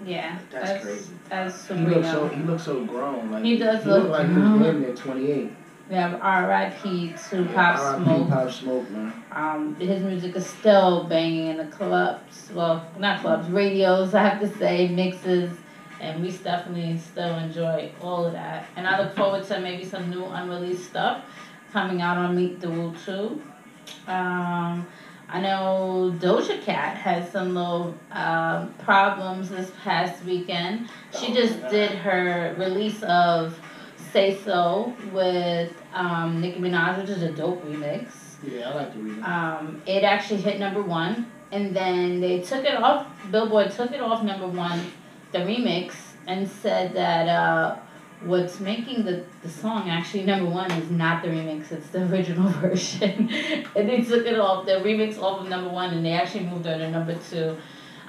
yeah, 0.07 0.37
That's 0.51 0.71
that's 0.71 0.83
crazy. 0.85 1.13
that's 1.29 1.67
He 1.67 1.75
looks 1.75 2.09
so. 2.11 2.27
He 2.29 2.43
looks 2.43 2.63
so 2.63 2.83
grown. 2.85 3.31
Like 3.31 3.43
He 3.43 3.57
does 3.57 3.83
He 3.83 3.89
look 3.89 4.03
look 4.03 4.11
like 4.11 4.27
he's 4.27 4.35
grown. 4.35 4.59
damn 4.61 4.81
near 4.81 4.93
28. 4.93 5.51
Yeah, 5.89 6.17
R.I.P. 6.21 7.13
to 7.31 7.41
Yeah, 7.43 7.53
Pop. 7.75 8.01
Smoke. 8.01 8.29
Pop 8.29 8.49
Smoke, 8.49 8.89
man. 8.91 9.11
Um, 9.33 9.75
his 9.75 10.01
music 10.03 10.35
is 10.37 10.45
still 10.45 11.03
banging 11.09 11.47
in 11.47 11.57
the 11.57 11.65
clubs. 11.65 12.49
Well, 12.55 12.85
not 12.97 13.19
clubs, 13.19 13.49
radios. 13.49 14.13
I 14.15 14.23
have 14.23 14.39
to 14.39 14.47
say, 14.57 14.87
mixes, 14.87 15.51
and 15.99 16.21
we 16.23 16.31
definitely 16.31 16.97
still 16.97 17.35
enjoy 17.35 17.91
all 18.01 18.25
of 18.25 18.31
that. 18.33 18.65
And 18.77 18.87
I 18.87 19.01
look 19.01 19.13
forward 19.17 19.43
to 19.45 19.59
maybe 19.59 19.83
some 19.83 20.09
new 20.09 20.23
unreleased 20.23 20.85
stuff 20.85 21.23
coming 21.73 22.01
out 22.01 22.15
on 22.17 22.37
Meet 22.37 22.61
the 22.61 22.69
Woo 22.69 22.93
too. 23.05 23.41
Um, 24.07 24.87
I 25.29 25.39
know 25.39 26.13
Doja 26.19 26.61
Cat 26.61 26.97
had 26.97 27.31
some 27.31 27.55
little 27.55 27.95
um, 28.11 28.73
problems 28.79 29.49
this 29.49 29.71
past 29.83 30.23
weekend. 30.25 30.89
She 31.17 31.33
just 31.33 31.69
did 31.69 31.91
her 31.91 32.53
release 32.57 33.01
of 33.03 33.57
Say 34.11 34.37
So 34.43 34.93
with 35.13 35.73
um, 35.93 36.41
Nicki 36.41 36.59
Minaj, 36.59 36.99
which 36.99 37.09
is 37.09 37.23
a 37.23 37.31
dope 37.31 37.65
remix. 37.65 38.07
Yeah, 38.43 38.71
I 38.71 38.75
like 38.75 38.93
the 38.93 38.99
remix. 38.99 39.17
it. 39.19 39.23
Um, 39.23 39.81
it 39.85 40.03
actually 40.03 40.41
hit 40.41 40.59
number 40.59 40.81
one, 40.81 41.31
and 41.51 41.73
then 41.73 42.19
they 42.19 42.41
took 42.41 42.65
it 42.65 42.75
off. 42.75 43.07
Billboard 43.31 43.71
took 43.71 43.91
it 43.93 44.01
off 44.01 44.23
number 44.23 44.47
one, 44.47 44.91
the 45.31 45.39
remix, 45.39 45.93
and 46.27 46.45
said 46.45 46.93
that 46.93 47.29
uh, 47.29 47.77
what's 48.23 48.59
making 48.59 49.03
the, 49.05 49.23
the 49.43 49.49
song 49.49 49.89
actually 49.89 50.23
number 50.23 50.49
one 50.49 50.71
is 50.71 50.89
not 50.91 51.23
the 51.23 51.29
remix; 51.29 51.71
it's 51.71 51.87
the 51.89 52.03
original 52.11 52.49
version. 52.61 53.29
and 53.75 53.89
they 53.89 54.01
took 54.01 54.25
it 54.25 54.39
off 54.39 54.65
the 54.65 54.73
remix 54.73 55.21
off 55.21 55.41
of 55.41 55.47
number 55.49 55.69
one, 55.69 55.93
and 55.93 56.05
they 56.05 56.13
actually 56.13 56.45
moved 56.45 56.65
her 56.65 56.77
to 56.77 56.89
number 56.91 57.15
two. 57.29 57.57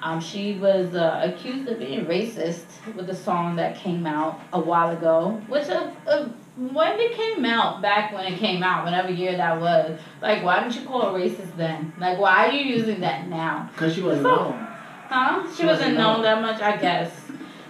Um, 0.02 0.20
she 0.20 0.54
was 0.54 0.94
uh, 0.96 1.20
accused 1.32 1.68
of 1.68 1.78
being 1.78 2.06
racist 2.06 2.64
with 2.96 3.08
a 3.08 3.14
song 3.14 3.54
that 3.56 3.76
came 3.76 4.04
out 4.04 4.40
a 4.52 4.58
while 4.58 4.90
ago, 4.90 5.40
which 5.46 5.68
uh, 5.68 5.92
uh, 6.08 6.24
when 6.56 6.98
it 6.98 7.12
came 7.14 7.44
out, 7.44 7.80
back 7.80 8.12
when 8.12 8.32
it 8.32 8.38
came 8.38 8.64
out, 8.64 8.84
whatever 8.84 9.10
year 9.12 9.36
that 9.36 9.60
was, 9.60 9.98
like, 10.20 10.42
why 10.42 10.60
didn't 10.60 10.74
you 10.74 10.86
call 10.88 11.14
it 11.14 11.18
racist 11.20 11.56
then? 11.56 11.92
Like, 12.00 12.18
why 12.18 12.48
are 12.48 12.52
you 12.52 12.64
using 12.76 13.00
that 13.00 13.28
now? 13.28 13.70
Because 13.72 13.94
she 13.94 14.02
wasn't 14.02 14.24
So- 14.24 14.34
known. 14.50 14.68
Huh? 15.08 15.46
She 15.50 15.56
She 15.62 15.66
wasn't 15.66 15.96
known. 15.96 16.22
that 16.22 16.40
much, 16.42 16.60
I 16.60 16.76
guess. 16.78 17.10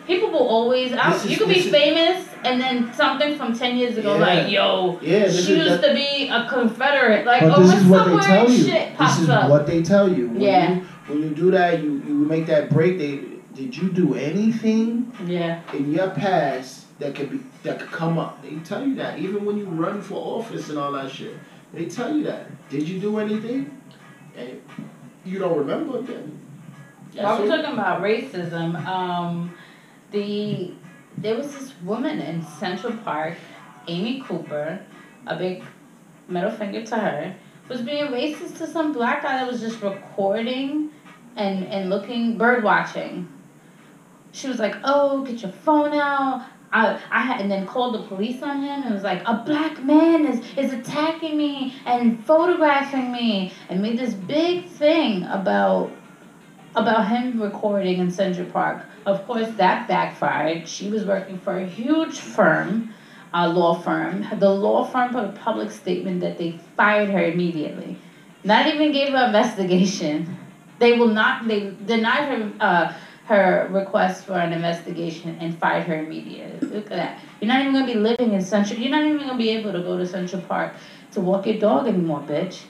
People 0.06 0.30
will 0.30 0.48
always, 0.48 0.92
I, 0.92 1.14
is- 1.14 1.26
you 1.26 1.36
could 1.36 1.48
be 1.48 1.58
is- 1.60 1.70
famous, 1.70 2.28
and 2.44 2.60
then 2.60 2.92
something 2.92 3.36
from 3.36 3.56
10 3.56 3.76
years 3.76 3.96
ago, 3.96 4.14
Yeah. 4.16 4.20
like, 4.20 4.50
yo, 4.50 4.98
Yeah, 5.00 5.30
she 5.30 5.56
used 5.56 5.80
the, 5.82 5.88
to 5.88 5.94
be 5.94 6.28
a 6.28 6.46
Confederate. 6.48 7.24
Like, 7.24 7.42
oh, 7.44 7.62
this 7.62 7.80
is 7.80 7.86
what 7.86 8.06
they 8.08 8.18
tell 8.26 8.50
you. 8.50 8.64
This 8.64 9.18
is 9.20 9.28
up. 9.28 9.48
what 9.50 9.66
they 9.66 9.82
tell 9.82 10.12
you. 10.12 10.28
When 10.28 10.40
Yeah. 10.40 10.74
You, 10.74 10.80
when 11.06 11.22
you 11.22 11.30
do 11.30 11.50
that, 11.52 11.82
you, 11.82 12.02
you 12.06 12.14
make 12.14 12.46
that 12.46 12.70
break. 12.70 12.98
They 12.98 13.20
did 13.54 13.76
you 13.76 13.90
do 13.90 14.14
anything 14.14 15.12
yeah. 15.26 15.60
in 15.74 15.92
your 15.92 16.08
past 16.10 16.86
that 16.98 17.14
could 17.14 17.30
be 17.30 17.40
that 17.64 17.78
could 17.78 17.90
come 17.92 18.18
up? 18.18 18.42
They 18.42 18.56
tell 18.64 18.84
you 18.86 18.94
that 18.96 19.18
even 19.18 19.44
when 19.44 19.58
you 19.58 19.66
run 19.66 20.00
for 20.00 20.38
office 20.38 20.68
and 20.70 20.78
all 20.78 20.92
that 20.92 21.10
shit. 21.10 21.34
They 21.74 21.84
tell 21.86 22.14
you 22.16 22.24
that. 22.24 22.46
Did 22.70 22.88
you 22.88 22.98
do 22.98 23.18
anything? 23.18 23.78
And 24.36 24.60
you 25.24 25.38
don't 25.38 25.56
remember 25.58 26.00
then. 26.02 26.40
While 27.14 27.40
we're 27.40 27.48
what- 27.48 27.56
talking 27.58 27.72
about 27.74 28.02
racism, 28.02 28.84
um, 28.86 29.52
the 30.12 30.74
there 31.18 31.36
was 31.36 31.52
this 31.52 31.72
woman 31.82 32.20
in 32.20 32.42
Central 32.42 32.96
Park, 32.98 33.34
Amy 33.88 34.22
Cooper, 34.26 34.80
a 35.26 35.36
big 35.36 35.62
middle 36.28 36.50
finger 36.50 36.84
to 36.86 36.96
her, 36.96 37.36
was 37.68 37.82
being 37.82 38.06
racist 38.06 38.56
to 38.58 38.66
some 38.66 38.92
black 38.92 39.22
guy 39.22 39.38
that 39.38 39.50
was 39.50 39.60
just 39.60 39.82
recording 39.82 40.90
and 41.36 41.64
and 41.64 41.90
looking 41.90 42.38
bird 42.38 42.62
watching. 42.62 43.28
She 44.32 44.48
was 44.48 44.58
like, 44.58 44.76
"Oh, 44.84 45.24
get 45.24 45.42
your 45.42 45.52
phone 45.52 45.92
out." 45.92 46.46
I, 46.72 46.98
I 47.10 47.34
and 47.34 47.50
then 47.50 47.66
called 47.66 47.94
the 47.94 48.02
police 48.02 48.42
on 48.42 48.62
him 48.62 48.82
and 48.84 48.94
was 48.94 49.02
like, 49.02 49.22
a 49.28 49.42
black 49.44 49.84
man 49.84 50.24
is, 50.24 50.42
is 50.56 50.72
attacking 50.72 51.36
me 51.36 51.74
and 51.84 52.24
photographing 52.24 53.12
me 53.12 53.52
and 53.68 53.82
made 53.82 53.98
this 53.98 54.14
big 54.14 54.66
thing 54.68 55.24
about 55.24 55.92
about 56.74 57.08
him 57.08 57.42
recording 57.42 57.98
in 57.98 58.10
Central 58.10 58.48
Park. 58.48 58.86
Of 59.04 59.26
course, 59.26 59.48
that 59.56 59.88
backfired. 59.88 60.68
She 60.68 60.88
was 60.88 61.04
working 61.04 61.38
for 61.38 61.58
a 61.58 61.66
huge 61.66 62.18
firm, 62.18 62.94
a 63.34 63.48
law 63.48 63.74
firm. 63.74 64.26
The 64.38 64.50
law 64.50 64.84
firm 64.84 65.12
put 65.12 65.24
a 65.24 65.32
public 65.32 65.70
statement 65.70 66.20
that 66.20 66.38
they 66.38 66.58
fired 66.76 67.10
her 67.10 67.24
immediately. 67.24 67.98
Not 68.44 68.66
even 68.66 68.92
gave 68.92 69.10
her 69.10 69.16
an 69.16 69.34
investigation. 69.34 70.36
They 70.78 70.98
will 70.98 71.08
not. 71.08 71.46
They 71.46 71.74
denied 71.86 72.28
her 72.28 72.52
uh, 72.60 72.92
her 73.24 73.68
request 73.70 74.24
for 74.26 74.34
an 74.34 74.52
investigation 74.52 75.36
and 75.40 75.56
fired 75.58 75.84
her 75.84 76.04
immediately. 76.04 76.68
Look 76.68 76.90
at 76.90 76.96
that. 76.96 77.20
You're 77.40 77.48
not 77.48 77.60
even 77.60 77.72
gonna 77.72 77.86
be 77.86 77.94
living 77.94 78.32
in 78.32 78.42
Central. 78.42 78.78
You're 78.80 78.90
not 78.90 79.04
even 79.04 79.18
gonna 79.18 79.38
be 79.38 79.50
able 79.50 79.72
to 79.72 79.80
go 79.80 79.96
to 79.96 80.06
Central 80.06 80.42
Park 80.42 80.74
to 81.12 81.20
walk 81.20 81.46
your 81.46 81.58
dog 81.58 81.86
anymore, 81.86 82.24
bitch. 82.26 82.62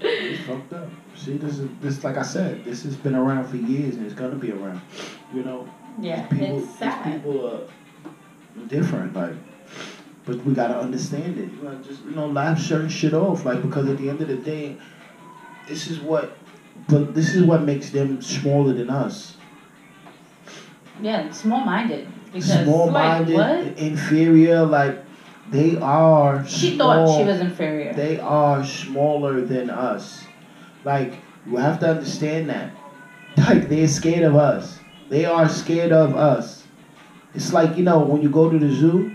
It's 0.00 0.46
fucked 0.46 0.72
up. 0.72 0.88
See, 1.28 1.36
this 1.36 1.58
is 1.58 1.68
this 1.82 2.04
like 2.04 2.16
I 2.16 2.22
said, 2.22 2.64
this 2.64 2.84
has 2.84 2.96
been 2.96 3.14
around 3.14 3.48
for 3.48 3.58
years 3.58 3.96
and 3.96 4.06
it's 4.06 4.14
gonna 4.14 4.34
be 4.34 4.50
around. 4.50 4.80
You 5.34 5.42
know, 5.42 5.68
yeah, 6.00 6.26
people, 6.26 6.60
it's 6.60 6.76
these 6.76 6.94
people 7.04 7.46
are 7.46 8.64
different, 8.66 9.12
like, 9.12 9.34
but 10.24 10.42
we 10.46 10.54
gotta 10.54 10.78
understand 10.78 11.36
it. 11.36 11.52
You 11.52 11.58
gotta 11.62 11.84
just 11.84 12.02
you 12.04 12.12
know 12.12 12.28
laugh 12.28 12.58
certain 12.58 12.88
shit 12.88 13.12
off, 13.12 13.44
like 13.44 13.60
because 13.60 13.90
at 13.90 13.98
the 13.98 14.08
end 14.08 14.22
of 14.22 14.28
the 14.28 14.36
day, 14.36 14.78
this 15.68 15.88
is 15.88 16.00
what, 16.00 16.34
but 16.88 17.14
this 17.14 17.34
is 17.34 17.42
what 17.44 17.60
makes 17.60 17.90
them 17.90 18.22
smaller 18.22 18.72
than 18.72 18.88
us. 18.88 19.36
Yeah, 21.02 21.30
small 21.30 21.60
minded. 21.60 22.08
Because 22.32 22.64
Small-minded, 22.64 23.36
like 23.36 23.76
inferior, 23.76 24.64
like 24.64 25.04
they 25.50 25.76
are. 25.76 26.46
She 26.46 26.76
small, 26.76 27.06
thought 27.06 27.18
she 27.18 27.24
was 27.26 27.40
inferior. 27.40 27.92
They 27.92 28.18
are 28.18 28.64
smaller 28.64 29.42
than 29.42 29.68
us. 29.68 30.24
Like 30.88 31.12
you 31.46 31.58
have 31.58 31.80
to 31.80 31.90
understand 31.90 32.48
that. 32.48 32.72
Like 33.36 33.68
they're 33.68 33.86
scared 33.86 34.22
of 34.22 34.36
us. 34.36 34.78
They 35.10 35.26
are 35.26 35.46
scared 35.46 35.92
of 35.92 36.16
us. 36.16 36.66
It's 37.34 37.52
like 37.52 37.76
you 37.76 37.84
know 37.84 37.98
when 37.98 38.22
you 38.22 38.30
go 38.30 38.48
to 38.48 38.58
the 38.58 38.72
zoo, 38.74 39.14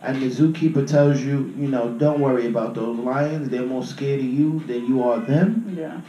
and 0.00 0.22
the 0.22 0.30
zookeeper 0.30 0.86
tells 0.86 1.20
you, 1.20 1.52
you 1.58 1.66
know, 1.66 1.92
don't 1.98 2.20
worry 2.20 2.46
about 2.46 2.74
those 2.74 2.96
lions. 3.00 3.48
They're 3.48 3.66
more 3.66 3.82
scared 3.82 4.20
of 4.20 4.26
you 4.26 4.60
than 4.60 4.86
you 4.86 5.02
are 5.02 5.18
them. 5.18 5.76
yeah. 5.76 6.00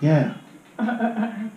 Yeah. 0.00 0.34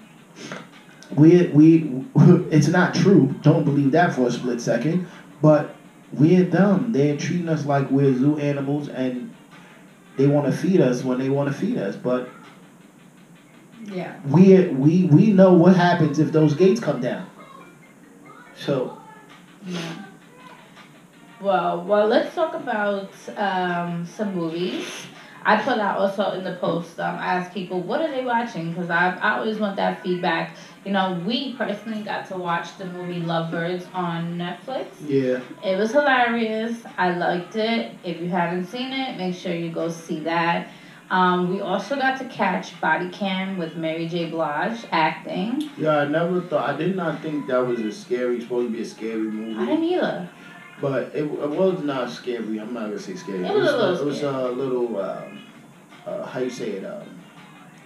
we 1.15 1.47
we 1.47 2.05
it's 2.51 2.67
not 2.67 2.93
true. 2.93 3.33
Don't 3.41 3.63
believe 3.63 3.91
that 3.93 4.13
for 4.13 4.27
a 4.27 4.31
split 4.31 4.61
second. 4.61 5.07
But 5.41 5.75
we're 6.11 6.43
them. 6.43 6.91
They're 6.91 7.17
treating 7.17 7.49
us 7.49 7.65
like 7.65 7.89
we're 7.89 8.13
zoo 8.13 8.37
animals, 8.37 8.87
and 8.87 9.33
they 10.15 10.27
want 10.27 10.45
to 10.45 10.55
feed 10.55 10.79
us 10.79 11.03
when 11.03 11.17
they 11.17 11.29
want 11.29 11.51
to 11.51 11.59
feed 11.59 11.79
us. 11.79 11.95
But 11.95 12.29
yeah. 13.85 14.19
we 14.27 14.67
we 14.69 15.05
we 15.05 15.31
know 15.31 15.53
what 15.53 15.75
happens 15.75 16.19
if 16.19 16.31
those 16.31 16.53
gates 16.53 16.79
come 16.79 17.01
down. 17.01 17.27
So 18.55 18.97
Yeah. 19.65 20.05
Well, 21.41 21.83
well, 21.83 22.07
let's 22.07 22.33
talk 22.33 22.53
about 22.53 23.09
um, 23.37 24.05
some 24.05 24.33
movies. 24.33 25.07
I 25.45 25.61
put 25.61 25.77
out 25.77 25.97
also 25.97 26.31
in 26.31 26.45
the 26.45 26.55
post. 26.55 27.01
Um, 27.01 27.15
I 27.15 27.33
asked 27.33 27.53
people 27.53 27.81
what 27.81 28.01
are 28.01 28.09
they 28.09 28.23
watching 28.23 28.69
because 28.69 28.89
I 28.89 29.17
I 29.17 29.39
always 29.39 29.59
want 29.59 29.75
that 29.75 30.01
feedback. 30.01 30.55
You 30.85 30.93
know, 30.93 31.21
we 31.25 31.53
personally 31.55 32.01
got 32.01 32.27
to 32.27 32.37
watch 32.37 32.77
the 32.77 32.85
movie 32.85 33.19
Lovebirds 33.19 33.85
on 33.93 34.37
Netflix. 34.37 34.85
Yeah. 35.05 35.41
It 35.63 35.77
was 35.77 35.91
hilarious. 35.91 36.83
I 36.97 37.15
liked 37.15 37.57
it. 37.57 37.91
If 38.05 38.21
you 38.21 38.29
haven't 38.29 38.65
seen 38.65 38.93
it, 38.93 39.17
make 39.17 39.35
sure 39.35 39.53
you 39.53 39.69
go 39.69 39.89
see 39.89 40.21
that. 40.21 40.69
Um, 41.13 41.53
we 41.53 41.61
also 41.61 41.95
got 41.95 42.17
to 42.17 42.25
catch 42.25 42.81
Body 42.81 43.07
Cam 43.09 43.59
with 43.59 43.75
Mary 43.75 44.07
J. 44.07 44.31
Blige 44.31 44.83
acting. 44.91 45.69
Yeah, 45.77 45.97
I 45.97 46.05
never 46.05 46.41
thought. 46.41 46.67
I 46.67 46.75
did 46.75 46.95
not 46.95 47.21
think 47.21 47.45
that 47.45 47.59
was 47.59 47.79
a 47.81 47.91
scary. 47.91 48.41
Supposed 48.41 48.69
to 48.69 48.73
be 48.73 48.81
a 48.81 48.85
scary 48.85 49.19
movie. 49.19 49.59
I 49.59 49.65
didn't 49.67 49.83
either. 49.83 50.29
But 50.81 51.13
it, 51.13 51.25
it 51.25 51.49
was 51.49 51.83
not 51.83 52.09
scary. 52.09 52.57
I'm 52.57 52.73
not 52.73 52.85
gonna 52.85 52.97
say 52.97 53.15
scary. 53.15 53.45
It 53.45 53.53
was 53.53 53.69
a 53.69 53.77
little 53.77 54.01
It 54.01 54.05
was 54.05 54.23
a 54.23 54.51
little. 54.53 54.99
Um, 54.99 55.39
uh, 56.07 56.25
how 56.25 56.39
you 56.39 56.49
say 56.49 56.71
it? 56.71 56.83
Um, 56.83 57.07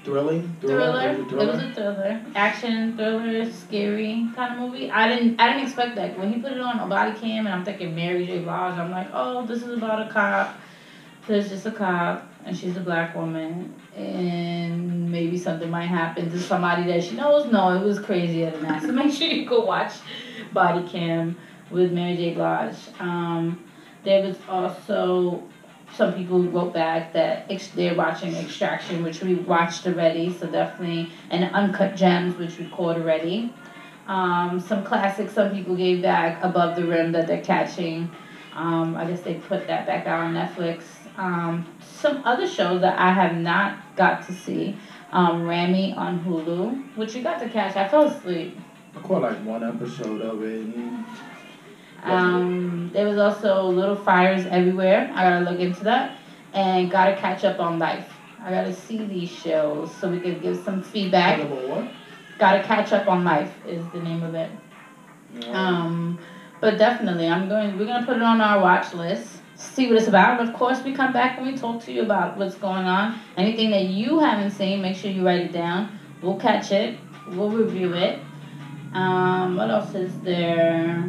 thrilling. 0.06 0.56
Thriller. 0.62 1.12
It 1.12 1.32
was 1.34 1.62
a 1.62 1.74
thriller, 1.74 2.22
action 2.34 2.96
thriller, 2.96 3.52
scary 3.52 4.26
kind 4.38 4.54
of 4.54 4.60
movie. 4.60 4.90
I 4.90 5.10
didn't. 5.10 5.38
I 5.38 5.52
didn't 5.52 5.66
expect 5.66 5.96
that 5.96 6.18
when 6.18 6.32
he 6.32 6.40
put 6.40 6.54
it 6.54 6.62
on 6.62 6.80
a 6.80 6.88
body 6.88 7.12
cam, 7.20 7.46
and 7.46 7.54
I'm 7.54 7.66
thinking 7.66 7.94
Mary 7.94 8.26
J. 8.26 8.40
Blige. 8.40 8.80
I'm 8.80 8.90
like, 8.90 9.10
oh, 9.12 9.46
this 9.46 9.64
is 9.64 9.78
about 9.78 10.08
a 10.08 10.14
cop. 10.14 10.58
There's 11.28 11.50
just 11.50 11.66
a 11.66 11.72
cop, 11.72 12.26
and 12.46 12.58
she's 12.58 12.78
a 12.78 12.82
black 12.82 13.16
woman, 13.16 13.74
and 13.96 15.12
maybe 15.12 15.38
something 15.38 15.70
might 15.70 15.88
happen 15.88 16.30
to 16.32 16.40
somebody 16.40 16.84
that 16.86 17.04
she 17.04 17.16
knows. 17.16 17.52
No, 17.52 17.76
it 17.76 17.84
was 17.84 18.00
crazier 18.00 18.52
than 18.52 18.64
that. 18.64 18.82
So 18.82 18.92
make 18.92 19.14
sure 19.14 19.28
you 19.28 19.46
go 19.48 19.66
watch 19.66 19.94
Body 20.54 20.88
Cam 20.88 21.38
with 21.70 21.92
Mary 21.92 22.16
J. 22.16 22.34
Blige. 22.34 22.78
Um, 23.00 23.64
there 24.04 24.26
was 24.26 24.38
also 24.48 25.44
some 25.94 26.14
people 26.14 26.44
wrote 26.44 26.74
back 26.74 27.14
that 27.14 27.50
they're 27.76 27.96
watching 27.96 28.36
Extraction, 28.36 29.04
which 29.04 29.22
we 29.22 29.36
watched 29.36 29.88
already, 29.88 30.32
so 30.34 30.48
definitely, 30.48 31.12
and 31.30 31.44
Uncut 31.54 31.96
Gems, 31.96 32.38
which 32.38 32.58
we 32.58 32.68
caught 32.70 32.98
already. 32.98 33.54
Um, 34.08 34.60
some 34.60 34.84
classics 34.86 35.34
some 35.34 35.52
people 35.52 35.76
gave 35.76 36.02
back 36.02 36.42
Above 36.44 36.76
the 36.76 36.86
Rim 36.86 37.12
that 37.12 37.28
they're 37.28 37.42
catching. 37.42 38.10
Um, 38.54 38.96
I 38.96 39.06
guess 39.06 39.22
they 39.22 39.36
put 39.36 39.68
that 39.68 39.86
back 39.86 40.08
out 40.08 40.22
on 40.22 40.34
Netflix. 40.34 40.84
Um, 41.18 41.66
some 41.82 42.22
other 42.26 42.48
shows 42.48 42.82
that 42.82 42.98
I 43.00 43.12
have 43.12 43.36
not 43.36 43.96
got 43.96 44.26
to 44.28 44.34
see. 44.34 44.78
Um, 45.12 45.48
Ramy 45.48 45.94
on 45.94 46.20
Hulu, 46.24 46.96
which 46.96 47.16
you 47.16 47.24
got 47.24 47.40
to 47.40 47.50
catch. 47.50 47.76
I 47.76 47.88
fell 47.88 48.04
asleep. 48.04 48.58
I 48.96 49.02
caught 49.02 49.22
like 49.24 49.44
one 49.44 49.64
episode 49.64 50.22
of 50.22 50.44
it. 50.44 50.68
Um, 52.04 52.90
there 52.94 53.08
was 53.08 53.18
also 53.18 53.64
Little 53.68 53.96
Fires 53.96 54.46
Everywhere. 54.46 55.12
I 55.14 55.24
gotta 55.24 55.50
look 55.50 55.60
into 55.60 55.84
that. 55.86 56.18
And 56.54 56.90
gotta 56.90 57.16
catch 57.16 57.44
up 57.44 57.60
on 57.60 57.80
life. 57.80 58.14
I 58.42 58.52
gotta 58.52 58.74
see 58.74 58.98
these 59.06 59.30
shows 59.30 59.94
so 59.96 60.10
we 60.10 60.20
can 60.20 60.40
give 60.40 60.58
some 60.64 60.82
feedback. 60.82 61.40
What? 61.50 61.90
Gotta 62.40 62.64
catch 62.64 62.94
up 62.94 63.08
on 63.08 63.24
life 63.24 63.54
is 63.68 63.84
the 63.92 64.00
name 64.00 64.24
of 64.24 64.36
it. 64.36 64.50
Um, 65.52 66.20
but 66.62 66.78
definitely, 66.78 67.28
I'm 67.28 67.50
going. 67.50 67.78
We're 67.78 67.86
gonna 67.86 68.06
put 68.06 68.18
it 68.18 68.24
on 68.24 68.42
our 68.42 68.62
watch 68.62 68.94
list. 68.94 69.37
See 69.58 69.88
what 69.88 69.98
it's 69.98 70.08
about. 70.08 70.40
And 70.40 70.48
of 70.48 70.56
course, 70.56 70.84
we 70.84 70.94
come 70.94 71.12
back 71.12 71.40
and 71.40 71.48
we 71.48 71.58
talk 71.58 71.84
to 71.86 71.92
you 71.92 72.04
about 72.04 72.38
what's 72.38 72.56
going 72.56 72.86
on. 72.86 73.20
Anything 73.38 73.72
that 73.72 73.86
you 73.86 74.20
haven't 74.20 74.52
seen, 74.52 74.82
make 74.84 74.96
sure 74.96 75.10
you 75.10 75.26
write 75.26 75.42
it 75.42 75.52
down. 75.52 75.98
We'll 76.22 76.40
catch 76.40 76.72
it. 76.72 77.00
We'll 77.30 77.50
review 77.50 77.94
it. 77.94 78.20
Um, 78.94 79.58
what 79.58 79.70
else 79.70 79.96
is 79.96 80.20
there? 80.22 81.04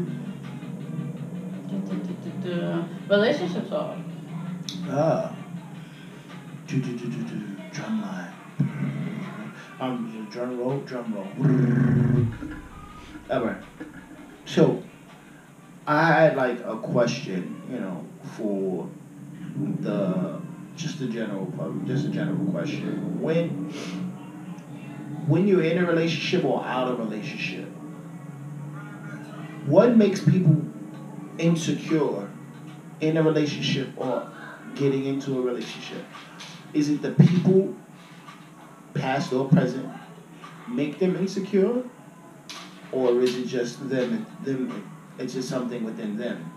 Relationship 3.09 3.68
talk. 3.68 3.96
Ah. 4.88 5.36
Drum 6.66 8.03
line. 8.03 8.32
Um, 9.80 10.26
drum 10.30 10.59
roll, 10.59 10.80
drum 10.80 11.14
roll. 11.14 11.28
Alright. 13.30 13.62
So, 14.46 14.82
I 15.89 16.12
had 16.12 16.36
like 16.36 16.61
a 16.66 16.76
question, 16.76 17.62
you 17.70 17.78
know, 17.80 18.05
for 18.36 18.91
the 19.80 20.39
just 20.76 21.01
a 21.01 21.07
general 21.07 21.47
public, 21.57 21.86
just 21.86 22.05
a 22.05 22.11
general 22.11 22.45
question. 22.53 23.22
When 23.22 23.70
when 25.26 25.49
you're 25.49 25.62
in 25.62 25.78
a 25.78 25.86
relationship 25.86 26.45
or 26.45 26.62
out 26.62 26.89
of 26.89 27.01
a 27.01 27.05
relationship, 27.05 27.64
what 29.64 29.97
makes 29.97 30.22
people 30.22 30.62
insecure 31.39 32.28
in 33.01 33.16
a 33.16 33.22
relationship 33.22 33.89
or 33.97 34.30
getting 34.74 35.07
into 35.07 35.39
a 35.39 35.41
relationship? 35.41 36.05
Is 36.74 36.91
it 36.91 37.01
the 37.01 37.12
people, 37.12 37.74
past 38.93 39.32
or 39.32 39.49
present, 39.49 39.89
make 40.68 40.99
them 40.99 41.16
insecure, 41.16 41.82
or 42.93 43.22
is 43.22 43.36
it 43.36 43.47
just 43.47 43.89
them? 43.89 44.26
Them, 44.45 44.97
it's 45.19 45.35
just 45.35 45.49
something 45.49 45.85
within 45.85 46.16
them. 46.16 46.53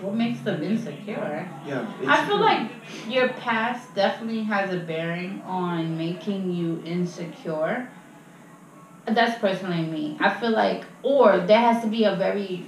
What 0.00 0.14
makes 0.14 0.40
them 0.40 0.62
insecure? 0.64 1.48
Yeah. 1.64 1.88
I 2.08 2.26
feel 2.26 2.40
like 2.40 2.70
your 3.08 3.28
past 3.28 3.94
definitely 3.94 4.42
has 4.42 4.74
a 4.74 4.78
bearing 4.78 5.40
on 5.42 5.96
making 5.96 6.52
you 6.52 6.82
insecure. 6.84 7.88
That's 9.06 9.38
personally 9.38 9.84
me. 9.84 10.16
I 10.20 10.34
feel 10.34 10.50
like, 10.50 10.84
or 11.04 11.38
there 11.38 11.60
has 11.60 11.84
to 11.84 11.88
be 11.88 12.02
a 12.02 12.16
very, 12.16 12.66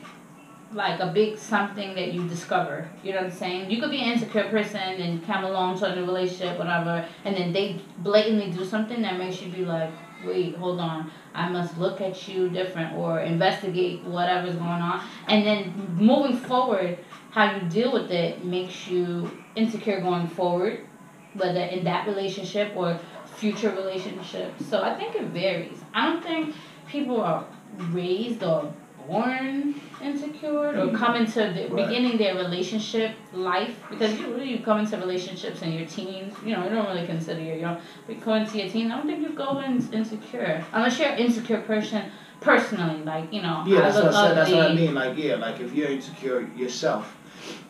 like 0.72 1.01
a 1.01 1.09
big 1.09 1.37
something 1.37 1.97
that 1.97 2.12
you 2.12 2.28
discover. 2.28 2.89
You 3.03 3.12
know 3.12 3.22
what 3.22 3.26
I'm 3.26 3.32
saying? 3.32 3.68
You 3.68 3.80
could 3.80 3.91
be 3.91 4.01
an 4.01 4.12
insecure 4.12 4.49
person 4.49 4.80
and 4.80 5.24
come 5.26 5.43
along 5.43 5.78
to 5.80 5.87
a 5.87 5.97
new 5.97 6.05
relationship, 6.05 6.57
whatever, 6.57 7.05
and 7.24 7.37
then 7.37 7.53
they 7.53 7.80
blatantly 7.99 8.53
do 8.53 8.64
something 8.64 9.03
that 9.03 9.18
makes 9.18 9.43
you 9.43 9.51
be 9.51 9.64
like, 9.64 9.91
wait, 10.26 10.56
hold 10.56 10.80
on, 10.80 11.10
I 11.34 11.48
must 11.48 11.78
look 11.78 12.00
at 12.00 12.28
you 12.28 12.48
different 12.48 12.96
or 12.96 13.20
investigate 13.20 14.02
whatever's 14.04 14.54
going 14.54 14.68
on. 14.68 15.04
And 15.28 15.46
then 15.46 15.96
moving 15.98 16.36
forward, 16.36 16.98
how 17.30 17.54
you 17.54 17.62
deal 17.68 17.92
with 17.92 18.10
it 18.10 18.44
makes 18.44 18.86
you 18.86 19.30
insecure 19.56 20.00
going 20.00 20.28
forward, 20.28 20.86
whether 21.34 21.60
in 21.60 21.84
that 21.84 22.06
relationship 22.06 22.72
or 22.76 22.98
future 23.36 23.70
relationships. 23.70 24.66
So 24.66 24.82
I 24.82 24.94
think 24.94 25.16
it 25.16 25.24
varies. 25.24 25.78
I 25.92 26.06
don't 26.06 26.22
think 26.22 26.54
people 26.88 27.20
are 27.20 27.44
raised 27.90 28.42
or 28.42 28.72
born 29.07 29.74
insecure 30.02 30.68
or 30.68 30.72
mm-hmm. 30.72 30.96
come 30.96 31.16
into 31.16 31.40
the 31.40 31.68
Right. 31.68 31.86
beginning 31.88 32.18
their 32.18 32.34
relationship 32.34 33.12
life 33.32 33.74
because 33.90 34.18
you 34.18 34.26
really 34.32 34.50
you 34.50 34.59
come 34.59 34.80
into 34.80 34.96
relationships 34.96 35.62
in 35.62 35.72
your 35.72 35.86
teens 35.86 36.34
you 36.44 36.55
know 36.55 36.64
you 36.64 36.70
don't 36.70 36.86
really 36.86 37.07
consider 37.07 37.40
your 37.40 37.57
young 37.57 37.78
but 38.07 38.16
you 38.16 38.20
go 38.20 38.34
into 38.34 38.59
your 38.59 38.68
teens 38.68 38.90
I 38.92 38.96
don't 38.96 39.07
think 39.07 39.20
you 39.22 39.30
go 39.30 39.61
in 39.61 39.72
insecure 39.92 40.64
unless 40.72 40.98
you're 40.98 41.09
an 41.09 41.18
insecure 41.18 41.61
person 41.62 42.11
personally 42.40 43.02
like 43.05 43.32
you 43.32 43.42
know 43.42 43.64
Yeah, 43.66 43.80
that's 43.80 43.96
what 43.96 44.14
I 44.14 44.28
said. 44.28 44.36
That's 44.36 44.50
what 44.50 44.70
I 44.70 44.74
mean. 44.74 44.94
Like, 44.94 45.16
yeah, 45.16 45.36
like 45.36 45.61
if 45.61 45.72
you're 45.74 45.88
insecure 45.88 46.40
yourself, 46.55 47.16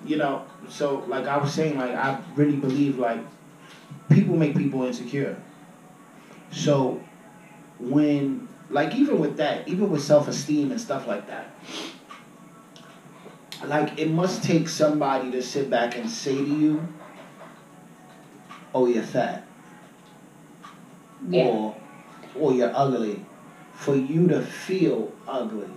you 0.04 0.16
know. 0.16 0.44
So, 0.68 1.04
like 1.06 1.26
I 1.26 1.36
was 1.36 1.52
saying, 1.52 1.78
like 1.78 1.94
I 1.94 2.18
really 2.34 2.56
believe 2.56 2.98
like 2.98 3.20
people 4.10 4.36
make 4.36 4.56
people 4.56 4.84
insecure. 4.84 5.36
So, 6.50 7.02
when 7.78 8.48
like 8.70 8.94
even 8.94 9.18
with 9.18 9.36
that, 9.36 9.68
even 9.68 9.90
with 9.90 10.02
self 10.02 10.28
esteem 10.28 10.70
and 10.70 10.80
stuff 10.80 11.06
like 11.06 11.26
that, 11.26 11.54
like 13.64 13.98
it 13.98 14.10
must 14.10 14.42
take 14.42 14.68
somebody 14.68 15.30
to 15.30 15.42
sit 15.42 15.70
back 15.70 15.96
and 15.96 16.08
say 16.08 16.34
to 16.36 16.56
you, 16.56 16.88
"Oh, 18.74 18.86
you're 18.86 19.02
fat," 19.02 19.46
yeah 21.28 21.44
or 21.44 21.76
"Or 22.38 22.52
you're 22.52 22.72
ugly," 22.74 23.24
for 23.74 23.94
you 23.94 24.26
to 24.28 24.42
feel 24.42 25.12
ugly. 25.28 25.70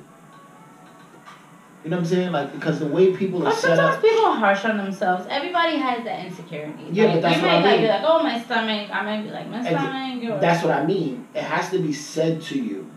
You 1.87 1.91
know 1.91 1.97
what 1.99 2.03
I'm 2.03 2.09
saying? 2.09 2.31
Like 2.33 2.51
because 2.51 2.79
the 2.79 2.85
way 2.87 3.15
people 3.15 3.43
are 3.43 3.45
But 3.45 3.55
set 3.55 3.77
sometimes 3.77 3.95
up. 3.95 4.01
people 4.01 4.25
are 4.25 4.35
harsh 4.35 4.65
on 4.65 4.75
themselves. 4.75 5.25
Everybody 5.29 5.77
has 5.77 6.03
that 6.03 6.25
insecurity. 6.25 6.83
Yeah, 6.91 7.05
like, 7.05 7.13
but 7.13 7.21
that's 7.21 7.37
you 7.37 7.41
what 7.43 7.47
might 7.53 7.57
I 7.59 7.61
like 7.61 7.71
mean. 7.75 7.81
be 7.83 7.87
like, 7.87 8.01
oh 8.03 8.23
my 8.23 8.41
stomach. 8.43 8.89
I 8.91 9.03
might 9.03 9.23
be 9.23 9.29
like 9.29 9.47
my 9.49 9.61
stomach. 9.63 10.41
That's 10.41 10.63
what 10.65 10.73
I 10.73 10.85
mean. 10.85 11.25
It 11.33 11.43
has 11.43 11.69
to 11.69 11.79
be 11.79 11.93
said 11.93 12.41
to 12.41 12.59
you. 12.61 12.91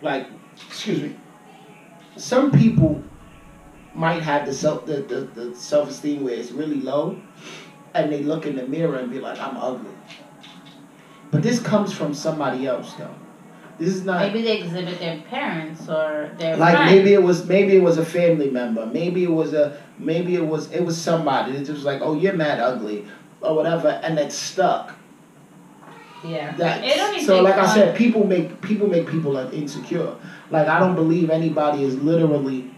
Like, 0.00 0.26
excuse 0.66 1.02
me. 1.02 1.16
Some 2.16 2.50
people 2.50 3.02
might 3.94 4.22
have 4.22 4.46
the 4.46 4.54
self 4.54 4.86
the, 4.86 5.02
the, 5.02 5.20
the 5.38 5.54
self 5.54 5.90
esteem 5.90 6.24
where 6.24 6.32
it's 6.32 6.50
really 6.50 6.80
low, 6.80 7.20
and 7.92 8.10
they 8.10 8.22
look 8.22 8.46
in 8.46 8.56
the 8.56 8.66
mirror 8.66 8.96
and 8.96 9.10
be 9.10 9.20
like, 9.20 9.38
"I'm 9.38 9.58
ugly." 9.58 9.90
But 11.30 11.42
this 11.42 11.60
comes 11.60 11.92
from 11.92 12.14
somebody 12.14 12.66
else, 12.66 12.94
though. 12.94 13.14
This 13.78 13.94
is 13.94 14.04
not 14.04 14.20
Maybe 14.20 14.42
they 14.42 14.58
exhibit 14.60 14.98
their 14.98 15.20
parents 15.30 15.88
or 15.88 16.30
their 16.38 16.56
like 16.56 16.76
friends. 16.76 16.92
maybe 16.92 17.12
it 17.14 17.22
was 17.22 17.46
maybe 17.46 17.76
it 17.76 17.82
was 17.82 17.98
a 17.98 18.04
family 18.04 18.50
member 18.50 18.84
maybe 18.86 19.24
it 19.24 19.30
was 19.30 19.54
a 19.54 19.76
maybe 19.98 20.34
it 20.36 20.46
was 20.46 20.70
it 20.72 20.84
was 20.84 20.96
somebody 21.00 21.52
It 21.52 21.58
just 21.60 21.70
was 21.72 21.84
like 21.84 22.00
oh 22.02 22.14
you're 22.14 22.34
mad 22.34 22.60
ugly 22.60 23.06
or 23.40 23.54
whatever 23.56 23.88
and 23.88 24.18
it 24.18 24.30
stuck 24.30 24.92
Yeah. 26.24 26.54
that 26.56 26.84
so 27.22 27.42
like 27.42 27.56
I 27.56 27.66
said 27.74 27.96
people 27.96 28.24
make 28.26 28.60
people 28.60 28.86
make 28.88 29.08
people 29.08 29.36
insecure 29.52 30.14
like 30.50 30.68
I 30.68 30.78
don't 30.78 30.94
believe 30.94 31.30
anybody 31.30 31.82
is 31.82 31.96
literally 31.96 32.70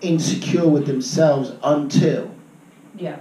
insecure 0.00 0.66
with 0.66 0.86
themselves 0.86 1.52
until 1.62 2.30
Yeah. 2.98 3.18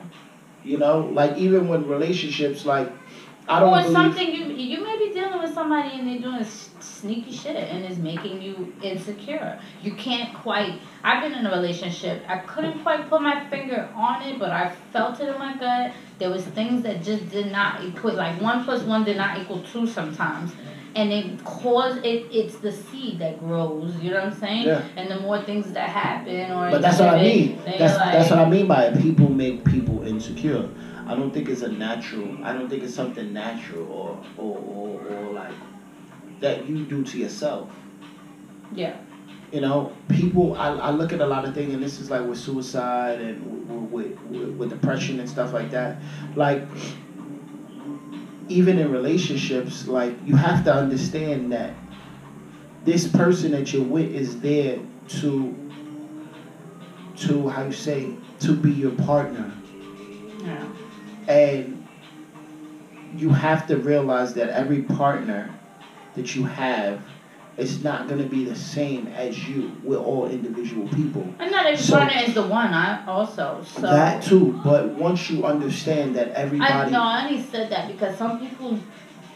you 0.64 0.78
know 0.78 1.10
like 1.14 1.38
even 1.38 1.68
when 1.68 1.88
relationships 1.88 2.66
like 2.66 2.90
I 3.48 3.60
don't 3.60 3.70
or 3.70 3.82
believe 3.84 3.94
something 3.94 4.34
you 4.34 4.46
you 4.46 4.84
may 4.84 4.98
be 4.98 5.14
dealing 5.14 5.40
with 5.40 5.54
somebody 5.54 6.00
and 6.00 6.08
they're 6.08 6.20
doing 6.20 6.44
sneaky 7.06 7.32
shit 7.32 7.56
and 7.56 7.86
is 7.86 8.00
making 8.00 8.42
you 8.42 8.74
insecure. 8.82 9.60
You 9.84 9.94
can't 9.94 10.34
quite. 10.34 10.80
I've 11.04 11.22
been 11.22 11.38
in 11.38 11.46
a 11.46 11.52
relationship. 11.52 12.24
I 12.28 12.40
couldn't 12.40 12.82
quite 12.82 13.08
put 13.10 13.22
my 13.22 13.48
finger 13.50 13.90
on 13.96 14.24
it, 14.24 14.40
but 14.40 14.50
I 14.50 14.74
felt 14.92 15.20
it 15.20 15.30
in 15.30 15.38
my 15.38 15.56
gut. 15.56 15.94
There 16.18 16.32
was 16.32 16.44
things 16.44 16.82
that 16.84 17.04
just 17.04 17.30
did 17.30 17.52
not 17.52 17.84
equal. 17.84 18.14
Like 18.14 18.42
one 18.42 18.64
plus 18.64 18.82
one 18.84 19.04
did 19.04 19.18
not 19.18 19.40
equal 19.40 19.62
two 19.62 19.86
sometimes. 19.86 20.52
And 20.96 21.12
it 21.12 21.44
caused 21.44 22.04
it. 22.06 22.26
It's 22.32 22.58
the 22.58 22.72
seed 22.72 23.20
that 23.20 23.40
grows. 23.40 23.94
You 24.02 24.12
know 24.12 24.24
what 24.24 24.34
I'm 24.34 24.40
saying? 24.40 24.66
Yeah. 24.66 24.82
And 24.96 25.12
the 25.12 25.20
more 25.20 25.42
things 25.44 25.72
that 25.74 25.90
happen, 25.90 26.52
or 26.52 26.72
But 26.72 26.82
that's 26.82 27.00
what 27.00 27.10
I 27.10 27.22
mean. 27.22 27.62
That's 27.66 27.98
like, 27.98 28.14
that's 28.14 28.30
what 28.32 28.40
I 28.40 28.50
mean 28.50 28.68
by 28.68 28.86
it. 28.86 29.02
People 29.02 29.30
make 29.30 29.64
people 29.66 30.08
insecure. 30.08 30.70
I 31.06 31.14
don't 31.14 31.32
think 31.32 31.50
it's 31.50 31.62
a 31.62 31.72
natural. 31.72 32.44
I 32.44 32.54
don't 32.54 32.68
think 32.68 32.82
it's 32.82 32.96
something 32.96 33.32
natural 33.32 33.86
or 33.92 34.24
or 34.38 34.58
or, 34.58 35.02
or 35.14 35.34
like 35.34 35.54
that 36.40 36.68
you 36.68 36.86
do 36.86 37.04
to 37.04 37.18
yourself. 37.18 37.70
Yeah. 38.74 38.98
You 39.52 39.62
know, 39.62 39.94
people. 40.10 40.56
I, 40.56 40.70
I 40.70 40.90
look 40.92 41.14
at 41.14 41.22
a 41.22 41.26
lot 41.26 41.46
of 41.46 41.54
things, 41.54 41.74
and 41.74 41.82
this 41.82 42.00
is 42.00 42.10
like 42.10 42.28
with 42.28 42.38
suicide 42.38 43.22
and 43.22 43.92
with, 43.92 44.20
with, 44.24 44.50
with, 44.50 44.70
depression 44.70 45.20
and 45.20 45.30
stuff 45.30 45.54
like 45.54 45.72
that. 45.72 46.02
Like 46.36 46.64
even 48.48 48.80
in 48.80 48.92
relationships, 48.92 49.88
like 49.88 50.14
you 50.26 50.36
have 50.36 50.64
to 50.66 50.74
understand 50.74 51.52
that 51.54 51.74
this 52.84 53.08
person 53.08 53.52
that 53.52 53.74
you're 53.74 53.84
with 53.84 54.14
is 54.14 54.40
there 54.42 54.80
to 55.08 55.56
to 57.18 57.48
how 57.48 57.64
you 57.64 57.72
say 57.72 58.14
to 58.40 58.54
be 58.54 58.72
your 58.72 58.92
partner 58.92 59.52
Yeah. 60.44 60.68
and 61.28 61.88
you 63.16 63.30
have 63.30 63.68
to 63.68 63.78
realize 63.78 64.34
that 64.34 64.50
every 64.50 64.82
partner 64.82 65.58
that 66.16 66.36
you 66.36 66.44
have 66.46 67.02
is 67.58 67.84
not 67.84 68.10
going 68.10 68.22
to 68.22 68.28
be 68.28 68.44
the 68.44 68.56
same 68.56 69.08
as 69.08 69.48
you 69.48 69.72
we're 69.84 69.98
all 69.98 70.28
individual 70.28 70.88
people 70.90 71.24
And 71.40 71.52
not 71.52 71.66
every 71.66 71.78
So- 71.78 72.02
is 72.02 72.34
the 72.34 72.42
one. 72.44 72.74
I 72.74 73.06
also 73.06 73.64
so. 73.64 73.82
that 73.82 74.24
too 74.24 74.60
but 74.64 74.90
once 74.90 75.30
you 75.30 75.46
understand 75.46 76.16
that 76.16 76.30
everybody, 76.32 76.74
I 76.74 76.90
no, 76.90 77.02
I 77.02 77.26
only 77.28 77.42
said 77.42 77.70
that 77.72 77.88
because 77.88 78.18
some 78.18 78.40
people 78.40 78.78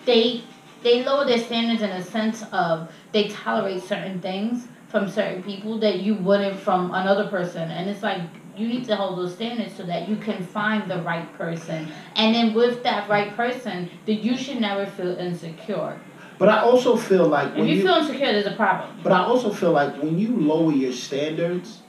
they 0.06 0.44
they 0.84 1.04
lower 1.04 1.26
their 1.26 1.40
standards 1.40 1.82
in 1.82 1.90
a 1.90 2.04
sense 2.04 2.44
of 2.52 2.92
they 3.12 3.28
tolerate 3.28 3.84
certain 3.84 4.20
things 4.20 4.68
from 4.88 5.08
certain 5.10 5.44
people 5.44 5.78
that 5.80 6.00
you 6.02 6.16
wouldn't 6.16 6.58
from 6.58 6.94
another 6.94 7.28
person, 7.28 7.70
and 7.70 7.90
it's 7.90 8.02
like 8.02 8.22
you 8.58 8.68
need 8.68 8.86
to 8.86 8.96
hold 8.96 9.18
those 9.20 9.34
standards 9.36 9.76
so 9.76 9.84
that 9.84 10.10
you 10.10 10.16
can 10.18 10.44
find 10.44 10.90
the 10.90 11.02
right 11.04 11.32
person, 11.38 11.88
and 12.16 12.34
then 12.34 12.54
with 12.54 12.82
that 12.84 13.08
right 13.10 13.36
person, 13.36 13.90
that 14.06 14.16
you 14.16 14.36
should 14.36 14.60
never 14.60 14.86
feel 14.86 15.16
insecure. 15.18 16.00
But 16.40 16.50
i 16.50 16.60
also 16.62 16.96
feel 16.96 17.28
like 17.28 17.50
If 17.50 17.58
when 17.58 17.68
you, 17.68 17.76
you 17.76 17.82
feel 17.84 17.96
insecure, 17.96 18.32
there's 18.34 18.48
a 18.48 18.56
problem. 18.56 18.90
but 19.04 19.12
i 19.12 19.20
also 19.20 19.52
feel 19.54 19.72
like 19.72 20.02
when 20.02 20.18
you 20.18 20.36
lower 20.38 20.72
your 20.72 20.94
standards 20.94 21.82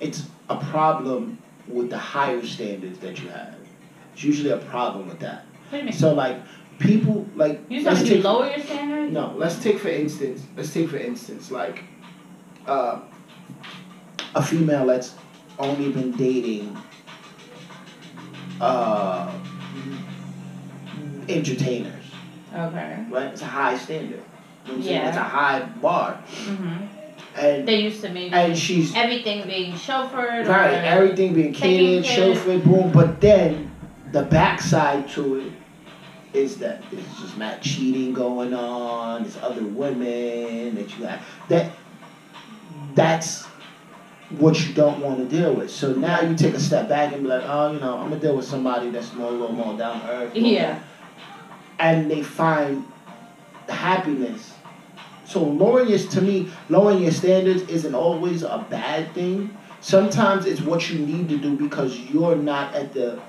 it's 0.00 0.20
a 0.48 0.56
problem 0.56 1.38
with 1.66 1.90
the 1.90 1.98
higher 1.98 2.44
standards 2.46 2.98
that 3.00 3.20
you 3.22 3.28
have 3.30 3.54
it's 4.12 4.22
usually 4.22 4.50
a 4.50 4.58
problem 4.58 5.08
with 5.08 5.18
that 5.20 5.44
What 5.70 5.70
do 5.72 5.76
you 5.78 5.84
mean? 5.84 5.92
so 5.92 6.12
like 6.14 6.36
people 6.78 7.26
like 7.34 7.60
You 7.68 7.82
let's 7.82 8.00
said 8.00 8.08
you 8.08 8.14
take- 8.16 8.24
lower 8.24 8.46
your 8.50 8.60
standards. 8.60 9.12
No, 9.12 9.32
let's 9.36 9.56
take 9.62 9.78
for 9.78 9.88
instance. 9.88 10.42
Let's 10.56 10.72
take 10.74 10.88
for 10.90 10.98
instance 10.98 11.50
like 11.50 11.84
uh, 12.66 13.00
a 14.34 14.42
female 14.42 14.84
that's 14.86 15.14
only 15.58 15.90
been 15.92 16.10
dating 16.12 16.76
uh, 18.60 19.32
entertainers, 21.28 22.05
Okay. 22.56 23.04
right? 23.10 23.26
It's 23.32 23.42
a 23.42 23.46
high 23.46 23.76
standard. 23.76 24.10
You 24.10 24.16
know 24.16 24.22
what 24.64 24.74
I'm 24.78 24.82
saying? 24.82 24.96
Yeah. 24.96 25.08
It's 25.08 25.16
a 25.16 25.20
high 25.22 25.60
bar, 25.80 26.18
Mhm. 26.46 26.88
and 27.36 27.68
They 27.68 27.80
used 27.82 28.00
to 28.02 28.08
maybe 28.10 28.32
and 28.34 28.56
she's 28.56 28.94
everything 28.96 29.46
being 29.46 29.72
chauffeured. 29.74 30.48
right. 30.48 30.72
Everything 30.84 31.34
being 31.34 31.52
catered, 31.52 32.04
chauffeured, 32.04 32.64
boom. 32.64 32.90
But 32.92 33.20
then 33.20 33.70
the 34.12 34.22
backside 34.22 35.08
to 35.10 35.36
it 35.36 35.52
is 36.32 36.56
that 36.58 36.82
there's 36.90 37.04
just 37.20 37.38
not 37.38 37.60
cheating 37.62 38.12
going 38.12 38.52
on. 38.54 39.22
There's 39.22 39.38
other 39.42 39.62
women 39.62 40.74
that 40.74 40.98
you 40.98 41.04
have 41.06 41.20
that. 41.48 41.70
That's 42.94 43.44
what 44.38 44.66
you 44.66 44.74
don't 44.74 45.00
want 45.00 45.18
to 45.18 45.24
deal 45.24 45.52
with. 45.54 45.70
So 45.70 45.92
now 45.92 46.20
you 46.22 46.34
take 46.34 46.54
a 46.54 46.60
step 46.60 46.88
back 46.88 47.12
and 47.12 47.22
be 47.22 47.28
like, 47.28 47.44
oh, 47.46 47.72
you 47.72 47.80
know, 47.80 47.98
I'm 47.98 48.08
gonna 48.08 48.20
deal 48.20 48.34
with 48.36 48.44
somebody 48.46 48.90
that's 48.90 49.12
more 49.14 49.28
a 49.28 49.30
little 49.30 49.52
more 49.52 49.76
down 49.78 50.00
to 50.00 50.10
earth. 50.10 50.34
Yeah. 50.34 50.78
And 51.78 52.10
they 52.10 52.22
find 52.22 52.84
happiness. 53.68 54.54
So 55.24 55.42
lowering 55.42 55.88
your 55.88 55.98
to 55.98 56.20
me, 56.20 56.50
lowering 56.68 57.02
your 57.02 57.12
standards 57.12 57.62
isn't 57.62 57.94
always 57.94 58.42
a 58.42 58.64
bad 58.70 59.12
thing. 59.12 59.56
Sometimes 59.80 60.46
it's 60.46 60.60
what 60.60 60.88
you 60.88 60.98
need 60.98 61.28
to 61.28 61.38
do 61.38 61.56
because 61.56 61.98
you're 61.98 62.36
not 62.36 62.74
at 62.74 62.92
the 62.92 63.20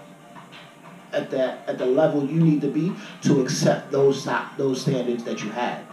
at 1.11 1.29
the 1.29 1.57
at 1.69 1.77
the 1.77 1.85
level 1.85 2.25
you 2.25 2.39
need 2.39 2.61
to 2.61 2.67
be 2.67 2.93
to 3.21 3.41
accept 3.41 3.91
those 3.91 4.27
those 4.57 4.81
standards 4.81 5.23
that 5.23 5.43
you 5.43 5.49
have. 5.49 5.83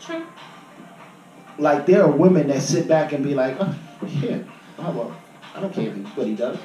True. 0.00 0.26
Like 1.58 1.86
there 1.86 2.02
are 2.04 2.10
women 2.10 2.48
that 2.48 2.62
sit 2.62 2.88
back 2.88 3.12
and 3.12 3.22
be 3.22 3.34
like, 3.34 3.56
oh, 3.60 3.74
yeah, 4.06 4.38
oh, 4.78 4.90
well, 4.92 5.16
I 5.54 5.60
don't 5.60 5.72
care 5.72 5.88
if 5.88 5.94
he, 5.94 6.02
what 6.02 6.26
he 6.26 6.34
does, 6.34 6.58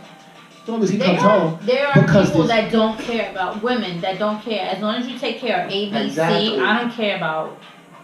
as 0.65 0.69
long 0.69 0.81
as 0.81 0.89
he 0.89 0.97
There 0.97 1.07
comes 1.09 1.21
are, 1.21 1.39
home. 1.39 1.59
there 1.61 1.87
are 1.87 1.93
people 2.23 2.43
that 2.47 2.71
don't 2.71 2.99
care 2.99 3.29
about 3.29 3.61
women 3.61 4.01
that 4.01 4.17
don't 4.17 4.41
care 4.41 4.67
as 4.67 4.81
long 4.81 4.95
as 4.95 5.07
you 5.07 5.19
take 5.19 5.37
care 5.37 5.63
of 5.63 5.71
A, 5.71 5.89
B, 5.91 5.91
C. 5.91 6.05
Exactly. 6.07 6.59
I 6.59 6.81
don't 6.81 6.91
care 6.91 7.17
about. 7.17 7.59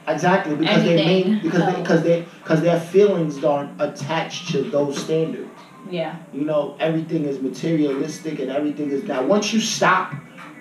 Exactly 0.07 0.55
because 0.55 0.83
they 0.83 1.01
Anything. 1.01 1.33
make 1.33 1.43
because 1.43 1.65
they, 1.65 1.73
Oh. 1.73 1.81
because 1.81 2.03
they 2.03 2.25
because 2.43 2.61
their 2.61 2.79
feelings 2.79 3.43
aren't 3.43 3.81
attached 3.81 4.49
to 4.51 4.61
those 4.61 4.97
standards. 5.03 5.49
Yeah. 5.89 6.15
You 6.33 6.45
know, 6.45 6.75
everything 6.79 7.25
is 7.25 7.41
materialistic 7.41 8.39
and 8.39 8.51
everything 8.51 8.91
is 8.91 9.03
now. 9.05 9.23
Once 9.23 9.51
you 9.53 9.59
stop 9.59 10.13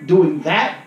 doing 0.07 0.41
that, 0.41 0.79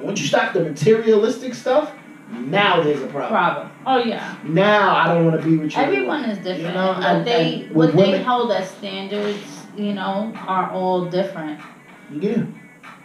once 0.00 0.20
you 0.20 0.26
stop 0.28 0.52
the 0.52 0.60
materialistic 0.60 1.54
stuff, 1.54 1.90
now 2.30 2.80
there's 2.82 3.02
a 3.02 3.06
problem. 3.08 3.28
Problem. 3.32 3.70
Oh 3.86 3.98
yeah. 3.98 4.36
Now 4.44 4.94
I 4.96 5.12
don't 5.14 5.24
want 5.26 5.40
to 5.42 5.48
be 5.48 5.56
with 5.56 5.74
you. 5.74 5.82
Everyone 5.82 6.24
is 6.24 6.38
different. 6.38 6.60
You 6.62 6.68
know, 6.74 6.92
and- 6.94 7.24
they 7.26 7.64
and 7.66 7.74
what 7.74 7.92
with 7.94 8.06
they 8.06 8.22
hold 8.22 8.52
as 8.52 8.70
standards, 8.70 9.61
you 9.76 9.94
know, 9.94 10.32
are 10.46 10.70
all 10.70 11.06
different. 11.06 11.60
Yeah, 12.10 12.44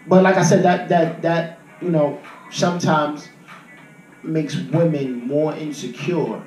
but 0.08 0.24
like 0.24 0.36
I 0.38 0.44
said, 0.44 0.64
that 0.64 0.90
that 0.90 1.22
that 1.22 1.60
you 1.82 1.90
know 1.90 2.20
sometimes 2.52 3.30
makes 4.24 4.56
women 4.56 5.26
more 5.28 5.54
insecure 5.56 6.42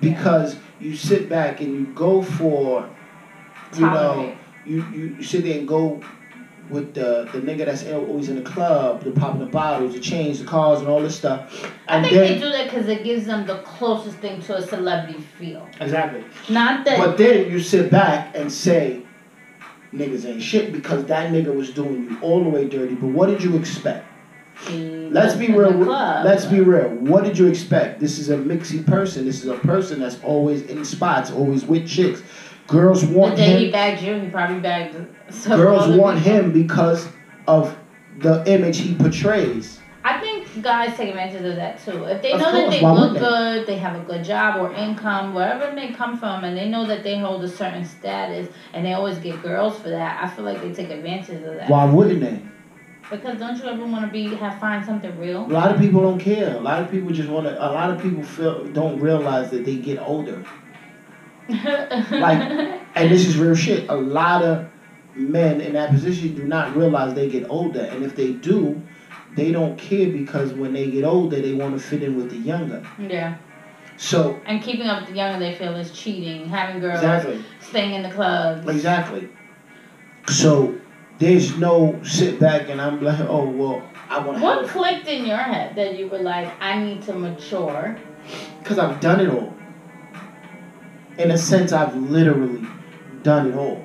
because 0.00 0.56
you 0.80 0.96
sit 0.96 1.28
back 1.28 1.60
and 1.60 1.72
you 1.74 1.86
go 1.94 2.22
for 2.22 2.88
you 3.76 3.82
know 3.82 4.34
you, 4.66 4.84
you, 4.92 5.04
you 5.16 5.22
sit 5.22 5.44
there 5.44 5.58
and 5.58 5.68
go 5.68 6.00
with 6.70 6.94
the 6.94 7.28
the 7.32 7.40
nigga 7.40 7.66
that's 7.66 7.84
always 7.86 8.28
in 8.28 8.36
the 8.36 8.42
club, 8.42 9.02
the 9.02 9.10
popping 9.10 9.40
the 9.40 9.46
bottles, 9.46 9.92
the 9.94 10.00
chains, 10.00 10.38
the 10.38 10.44
cars, 10.46 10.80
and 10.80 10.88
all 10.88 11.00
this 11.02 11.16
stuff, 11.16 11.70
I 11.88 11.96
and 11.96 12.04
think 12.06 12.14
then 12.16 12.32
they 12.32 12.38
do 12.38 12.48
that 12.50 12.64
because 12.70 12.88
it 12.88 13.02
gives 13.04 13.26
them 13.26 13.46
the 13.46 13.58
closest 13.58 14.18
thing 14.18 14.40
to 14.42 14.56
a 14.56 14.62
celebrity 14.62 15.20
feel. 15.38 15.68
exactly. 15.80 16.24
Not 16.48 16.84
that. 16.84 16.98
But 16.98 17.18
then 17.18 17.50
you 17.50 17.58
sit 17.60 17.90
back 17.90 18.36
and 18.36 18.52
say, 18.52 19.02
niggas 19.94 20.24
ain't 20.26 20.42
shit 20.42 20.72
because 20.72 21.04
that 21.06 21.32
nigga 21.32 21.54
was 21.54 21.70
doing 21.70 22.04
you 22.10 22.18
all 22.20 22.42
the 22.42 22.48
way 22.48 22.68
dirty. 22.68 22.94
But 22.94 23.08
what 23.08 23.26
did 23.26 23.42
you 23.42 23.56
expect? 23.56 24.06
Let's 24.68 25.34
be 25.36 25.48
real. 25.52 25.70
Let's 25.72 26.44
be 26.44 26.60
real. 26.60 26.88
What 26.90 27.24
did 27.24 27.38
you 27.38 27.46
expect? 27.46 27.98
This 27.98 28.18
is 28.18 28.28
a 28.30 28.36
mixy 28.36 28.84
person. 28.86 29.24
This 29.24 29.42
is 29.42 29.48
a 29.48 29.56
person 29.58 30.00
that's 30.00 30.22
always 30.22 30.62
in 30.62 30.84
spots, 30.84 31.30
always 31.30 31.64
with 31.64 31.88
chicks. 31.88 32.22
Girls 32.66 33.04
want 33.04 33.36
The 33.36 33.42
day 33.42 33.64
he 33.66 33.70
bagged 33.72 34.02
you, 34.02 34.14
he 34.20 34.28
probably 34.28 34.60
bagged. 34.60 34.94
some 35.30 35.58
Girls 35.58 35.88
want 35.96 36.18
people. 36.22 36.32
him 36.40 36.52
because 36.52 37.08
of 37.48 37.76
the 38.18 38.44
image 38.46 38.78
he 38.78 38.94
portrays. 38.94 39.79
Guys 40.60 40.96
take 40.96 41.10
advantage 41.10 41.44
of 41.44 41.56
that 41.56 41.84
too. 41.84 42.04
If 42.04 42.22
they 42.22 42.32
Of 42.32 42.40
know 42.40 42.52
that 42.52 42.70
they 42.70 42.80
look 42.82 43.14
they? 43.14 43.20
good, 43.20 43.66
they 43.66 43.76
have 43.78 43.94
a 43.94 44.04
good 44.04 44.24
job 44.24 44.60
or 44.60 44.72
income, 44.74 45.32
wherever 45.32 45.66
it 45.66 45.74
may 45.74 45.92
come 45.92 46.18
from, 46.18 46.42
and 46.44 46.56
they 46.56 46.68
know 46.68 46.86
that 46.86 47.04
they 47.04 47.18
hold 47.18 47.44
a 47.44 47.48
certain 47.48 47.84
status, 47.84 48.48
and 48.72 48.84
they 48.84 48.92
always 48.94 49.18
get 49.18 49.40
girls 49.42 49.78
for 49.78 49.90
that. 49.90 50.22
I 50.22 50.28
feel 50.28 50.44
like 50.44 50.60
they 50.60 50.72
take 50.72 50.90
advantage 50.90 51.36
of 51.44 51.54
that. 51.54 51.70
Why 51.70 51.84
wouldn't 51.84 52.20
they? 52.20 52.42
Because 53.10 53.38
don't 53.38 53.56
you 53.58 53.64
ever 53.64 53.84
want 53.86 54.06
to 54.06 54.10
be 54.12 54.34
have 54.36 54.58
find 54.60 54.84
something 54.84 55.16
real? 55.18 55.44
A 55.44 55.46
lot 55.46 55.72
of 55.72 55.80
people 55.80 56.00
don't 56.00 56.18
care. 56.20 56.56
A 56.56 56.60
lot 56.60 56.82
of 56.82 56.90
people 56.90 57.10
just 57.10 57.28
want 57.28 57.46
to. 57.46 57.56
A 57.56 57.70
lot 57.70 57.90
of 57.90 58.02
people 58.02 58.22
feel 58.22 58.64
don't 58.66 58.98
realize 58.98 59.50
that 59.50 59.64
they 59.64 59.76
get 59.76 59.98
older. 59.98 60.44
Like, 61.48 62.80
and 62.94 63.10
this 63.10 63.26
is 63.26 63.36
real 63.36 63.54
shit. 63.54 63.88
A 63.88 63.94
lot 63.94 64.42
of 64.42 64.68
men 65.14 65.60
in 65.60 65.72
that 65.72 65.90
position 65.90 66.34
do 66.34 66.44
not 66.44 66.76
realize 66.76 67.14
they 67.14 67.28
get 67.28 67.48
older, 67.50 67.80
and 67.82 68.04
if 68.04 68.14
they 68.14 68.32
do, 68.32 68.80
they 69.36 69.52
don't 69.52 69.78
care 69.78 70.10
because 70.10 70.52
when 70.52 70.72
they 70.72 70.90
get 70.90 71.04
older, 71.04 71.40
they 71.40 71.54
want 71.54 71.74
to 71.74 71.80
fit 71.80 72.02
in 72.02 72.16
with 72.16 72.30
the 72.30 72.36
younger. 72.36 72.82
yeah. 72.98 73.36
So 73.96 74.40
And 74.46 74.62
keeping 74.62 74.86
up 74.86 75.00
with 75.02 75.10
the 75.10 75.16
younger 75.16 75.38
they 75.38 75.54
feel 75.54 75.76
is 75.76 75.90
cheating, 75.92 76.48
having 76.48 76.80
girls, 76.80 77.00
exactly, 77.00 77.44
staying 77.60 77.94
in 77.94 78.02
the 78.02 78.08
clubs. 78.10 78.66
exactly. 78.68 79.28
So 80.28 80.74
there's 81.18 81.58
no 81.58 82.00
sit 82.02 82.40
back 82.40 82.68
and 82.70 82.80
I'm 82.80 83.02
like, 83.02 83.20
oh 83.20 83.48
well, 83.48 83.82
I 84.08 84.18
want 84.24 84.38
to 84.38 84.44
What 84.44 84.66
clicked 84.68 85.06
in 85.06 85.26
your 85.26 85.36
head 85.36 85.76
that 85.76 85.98
you 85.98 86.08
were 86.08 86.18
like, 86.18 86.50
I 86.60 86.82
need 86.82 87.02
to 87.02 87.12
mature? 87.12 87.96
because 88.62 88.78
I've 88.78 89.00
done 89.00 89.20
it 89.20 89.28
all. 89.28 89.52
In 91.18 91.30
a 91.32 91.38
sense, 91.38 91.72
I've 91.72 91.94
literally 91.96 92.66
done 93.22 93.48
it 93.50 93.54
all. 93.54 93.84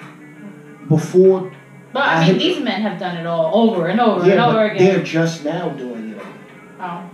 Before, 0.87 1.51
But 1.95 2.03
I, 2.03 2.23
I 2.23 2.27
mean, 2.27 2.39
these 2.39 2.61
men 2.61 2.81
have 2.81 2.99
done 2.99 3.15
it 3.15 3.25
all 3.25 3.69
over 3.69 3.87
and 3.87 4.01
over 4.01 4.29
and 4.29 4.37
over 4.37 4.67
but 4.67 4.77
they're 4.77 5.01
just 5.01 5.45
now 5.45 5.69
doing 5.69 6.09
it. 6.09 6.21
Oh, 6.77 7.09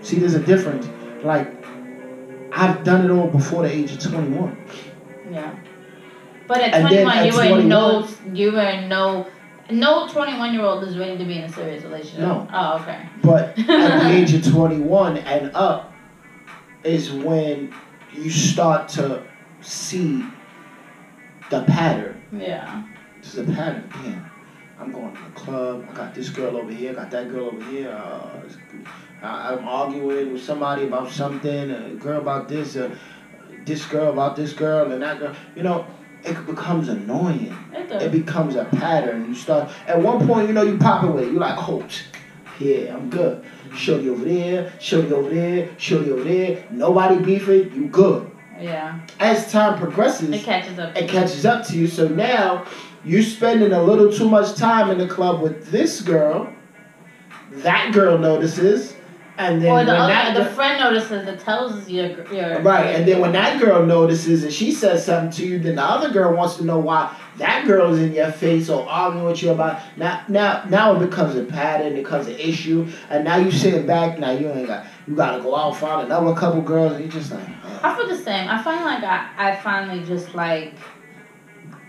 See, 0.00 0.18
there's 0.18 0.32
a 0.32 0.40
difference. 0.42 0.88
Like, 1.22 1.52
I've 2.50 2.82
done 2.82 3.04
it 3.04 3.10
all 3.10 3.26
before 3.26 3.64
the 3.64 3.70
age 3.70 3.92
of 3.92 4.00
21. 4.00 4.56
yeah. 5.30 5.54
But 6.46 6.62
at 6.62 6.72
And 6.72 6.88
21, 6.88 7.18
at 7.18 7.26
you 7.26 7.36
were 7.36 7.62
no, 7.62 8.08
you 8.32 8.52
were 8.52 8.86
no, 8.86 9.26
no 9.70 10.08
21 10.08 10.54
year 10.54 10.62
old 10.62 10.82
is 10.84 10.96
ready 10.96 11.18
to 11.18 11.24
be 11.26 11.36
in 11.36 11.44
a 11.44 11.52
serious 11.52 11.84
relationship. 11.84 12.20
No. 12.20 12.48
Oh, 12.50 12.80
okay. 12.80 13.06
But 13.22 13.48
at 13.68 14.02
the 14.02 14.08
age 14.08 14.32
of 14.32 14.50
21 14.50 15.18
and 15.18 15.50
up 15.54 15.92
is 16.84 17.12
when 17.12 17.74
you 18.14 18.30
start 18.30 18.88
to 18.96 19.22
see 19.60 20.24
the 21.50 21.64
pattern. 21.64 22.22
Yeah. 22.32 22.82
This 23.20 23.34
is 23.34 23.48
a 23.48 23.52
pattern. 23.52 23.88
Damn, 23.92 24.24
I'm 24.78 24.92
going 24.92 25.14
to 25.14 25.22
the 25.22 25.30
club. 25.30 25.86
I 25.90 25.94
got 25.94 26.14
this 26.14 26.28
girl 26.30 26.56
over 26.56 26.70
here. 26.70 26.92
I 26.92 26.94
Got 26.94 27.10
that 27.10 27.30
girl 27.30 27.46
over 27.46 27.64
here. 27.70 27.90
Uh, 27.90 28.40
I, 29.22 29.52
I'm 29.54 29.66
arguing 29.66 30.32
with 30.32 30.42
somebody 30.42 30.84
about 30.84 31.10
something. 31.10 31.70
A 31.70 31.90
girl 31.94 32.20
about 32.20 32.48
this. 32.48 32.76
Uh, 32.76 32.94
this 33.64 33.84
girl 33.86 34.12
about 34.12 34.36
this 34.36 34.52
girl 34.52 34.90
and 34.92 35.02
that 35.02 35.18
girl. 35.18 35.34
You 35.56 35.62
know, 35.62 35.86
it 36.24 36.46
becomes 36.46 36.88
annoying. 36.88 37.54
It 37.72 37.90
It 37.90 38.12
becomes 38.12 38.54
a 38.56 38.64
pattern. 38.64 39.26
You 39.28 39.34
start 39.34 39.70
at 39.86 40.00
one 40.00 40.26
point. 40.26 40.48
You 40.48 40.54
know, 40.54 40.62
you 40.62 40.78
pop 40.78 41.02
away. 41.04 41.24
You're 41.24 41.40
like, 41.40 41.56
oh, 41.68 41.86
yeah, 42.58 42.94
I'm 42.94 43.10
good. 43.10 43.44
Shorty 43.74 44.08
over 44.08 44.24
there. 44.24 44.72
Shorty 44.80 45.12
over 45.12 45.28
there. 45.28 45.68
Shorty 45.76 46.10
over 46.10 46.24
there. 46.24 46.64
Nobody 46.70 47.18
beefing. 47.22 47.72
You 47.74 47.88
good. 47.88 48.30
Yeah. 48.60 48.98
As 49.20 49.52
time 49.52 49.78
progresses, 49.78 50.30
It 50.30 50.42
catches 50.42 50.78
up. 50.80 50.96
it 50.96 51.08
catches 51.08 51.46
up 51.46 51.64
to 51.66 51.76
you. 51.78 51.86
So 51.86 52.08
now 52.08 52.64
you're 53.04 53.22
spending 53.22 53.72
a 53.72 53.82
little 53.82 54.12
too 54.12 54.28
much 54.28 54.56
time 54.56 54.90
in 54.90 54.98
the 54.98 55.08
club 55.08 55.40
with 55.40 55.70
this 55.70 56.00
girl. 56.00 56.52
That 57.50 57.94
girl 57.94 58.18
notices, 58.18 58.94
and 59.38 59.62
then 59.62 59.70
Or 59.70 59.84
the 59.84 59.92
that 59.92 60.36
other, 60.36 60.44
the 60.44 60.50
friend 60.50 60.80
notices 60.80 61.26
and 61.26 61.40
tells 61.40 61.88
your 61.88 62.08
your 62.32 62.60
right, 62.60 62.94
and 62.94 63.06
then 63.06 63.20
when 63.20 63.32
that 63.32 63.60
girl 63.60 63.86
notices 63.86 64.42
and 64.42 64.52
she 64.52 64.72
says 64.72 65.06
something 65.06 65.30
to 65.38 65.46
you, 65.46 65.58
then 65.58 65.76
the 65.76 65.82
other 65.82 66.10
girl 66.10 66.36
wants 66.36 66.56
to 66.56 66.64
know 66.64 66.78
why 66.78 67.16
that 67.36 67.66
girl 67.66 67.94
is 67.94 68.00
in 68.00 68.12
your 68.12 68.32
face 68.32 68.68
or 68.68 68.86
arguing 68.88 69.24
with 69.24 69.42
you 69.42 69.50
about 69.50 69.80
now. 69.96 70.24
Now, 70.28 70.64
now 70.68 70.96
it 70.96 71.08
becomes 71.08 71.36
a 71.36 71.44
pattern, 71.44 71.92
it 71.92 72.02
becomes 72.02 72.26
an 72.26 72.34
issue, 72.34 72.90
and 73.08 73.24
now 73.24 73.36
you 73.36 73.52
sit 73.52 73.86
back. 73.86 74.18
Now 74.18 74.32
you 74.32 74.50
ain't 74.50 74.66
got 74.66 74.86
you 75.06 75.14
got 75.14 75.36
to 75.36 75.42
go 75.42 75.54
out 75.54 75.68
and 75.68 75.76
find 75.76 76.06
another 76.06 76.34
couple 76.34 76.60
girls, 76.60 76.94
and 76.94 77.04
you 77.04 77.10
just 77.10 77.30
like. 77.30 77.48
ugh. 77.64 77.80
I 77.82 77.96
feel 77.96 78.08
the 78.08 78.18
same. 78.22 78.48
I 78.48 78.62
find 78.62 78.84
like 78.84 79.04
I, 79.04 79.30
I 79.38 79.56
finally 79.56 80.04
just 80.04 80.34
like 80.34 80.74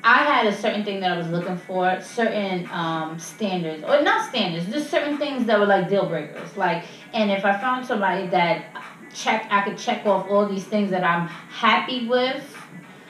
I 0.09 0.23
had 0.23 0.47
a 0.47 0.57
certain 0.57 0.83
thing 0.83 1.01
that 1.01 1.11
I 1.11 1.17
was 1.19 1.27
looking 1.27 1.55
for, 1.55 2.01
certain 2.01 2.67
um, 2.71 3.19
standards, 3.19 3.83
or 3.83 4.01
not 4.01 4.27
standards, 4.27 4.65
just 4.73 4.89
certain 4.89 5.19
things 5.19 5.45
that 5.45 5.59
were 5.59 5.67
like 5.67 5.87
deal 5.87 6.07
breakers. 6.07 6.57
Like, 6.57 6.85
and 7.13 7.29
if 7.29 7.45
I 7.45 7.55
found 7.61 7.85
somebody 7.85 8.25
that 8.29 8.75
check, 9.13 9.47
I 9.51 9.61
could 9.61 9.77
check 9.77 10.07
off 10.07 10.27
all 10.27 10.47
these 10.47 10.63
things 10.65 10.89
that 10.89 11.03
I'm 11.03 11.27
happy 11.27 12.07
with. 12.07 12.43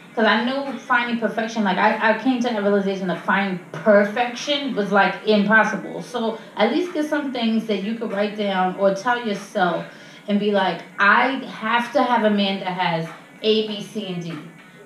Because 0.10 0.26
I 0.26 0.44
knew 0.44 0.78
finding 0.78 1.22
perfection, 1.22 1.64
like 1.64 1.78
I, 1.78 2.16
I 2.16 2.22
came 2.22 2.42
to 2.42 2.50
that 2.50 2.62
realization 2.62 3.08
that 3.08 3.24
finding 3.24 3.64
perfection 3.72 4.76
was 4.76 4.92
like 4.92 5.26
impossible. 5.26 6.02
So 6.02 6.38
at 6.58 6.74
least 6.74 6.94
get 6.94 7.06
some 7.06 7.32
things 7.32 7.66
that 7.68 7.82
you 7.82 7.96
could 7.96 8.12
write 8.12 8.36
down 8.36 8.76
or 8.76 8.94
tell 8.94 9.26
yourself 9.26 9.86
and 10.28 10.38
be 10.38 10.52
like, 10.52 10.82
I 11.00 11.46
have 11.46 11.94
to 11.94 12.04
have 12.04 12.26
a 12.26 12.30
man 12.30 12.60
that 12.60 12.74
has 12.74 13.08
A, 13.42 13.68
B, 13.68 13.82
C, 13.82 14.08
and 14.08 14.22
D. 14.22 14.38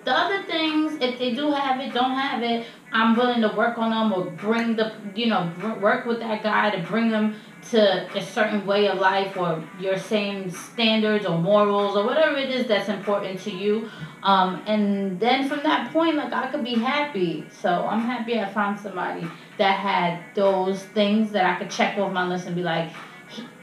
The 0.05 0.11
other 0.11 0.43
things, 0.43 0.97
if 1.01 1.17
they 1.17 1.33
do 1.33 1.51
have 1.51 1.79
it, 1.79 1.93
don't 1.93 2.11
have 2.11 2.43
it, 2.43 2.65
I'm 2.91 3.15
willing 3.15 3.41
to 3.41 3.47
work 3.55 3.77
on 3.77 3.89
them 3.91 4.13
or 4.13 4.29
bring 4.31 4.75
the, 4.75 4.93
you 5.15 5.27
know, 5.27 5.51
work 5.81 6.05
with 6.05 6.19
that 6.19 6.43
guy 6.43 6.71
to 6.71 6.81
bring 6.85 7.09
them 7.09 7.35
to 7.71 8.17
a 8.17 8.21
certain 8.21 8.65
way 8.65 8.87
of 8.87 8.99
life 8.99 9.37
or 9.37 9.63
your 9.79 9.97
same 9.97 10.49
standards 10.49 11.25
or 11.25 11.37
morals 11.37 11.95
or 11.95 12.05
whatever 12.05 12.37
it 12.37 12.49
is 12.49 12.67
that's 12.67 12.89
important 12.89 13.39
to 13.39 13.51
you. 13.51 13.89
Um, 14.21 14.61
and 14.67 15.19
then 15.19 15.47
from 15.47 15.61
that 15.63 15.93
point, 15.93 16.17
like 16.17 16.33
I 16.33 16.47
could 16.47 16.63
be 16.63 16.75
happy. 16.75 17.45
So 17.61 17.69
I'm 17.69 18.01
happy 18.01 18.39
I 18.39 18.51
found 18.51 18.79
somebody 18.79 19.25
that 19.57 19.79
had 19.79 20.23
those 20.35 20.83
things 20.83 21.31
that 21.31 21.45
I 21.45 21.59
could 21.59 21.69
check 21.69 21.97
off 21.97 22.11
my 22.11 22.27
list 22.27 22.47
and 22.47 22.55
be 22.55 22.63
like, 22.63 22.91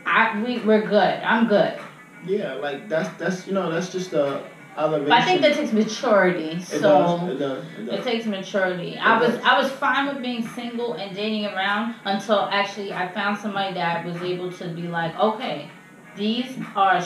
I 0.07 0.43
we 0.43 0.59
we're 0.61 0.87
good. 0.87 1.21
I'm 1.23 1.47
good. 1.47 1.79
Yeah, 2.27 2.55
like 2.55 2.89
that's 2.89 3.09
that's 3.19 3.47
you 3.47 3.53
know 3.53 3.71
that's 3.71 3.93
just 3.93 4.13
a. 4.13 4.43
But 4.77 5.11
I 5.11 5.25
think 5.25 5.41
that 5.43 5.55
takes 5.55 5.73
maturity. 5.73 6.53
it 6.57 6.63
So 6.63 6.81
does, 6.81 7.29
it 7.31 7.39
does, 7.39 7.65
it 7.79 7.89
it 7.95 8.05
takes 8.05 8.27
maturity. 8.27 8.97
I 8.97 9.19
was 9.21 9.35
does. 9.35 9.45
I 9.45 9.59
was 9.61 9.71
fine 9.71 10.07
with 10.07 10.23
being 10.23 10.47
single 10.47 10.95
and 10.95 11.15
dating 11.15 11.47
around 11.47 11.97
until 12.05 12.41
actually 12.51 12.93
I 12.93 13.09
found 13.09 13.37
somebody 13.39 13.75
that 13.75 14.05
was 14.05 14.17
able 14.23 14.51
to 14.53 14.69
be 14.69 14.83
like, 14.83 15.19
okay, 15.19 15.71
these 16.17 16.57
are 16.77 17.03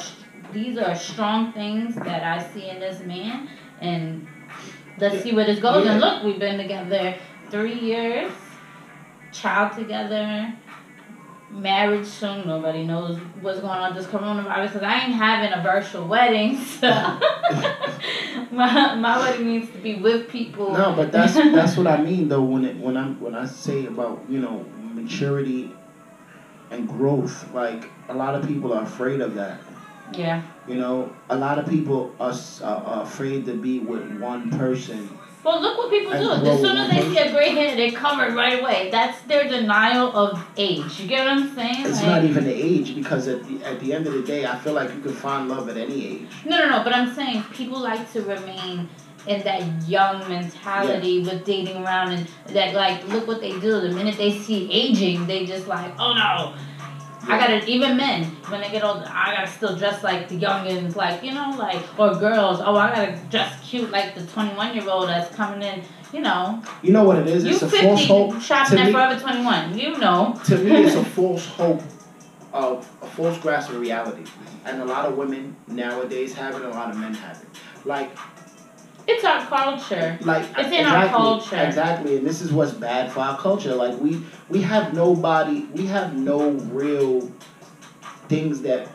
these 0.53 0.79
are 0.79 0.95
strong 0.95 1.53
things 1.53 1.95
that 1.97 2.23
I 2.23 2.43
see 2.53 2.69
in 2.69 2.79
this 2.81 3.01
man, 3.01 3.49
and 3.81 4.27
let's 4.99 5.17
Yeah. 5.17 5.23
see 5.23 5.35
where 5.35 5.47
this 5.47 5.59
goes. 5.59 5.87
And 5.87 6.01
look, 6.01 6.23
we've 6.23 6.39
been 6.39 6.59
together 6.59 7.15
three 7.51 7.75
years, 7.79 8.31
child 9.33 9.73
together. 9.77 10.53
Marriage 11.55 12.07
soon. 12.07 12.47
Nobody 12.47 12.85
knows 12.85 13.19
what's 13.41 13.61
going 13.61 13.73
on 13.73 13.95
with 13.95 14.05
this 14.05 14.13
coronavirus 14.13 14.67
because 14.67 14.83
I 14.83 15.05
ain't 15.05 15.15
having 15.15 15.53
a 15.53 15.63
virtual 15.63 16.07
wedding. 16.09 16.59
So 16.81 16.91
my 18.51 18.95
my 18.97 19.19
wedding 19.19 19.47
needs 19.47 19.71
to 19.71 19.79
be 19.79 19.97
with 19.97 20.29
people. 20.29 20.73
No, 20.73 20.93
but 20.95 21.13
that's 21.13 21.35
that's 21.35 21.77
what 21.77 21.87
I 21.87 22.03
mean 22.03 22.29
though 22.29 22.43
when 22.43 22.65
it 22.65 22.77
when 22.77 22.97
I'm 22.97 23.21
when 23.21 23.35
I 23.35 23.47
say 23.47 23.87
about 23.87 24.23
you 24.29 24.41
know 24.41 24.65
maturity 24.95 25.71
and 26.71 26.89
growth. 26.89 27.53
Like 27.55 27.91
a 28.09 28.15
lot 28.15 28.35
of 28.35 28.47
people 28.47 28.73
are 28.73 28.83
afraid 28.83 29.21
of 29.21 29.35
that. 29.35 29.61
yeah. 30.13 30.43
You 30.67 30.77
know, 30.77 31.15
a 31.29 31.37
lot 31.37 31.59
of 31.59 31.67
people 31.69 32.15
are, 32.19 32.35
are 32.63 33.03
afraid 33.03 33.45
to 33.47 33.55
be 33.55 33.81
with 33.81 34.19
one 34.19 34.51
person. 34.51 35.09
Well, 35.45 35.61
look 35.61 35.77
what 35.77 35.91
people 35.91 36.13
do. 36.13 36.31
As 36.49 36.61
soon 36.61 36.77
as 36.79 36.91
they 36.91 37.03
see 37.03 37.19
a 37.19 37.31
gray 37.31 37.51
hair, 37.51 37.77
they 37.77 37.91
cover 37.91 38.25
it 38.25 38.35
right 38.35 38.61
away. 38.61 38.89
That's 38.91 39.21
their 39.23 39.47
denial 39.47 40.17
of 40.17 40.43
age. 40.57 40.99
You 40.99 41.07
get 41.07 41.27
what 41.27 41.35
I'm 41.37 41.55
saying? 41.55 41.85
It's 41.87 41.99
Like- 41.99 42.07
not 42.07 42.25
even 42.25 42.45
the 42.45 42.55
age 42.55 42.95
because 42.95 43.29
at 43.29 43.45
the 43.47 43.63
at 43.63 43.79
the 43.81 43.93
end 43.93 44.07
of 44.07 44.15
the 44.15 44.23
day, 44.23 44.47
I 44.47 44.57
feel 44.57 44.73
like 44.73 44.89
you 44.95 45.01
can 45.01 45.13
find 45.13 45.49
love 45.49 45.69
at 45.69 45.77
any 45.77 46.07
age. 46.07 46.29
No, 46.47 46.59
no, 46.59 46.71
no. 46.71 46.83
But 46.83 46.95
I'm 46.95 47.15
saying 47.15 47.45
people 47.53 47.79
like 47.79 48.11
to 48.15 48.23
remain 48.23 48.89
in 49.27 49.43
that 49.43 49.63
young 49.89 50.27
mentality 50.29 51.21
with 51.23 51.45
dating 51.45 51.83
around 51.85 52.13
and 52.13 52.27
that 52.49 52.75
like 52.75 53.07
look 53.09 53.27
what 53.27 53.41
they 53.41 53.53
do. 53.61 53.81
The 53.81 53.91
minute 53.91 54.17
they 54.17 54.39
see 54.39 54.71
aging, 54.71 55.27
they 55.27 55.45
just 55.45 55.67
like, 55.69 55.93
oh 55.99 56.15
no. 56.15 56.55
I 57.27 57.39
gotta 57.39 57.65
even 57.67 57.97
men 57.97 58.25
when 58.49 58.61
they 58.61 58.71
get 58.71 58.85
older, 58.85 59.07
I 59.09 59.35
gotta 59.35 59.47
still 59.51 59.77
dress 59.77 60.03
like 60.03 60.29
the 60.29 60.39
youngins, 60.39 60.95
like 60.97 61.23
you 61.23 61.33
know, 61.33 61.55
like 61.59 61.83
or 61.99 62.15
girls. 62.15 62.61
Oh, 62.61 62.77
I 62.77 62.95
gotta 62.95 63.19
dress 63.31 63.69
cute 63.69 63.91
like 63.91 64.15
the 64.15 64.25
twenty 64.27 64.55
one 64.55 64.75
year 64.75 64.89
old 64.89 65.09
that's 65.09 65.35
coming 65.35 65.63
in. 65.63 65.83
You 66.13 66.21
know, 66.21 66.63
You 66.83 66.93
know 66.93 67.03
what 67.03 67.17
it 67.19 67.27
is? 67.27 67.45
you 67.45 67.51
It's 67.55 67.63
a 67.63 67.69
false 67.69 68.05
hope. 68.07 68.41
shopping 68.41 68.79
at 68.79 68.93
Forever 68.93 69.19
twenty 69.19 69.45
one. 69.45 69.77
You 69.77 69.99
know. 69.99 70.39
to 70.45 70.59
me, 70.59 70.85
it's 70.85 70.95
a 70.95 71.05
false 71.17 71.45
hope 71.47 71.83
of 72.53 72.89
a 73.03 73.07
false 73.07 73.37
grasp 73.39 73.71
of 73.71 73.81
reality, 73.81 74.25
and 74.65 74.81
a 74.81 74.85
lot 74.85 75.07
of 75.07 75.17
women 75.17 75.57
nowadays 75.67 76.33
have 76.35 76.55
it. 76.55 76.63
A 76.65 76.69
lot 76.69 76.91
of 76.91 76.99
men 76.99 77.15
have 77.15 77.43
it. 77.43 77.49
Like, 77.85 78.17
It's 79.07 79.25
our 79.25 79.45
culture. 79.47 80.19
like 80.23 80.47
It's 80.57 80.71
in 80.73 80.87
our 80.87 81.09
culture. 81.09 81.57
Exactly, 81.57 82.17
and 82.17 82.27
this 82.27 82.41
is 82.41 82.53
what's 82.53 82.73
bad 82.73 83.13
for 83.13 83.21
our 83.21 83.37
culture. 83.39 83.75
Like 83.75 83.99
we 84.01 84.23
we 84.49 84.63
have 84.63 84.95
nobody. 84.95 85.67
We 85.75 85.87
have 85.87 86.17
no 86.17 86.51
real 86.51 87.31
things 88.29 88.63
that 88.63 88.89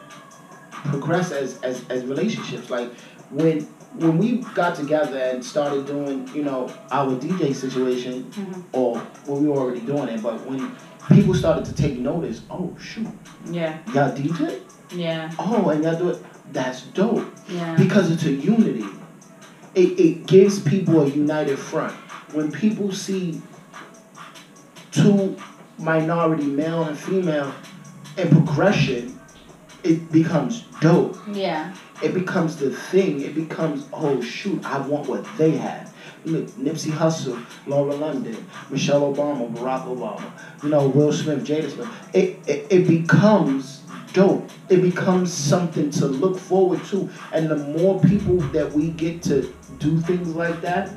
progress 0.72 1.32
as 1.32 1.62
as, 1.62 1.88
as 1.90 2.06
relationships. 2.06 2.70
Like 2.70 2.92
when 3.30 3.62
when 3.96 4.18
we 4.18 4.38
got 4.54 4.76
together 4.76 5.18
and 5.18 5.44
started 5.44 5.86
doing, 5.86 6.28
you 6.34 6.44
know, 6.44 6.72
our 6.92 7.12
DJ 7.16 7.54
situation, 7.54 8.24
Mhm. 8.32 8.64
or 8.72 8.94
well, 9.28 9.42
we 9.42 9.48
were 9.48 9.58
already 9.58 9.82
doing 9.82 10.10
it, 10.10 10.22
but 10.22 10.46
when 10.46 10.72
people 11.12 11.34
started 11.34 11.66
to 11.66 11.74
take 11.74 11.98
notice, 12.00 12.42
oh 12.52 12.76
shoot, 12.80 13.08
Yeah, 13.52 13.78
y'all 13.94 14.12
DJ? 14.16 14.60
yeah, 14.92 15.32
Oh, 15.40 15.70
and 15.70 15.84
y'all 15.84 15.96
do 15.98 16.10
it. 16.10 16.24
That's 16.54 16.82
dope 16.94 17.26
yeah. 17.48 17.76
because 17.76 18.12
it's 18.12 18.24
a 18.26 18.32
unity. 18.32 18.86
It 19.76 20.00
it 20.00 20.28
gives 20.28 20.60
people 20.60 21.02
a 21.02 21.08
united 21.08 21.58
front. 21.58 21.94
When 22.34 22.52
people 22.52 22.92
see 22.92 23.42
two 24.92 25.38
minority 25.78 26.46
male 26.46 26.84
and 26.84 26.98
female 26.98 27.54
in 28.18 28.30
progression, 28.30 29.20
it 29.84 30.12
becomes 30.12 30.62
dope. 30.82 31.18
Yeah, 31.32 31.74
it 32.02 32.14
becomes 32.14 32.58
the 32.58 32.72
thing. 32.72 33.22
It 33.22 33.36
becomes 33.36 33.88
oh 33.94 34.22
shoot, 34.22 34.64
I 34.66 34.80
want 34.80 35.08
what 35.08 35.26
they 35.38 35.52
have. 35.52 35.94
Look, 36.26 36.48
Nipsey 36.58 36.92
Hussle, 36.92 37.42
Lauren 37.66 38.02
London, 38.02 38.46
Michelle 38.70 39.14
Obama, 39.14 39.50
Barack 39.56 39.86
Obama, 39.86 40.30
you 40.62 40.70
know, 40.70 40.88
Will 40.90 41.14
Smith, 41.14 41.46
Jada 41.46 41.72
Smith. 41.72 41.88
It, 42.14 42.40
it, 42.46 42.68
it 42.70 42.88
becomes 42.88 43.79
dope. 44.14 44.50
It 44.70 44.82
becomes 44.82 45.34
something 45.34 45.90
to 45.92 46.06
look 46.06 46.38
forward 46.38 46.84
to. 46.86 47.10
And 47.34 47.50
the 47.50 47.58
more 47.58 48.00
people 48.02 48.38
that 48.52 48.72
we 48.72 48.90
get 48.92 49.22
to 49.24 49.54
do 49.78 50.00
things 50.02 50.36
like 50.36 50.62
that 50.62 50.92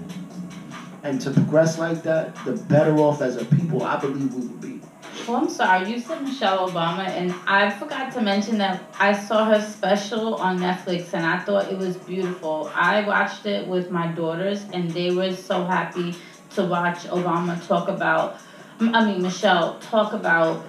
and 1.03 1.21
to 1.21 1.31
progress 1.31 1.79
like 1.79 2.03
that, 2.03 2.35
the 2.45 2.53
better 2.53 2.97
off 2.99 3.23
as 3.23 3.37
a 3.37 3.45
people 3.45 3.83
I 3.83 3.97
believe 3.99 4.35
we 4.35 4.47
will 4.47 4.57
be. 4.57 4.81
Well, 5.27 5.37
I'm 5.37 5.51
sorry. 5.51 5.89
You 5.89 6.01
said 6.01 6.23
Michelle 6.23 6.69
Obama, 6.69 7.07
and 7.07 7.33
I 7.47 7.71
forgot 7.71 8.13
to 8.15 8.21
mention 8.21 8.59
that 8.59 8.83
I 8.99 9.13
saw 9.13 9.45
her 9.45 9.61
special 9.61 10.35
on 10.35 10.59
Netflix, 10.59 11.13
and 11.13 11.25
I 11.25 11.39
thought 11.39 11.71
it 11.71 11.79
was 11.79 11.97
beautiful. 11.97 12.73
I 12.75 13.03
watched 13.07 13.47
it 13.47 13.69
with 13.69 13.91
my 13.91 14.09
daughters, 14.09 14.65
and 14.73 14.91
they 14.91 15.13
were 15.13 15.33
so 15.33 15.65
happy 15.65 16.17
to 16.55 16.65
watch 16.65 17.05
Obama 17.05 17.65
talk 17.69 17.89
about. 17.89 18.39
I 18.81 19.05
mean, 19.05 19.23
Michelle 19.23 19.79
talk 19.79 20.13
about 20.13 20.65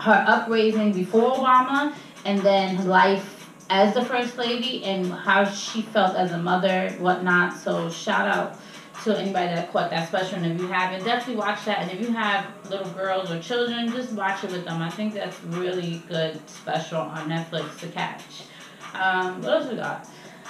her 0.00 0.24
upraising 0.26 0.92
before 0.92 1.36
Obama, 1.36 1.94
and 2.24 2.40
then 2.40 2.86
life 2.86 3.32
as 3.68 3.94
the 3.94 4.04
first 4.04 4.36
lady, 4.36 4.84
and 4.84 5.12
how 5.12 5.44
she 5.44 5.82
felt 5.82 6.16
as 6.16 6.32
a 6.32 6.38
mother, 6.38 6.90
whatnot. 6.98 7.56
So 7.56 7.90
shout 7.90 8.28
out 8.28 8.58
to 9.04 9.18
anybody 9.18 9.54
that 9.54 9.72
caught 9.72 9.90
that 9.90 10.08
special. 10.08 10.38
And 10.38 10.46
if 10.46 10.60
you 10.60 10.68
haven't, 10.68 11.04
definitely 11.04 11.36
watch 11.36 11.64
that. 11.64 11.78
And 11.80 11.90
if 11.90 12.00
you 12.00 12.12
have 12.14 12.46
little 12.70 12.90
girls 12.90 13.30
or 13.30 13.40
children, 13.40 13.90
just 13.90 14.12
watch 14.12 14.44
it 14.44 14.50
with 14.50 14.64
them. 14.64 14.82
I 14.82 14.90
think 14.90 15.14
that's 15.14 15.42
really 15.44 16.02
good 16.08 16.40
special 16.48 16.98
on 16.98 17.28
Netflix 17.28 17.78
to 17.80 17.88
catch. 17.88 18.22
Um, 18.94 19.42
what 19.42 19.52
else 19.52 19.70
we 19.70 19.76
got? 19.76 20.08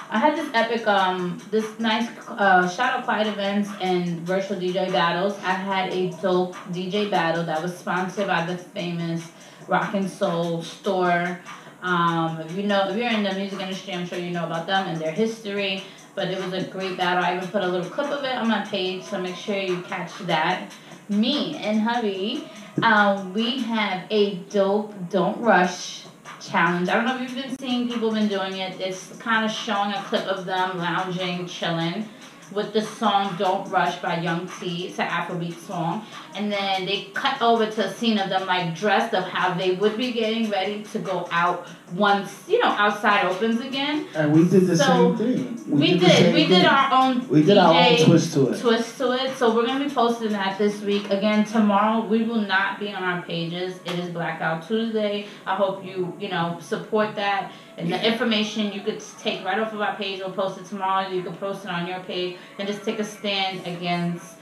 I 0.08 0.18
had 0.18 0.36
this 0.36 0.48
epic, 0.54 0.86
um, 0.86 1.42
this 1.50 1.80
nice 1.80 2.08
uh, 2.28 2.68
shout 2.68 2.98
out 2.98 3.04
quiet 3.04 3.26
events 3.26 3.68
and 3.80 4.20
virtual 4.20 4.56
DJ 4.56 4.90
battles. 4.92 5.36
I 5.38 5.52
had 5.52 5.92
a 5.92 6.10
dope 6.22 6.54
DJ 6.70 7.10
battle 7.10 7.42
that 7.44 7.60
was 7.60 7.76
sponsored 7.76 8.28
by 8.28 8.46
the 8.46 8.56
famous 8.56 9.32
Rock 9.68 9.94
and 9.94 10.10
Soul 10.10 10.62
store. 10.62 11.40
Um, 11.82 12.40
if 12.40 12.56
you 12.56 12.64
know, 12.64 12.88
if 12.88 12.96
you're 12.96 13.10
in 13.10 13.22
the 13.22 13.32
music 13.34 13.60
industry, 13.60 13.94
I'm 13.94 14.06
sure 14.06 14.18
you 14.18 14.30
know 14.30 14.46
about 14.46 14.66
them 14.66 14.88
and 14.88 15.00
their 15.00 15.12
history 15.12 15.84
but 16.16 16.28
it 16.28 16.42
was 16.42 16.52
a 16.54 16.66
great 16.68 16.96
battle. 16.96 17.22
I 17.22 17.36
even 17.36 17.48
put 17.48 17.62
a 17.62 17.68
little 17.68 17.88
clip 17.88 18.10
of 18.10 18.24
it 18.24 18.34
on 18.34 18.48
my 18.48 18.64
page, 18.64 19.04
so 19.04 19.20
make 19.20 19.36
sure 19.36 19.56
you 19.56 19.82
catch 19.82 20.18
that. 20.20 20.72
Me 21.08 21.56
and 21.58 21.80
hubby, 21.80 22.50
um, 22.82 23.32
we 23.32 23.60
have 23.60 24.04
a 24.10 24.36
dope 24.50 24.92
Don't 25.10 25.38
Rush 25.40 26.04
challenge. 26.40 26.88
I 26.88 26.94
don't 26.94 27.04
know 27.04 27.16
if 27.16 27.30
you've 27.30 27.44
been 27.44 27.58
seeing 27.58 27.88
people 27.88 28.10
been 28.10 28.28
doing 28.28 28.54
it. 28.54 28.80
It's 28.80 29.14
kind 29.18 29.44
of 29.44 29.50
showing 29.50 29.92
a 29.92 30.02
clip 30.04 30.26
of 30.26 30.46
them 30.46 30.78
lounging, 30.78 31.46
chilling 31.46 32.08
with 32.52 32.72
the 32.72 32.82
song 32.82 33.36
Don't 33.38 33.68
Rush 33.70 33.96
by 34.00 34.20
Young 34.20 34.48
T. 34.60 34.86
It's 34.86 34.98
an 34.98 35.08
Afrobeat 35.08 35.58
song. 35.58 36.04
And 36.34 36.52
then 36.52 36.86
they 36.86 37.04
cut 37.14 37.40
over 37.42 37.66
to 37.66 37.86
a 37.86 37.92
scene 37.92 38.18
of 38.18 38.28
them 38.28 38.46
like 38.46 38.74
dressed 38.74 39.14
of 39.14 39.24
how 39.24 39.54
they 39.54 39.72
would 39.72 39.96
be 39.96 40.12
getting 40.12 40.50
ready 40.50 40.82
to 40.84 40.98
go 40.98 41.28
out 41.30 41.66
once, 41.94 42.44
you 42.48 42.58
know, 42.58 42.68
outside 42.68 43.24
opens 43.26 43.60
again. 43.60 44.06
And 44.14 44.32
we 44.32 44.48
did 44.48 44.66
the 44.66 44.76
so 44.76 45.16
same 45.16 45.16
thing. 45.16 45.70
We, 45.70 45.80
we 45.80 45.98
did. 45.98 46.00
did 46.00 46.34
we 46.34 46.46
did 46.46 46.64
our 46.64 46.92
own 46.92 47.28
We 47.28 47.42
did 47.42 47.56
DJ 47.56 47.62
our 47.62 48.00
own 48.00 48.06
twist 48.06 48.34
to 48.34 48.48
it. 48.48 48.60
Twist 48.60 48.98
to 48.98 49.12
it. 49.12 49.36
So 49.36 49.54
we're 49.54 49.66
gonna 49.66 49.84
be 49.84 49.90
posting 49.90 50.30
that 50.30 50.58
this 50.58 50.80
week. 50.82 51.10
Again, 51.10 51.44
tomorrow 51.44 52.04
we 52.06 52.22
will 52.22 52.40
not 52.40 52.78
be 52.78 52.92
on 52.92 53.02
our 53.02 53.22
pages. 53.22 53.78
It 53.84 53.98
is 53.98 54.10
Blackout 54.10 54.66
Tuesday. 54.66 55.26
I 55.46 55.54
hope 55.56 55.84
you, 55.84 56.14
you 56.18 56.28
know, 56.28 56.58
support 56.60 57.14
that 57.16 57.52
and 57.78 57.92
the 57.92 58.06
information 58.06 58.72
you 58.72 58.80
could 58.80 59.02
take 59.20 59.44
right 59.44 59.58
off 59.58 59.72
of 59.72 59.80
our 59.80 59.96
page. 59.96 60.20
We'll 60.20 60.32
post 60.32 60.58
it 60.58 60.64
tomorrow. 60.64 61.08
You 61.08 61.22
can 61.22 61.36
post 61.36 61.64
it 61.64 61.70
on 61.70 61.86
your 61.86 62.00
page 62.00 62.35
and 62.58 62.66
just 62.66 62.84
take 62.84 62.98
a 62.98 63.04
stand 63.04 63.66
against 63.66 64.36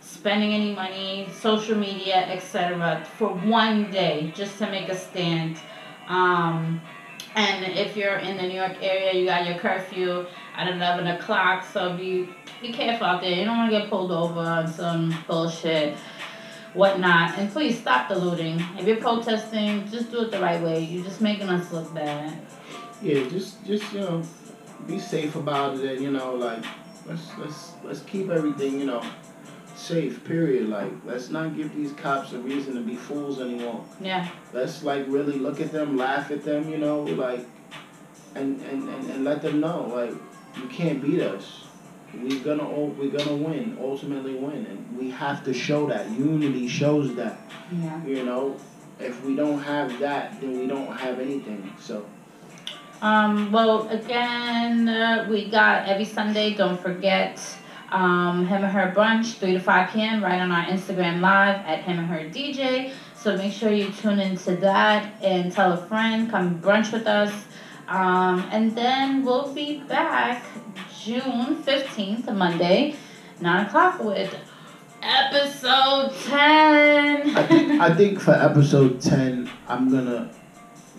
spending 0.00 0.52
any 0.52 0.74
money, 0.74 1.28
social 1.32 1.76
media, 1.76 2.16
etc. 2.16 3.04
for 3.16 3.28
one 3.28 3.90
day 3.90 4.32
just 4.34 4.58
to 4.58 4.70
make 4.70 4.88
a 4.88 4.96
stand. 4.96 5.58
Um, 6.08 6.80
and 7.34 7.64
if 7.64 7.96
you're 7.96 8.16
in 8.16 8.36
the 8.36 8.42
New 8.42 8.54
York 8.54 8.76
area, 8.80 9.14
you 9.14 9.26
got 9.26 9.46
your 9.46 9.58
curfew 9.58 10.26
at 10.56 10.68
11 10.68 11.06
o'clock. 11.06 11.64
So 11.72 11.96
be 11.96 12.28
be 12.60 12.72
careful 12.72 13.06
out 13.06 13.22
there. 13.22 13.30
You 13.30 13.44
don't 13.44 13.56
want 13.56 13.70
to 13.70 13.78
get 13.78 13.88
pulled 13.88 14.10
over 14.10 14.40
on 14.40 14.68
some 14.68 15.14
bullshit, 15.26 15.96
whatnot. 16.74 17.38
And 17.38 17.50
please 17.50 17.78
stop 17.78 18.08
the 18.08 18.18
looting. 18.18 18.62
If 18.76 18.86
you're 18.86 18.96
protesting, 18.96 19.88
just 19.90 20.10
do 20.10 20.22
it 20.22 20.30
the 20.30 20.40
right 20.40 20.60
way. 20.60 20.80
You're 20.80 21.04
just 21.04 21.20
making 21.20 21.48
us 21.48 21.72
look 21.72 21.94
bad 21.94 22.38
yeah, 23.02 23.28
just 23.28 23.64
just 23.64 23.92
you 23.92 24.00
know, 24.00 24.22
be 24.86 24.98
safe 24.98 25.34
about 25.36 25.78
it, 25.78 25.92
and 25.92 26.02
you 26.02 26.10
know, 26.10 26.34
like 26.34 26.64
let's 27.10 27.38
let's 27.38 27.72
let's 27.84 28.00
keep 28.00 28.30
everything 28.30 28.78
you 28.78 28.86
know 28.86 29.02
safe. 29.74 30.24
Period. 30.24 30.68
Like 30.68 30.92
let's 31.04 31.30
not 31.30 31.56
give 31.56 31.74
these 31.74 31.92
cops 31.92 32.32
a 32.32 32.38
reason 32.38 32.74
to 32.74 32.80
be 32.80 32.94
fools 32.94 33.40
anymore. 33.40 33.84
Yeah. 34.00 34.28
Let's 34.52 34.82
like 34.82 35.04
really 35.08 35.38
look 35.38 35.60
at 35.60 35.72
them, 35.72 35.96
laugh 35.96 36.30
at 36.30 36.44
them, 36.44 36.70
you 36.70 36.78
know, 36.78 37.02
like, 37.02 37.46
and 38.34 38.60
and 38.62 38.88
and, 38.88 39.10
and 39.10 39.24
let 39.24 39.42
them 39.42 39.60
know 39.60 39.88
like 39.88 40.14
you 40.56 40.68
can't 40.68 41.02
beat 41.02 41.20
us. 41.20 41.64
We're 42.14 42.42
gonna 42.42 42.68
we're 42.68 43.10
gonna 43.10 43.36
win, 43.36 43.78
ultimately 43.80 44.34
win, 44.34 44.66
and 44.66 44.98
we 44.98 45.10
have 45.10 45.44
to 45.44 45.54
show 45.54 45.86
that. 45.88 46.10
Unity 46.10 46.66
shows 46.68 47.14
that. 47.16 47.40
Yeah. 47.72 48.04
You 48.04 48.24
know, 48.24 48.56
if 48.98 49.24
we 49.24 49.36
don't 49.36 49.62
have 49.62 49.98
that, 50.00 50.40
then 50.40 50.58
we 50.58 50.66
don't 50.66 50.92
have 50.96 51.20
anything. 51.20 51.72
So. 51.78 52.04
Um, 53.02 53.50
well, 53.50 53.88
again, 53.88 54.88
uh, 54.88 55.26
we 55.30 55.48
got 55.48 55.88
every 55.88 56.04
Sunday, 56.04 56.54
don't 56.54 56.78
forget, 56.78 57.40
um, 57.90 58.46
him 58.46 58.62
and 58.62 58.72
her 58.72 58.92
brunch, 58.94 59.38
3 59.38 59.52
to 59.52 59.60
5 59.60 59.90
p.m., 59.90 60.22
right 60.22 60.40
on 60.40 60.52
our 60.52 60.64
Instagram 60.66 61.20
live 61.20 61.56
at 61.66 61.82
him 61.82 61.98
and 61.98 62.08
her 62.08 62.20
DJ. 62.28 62.92
So 63.16 63.36
make 63.36 63.52
sure 63.52 63.72
you 63.72 63.90
tune 63.90 64.20
into 64.20 64.56
that 64.56 65.14
and 65.22 65.50
tell 65.50 65.72
a 65.72 65.86
friend, 65.86 66.30
come 66.30 66.60
brunch 66.60 66.92
with 66.92 67.06
us. 67.06 67.32
Um, 67.88 68.46
and 68.52 68.76
then 68.76 69.24
we'll 69.24 69.52
be 69.52 69.80
back 69.80 70.44
June 71.02 71.62
15th, 71.62 72.34
Monday, 72.36 72.96
9 73.40 73.66
o'clock 73.66 74.02
with 74.04 74.34
episode 75.02 76.12
10. 76.28 77.36
I 77.36 77.46
think, 77.46 77.80
I 77.80 77.94
think 77.94 78.20
for 78.20 78.32
episode 78.32 79.00
10, 79.00 79.50
I'm 79.68 79.90
going 79.90 80.04
to 80.04 80.30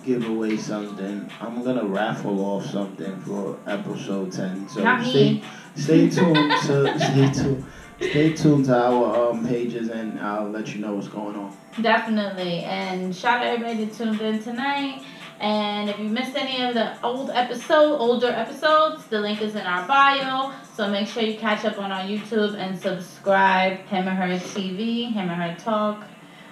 give 0.04 0.28
away 0.28 0.58
something. 0.58 1.30
I'm 1.40 1.64
gonna 1.64 1.86
raffle 1.86 2.44
off 2.46 2.66
something 2.66 3.20
for 3.22 3.58
episode 3.68 4.32
ten. 4.32 4.68
So 4.70 4.84
Not 4.84 5.04
stay 5.06 5.34
me. 5.34 5.44
stay 5.76 6.10
tuned 6.10 6.36
to 6.36 7.00
stay 7.00 7.32
tuned 7.32 7.66
stay 8.00 8.34
tuned 8.34 8.66
to 8.66 8.76
our 8.76 9.30
um, 9.32 9.48
pages 9.48 9.90
and 9.90 10.20
I'll 10.20 10.50
let 10.50 10.74
you 10.74 10.82
know 10.82 10.94
what's 10.96 11.08
going 11.08 11.36
on. 11.36 11.56
Definitely. 11.82 12.64
And 12.64 13.16
shout 13.16 13.38
out 13.42 13.46
everybody 13.46 13.86
that 13.86 13.94
tuned 13.94 14.20
in 14.22 14.42
tonight. 14.42 15.04
And 15.40 15.90
if 15.90 15.98
you 15.98 16.06
missed 16.10 16.36
any 16.36 16.64
of 16.64 16.76
the 16.76 17.02
old 17.04 17.32
episode, 17.32 17.98
older 17.98 18.28
episodes, 18.28 19.06
the 19.08 19.20
link 19.20 19.42
is 19.42 19.56
in 19.56 19.62
our 19.62 19.88
bio. 19.88 20.52
So 20.76 20.90
make 20.90 21.08
sure 21.08 21.24
you 21.24 21.38
catch 21.38 21.66
up 21.66 21.80
on 21.80 21.92
our 21.92 22.02
YouTube 22.02 22.56
and 22.56 22.80
subscribe. 22.80 23.80
Him 23.88 24.08
and 24.08 24.18
her 24.18 24.28
TV, 24.50 25.12
him 25.12 25.30
and 25.30 25.42
her 25.42 25.56
talk. 25.60 26.04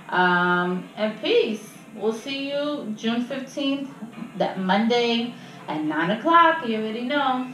Um, 0.10 0.90
and 0.96 1.20
peace. 1.22 1.68
We'll 1.96 2.14
see 2.14 2.50
you 2.50 2.94
June 2.98 3.26
15th, 3.26 3.90
that 4.38 4.60
Monday 4.60 5.34
at 5.68 5.84
9 5.84 6.12
o'clock. 6.12 6.68
You 6.68 6.78
already 6.78 7.04
know. 7.04 7.52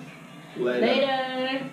Later. 0.57 0.85
Later. 0.85 1.69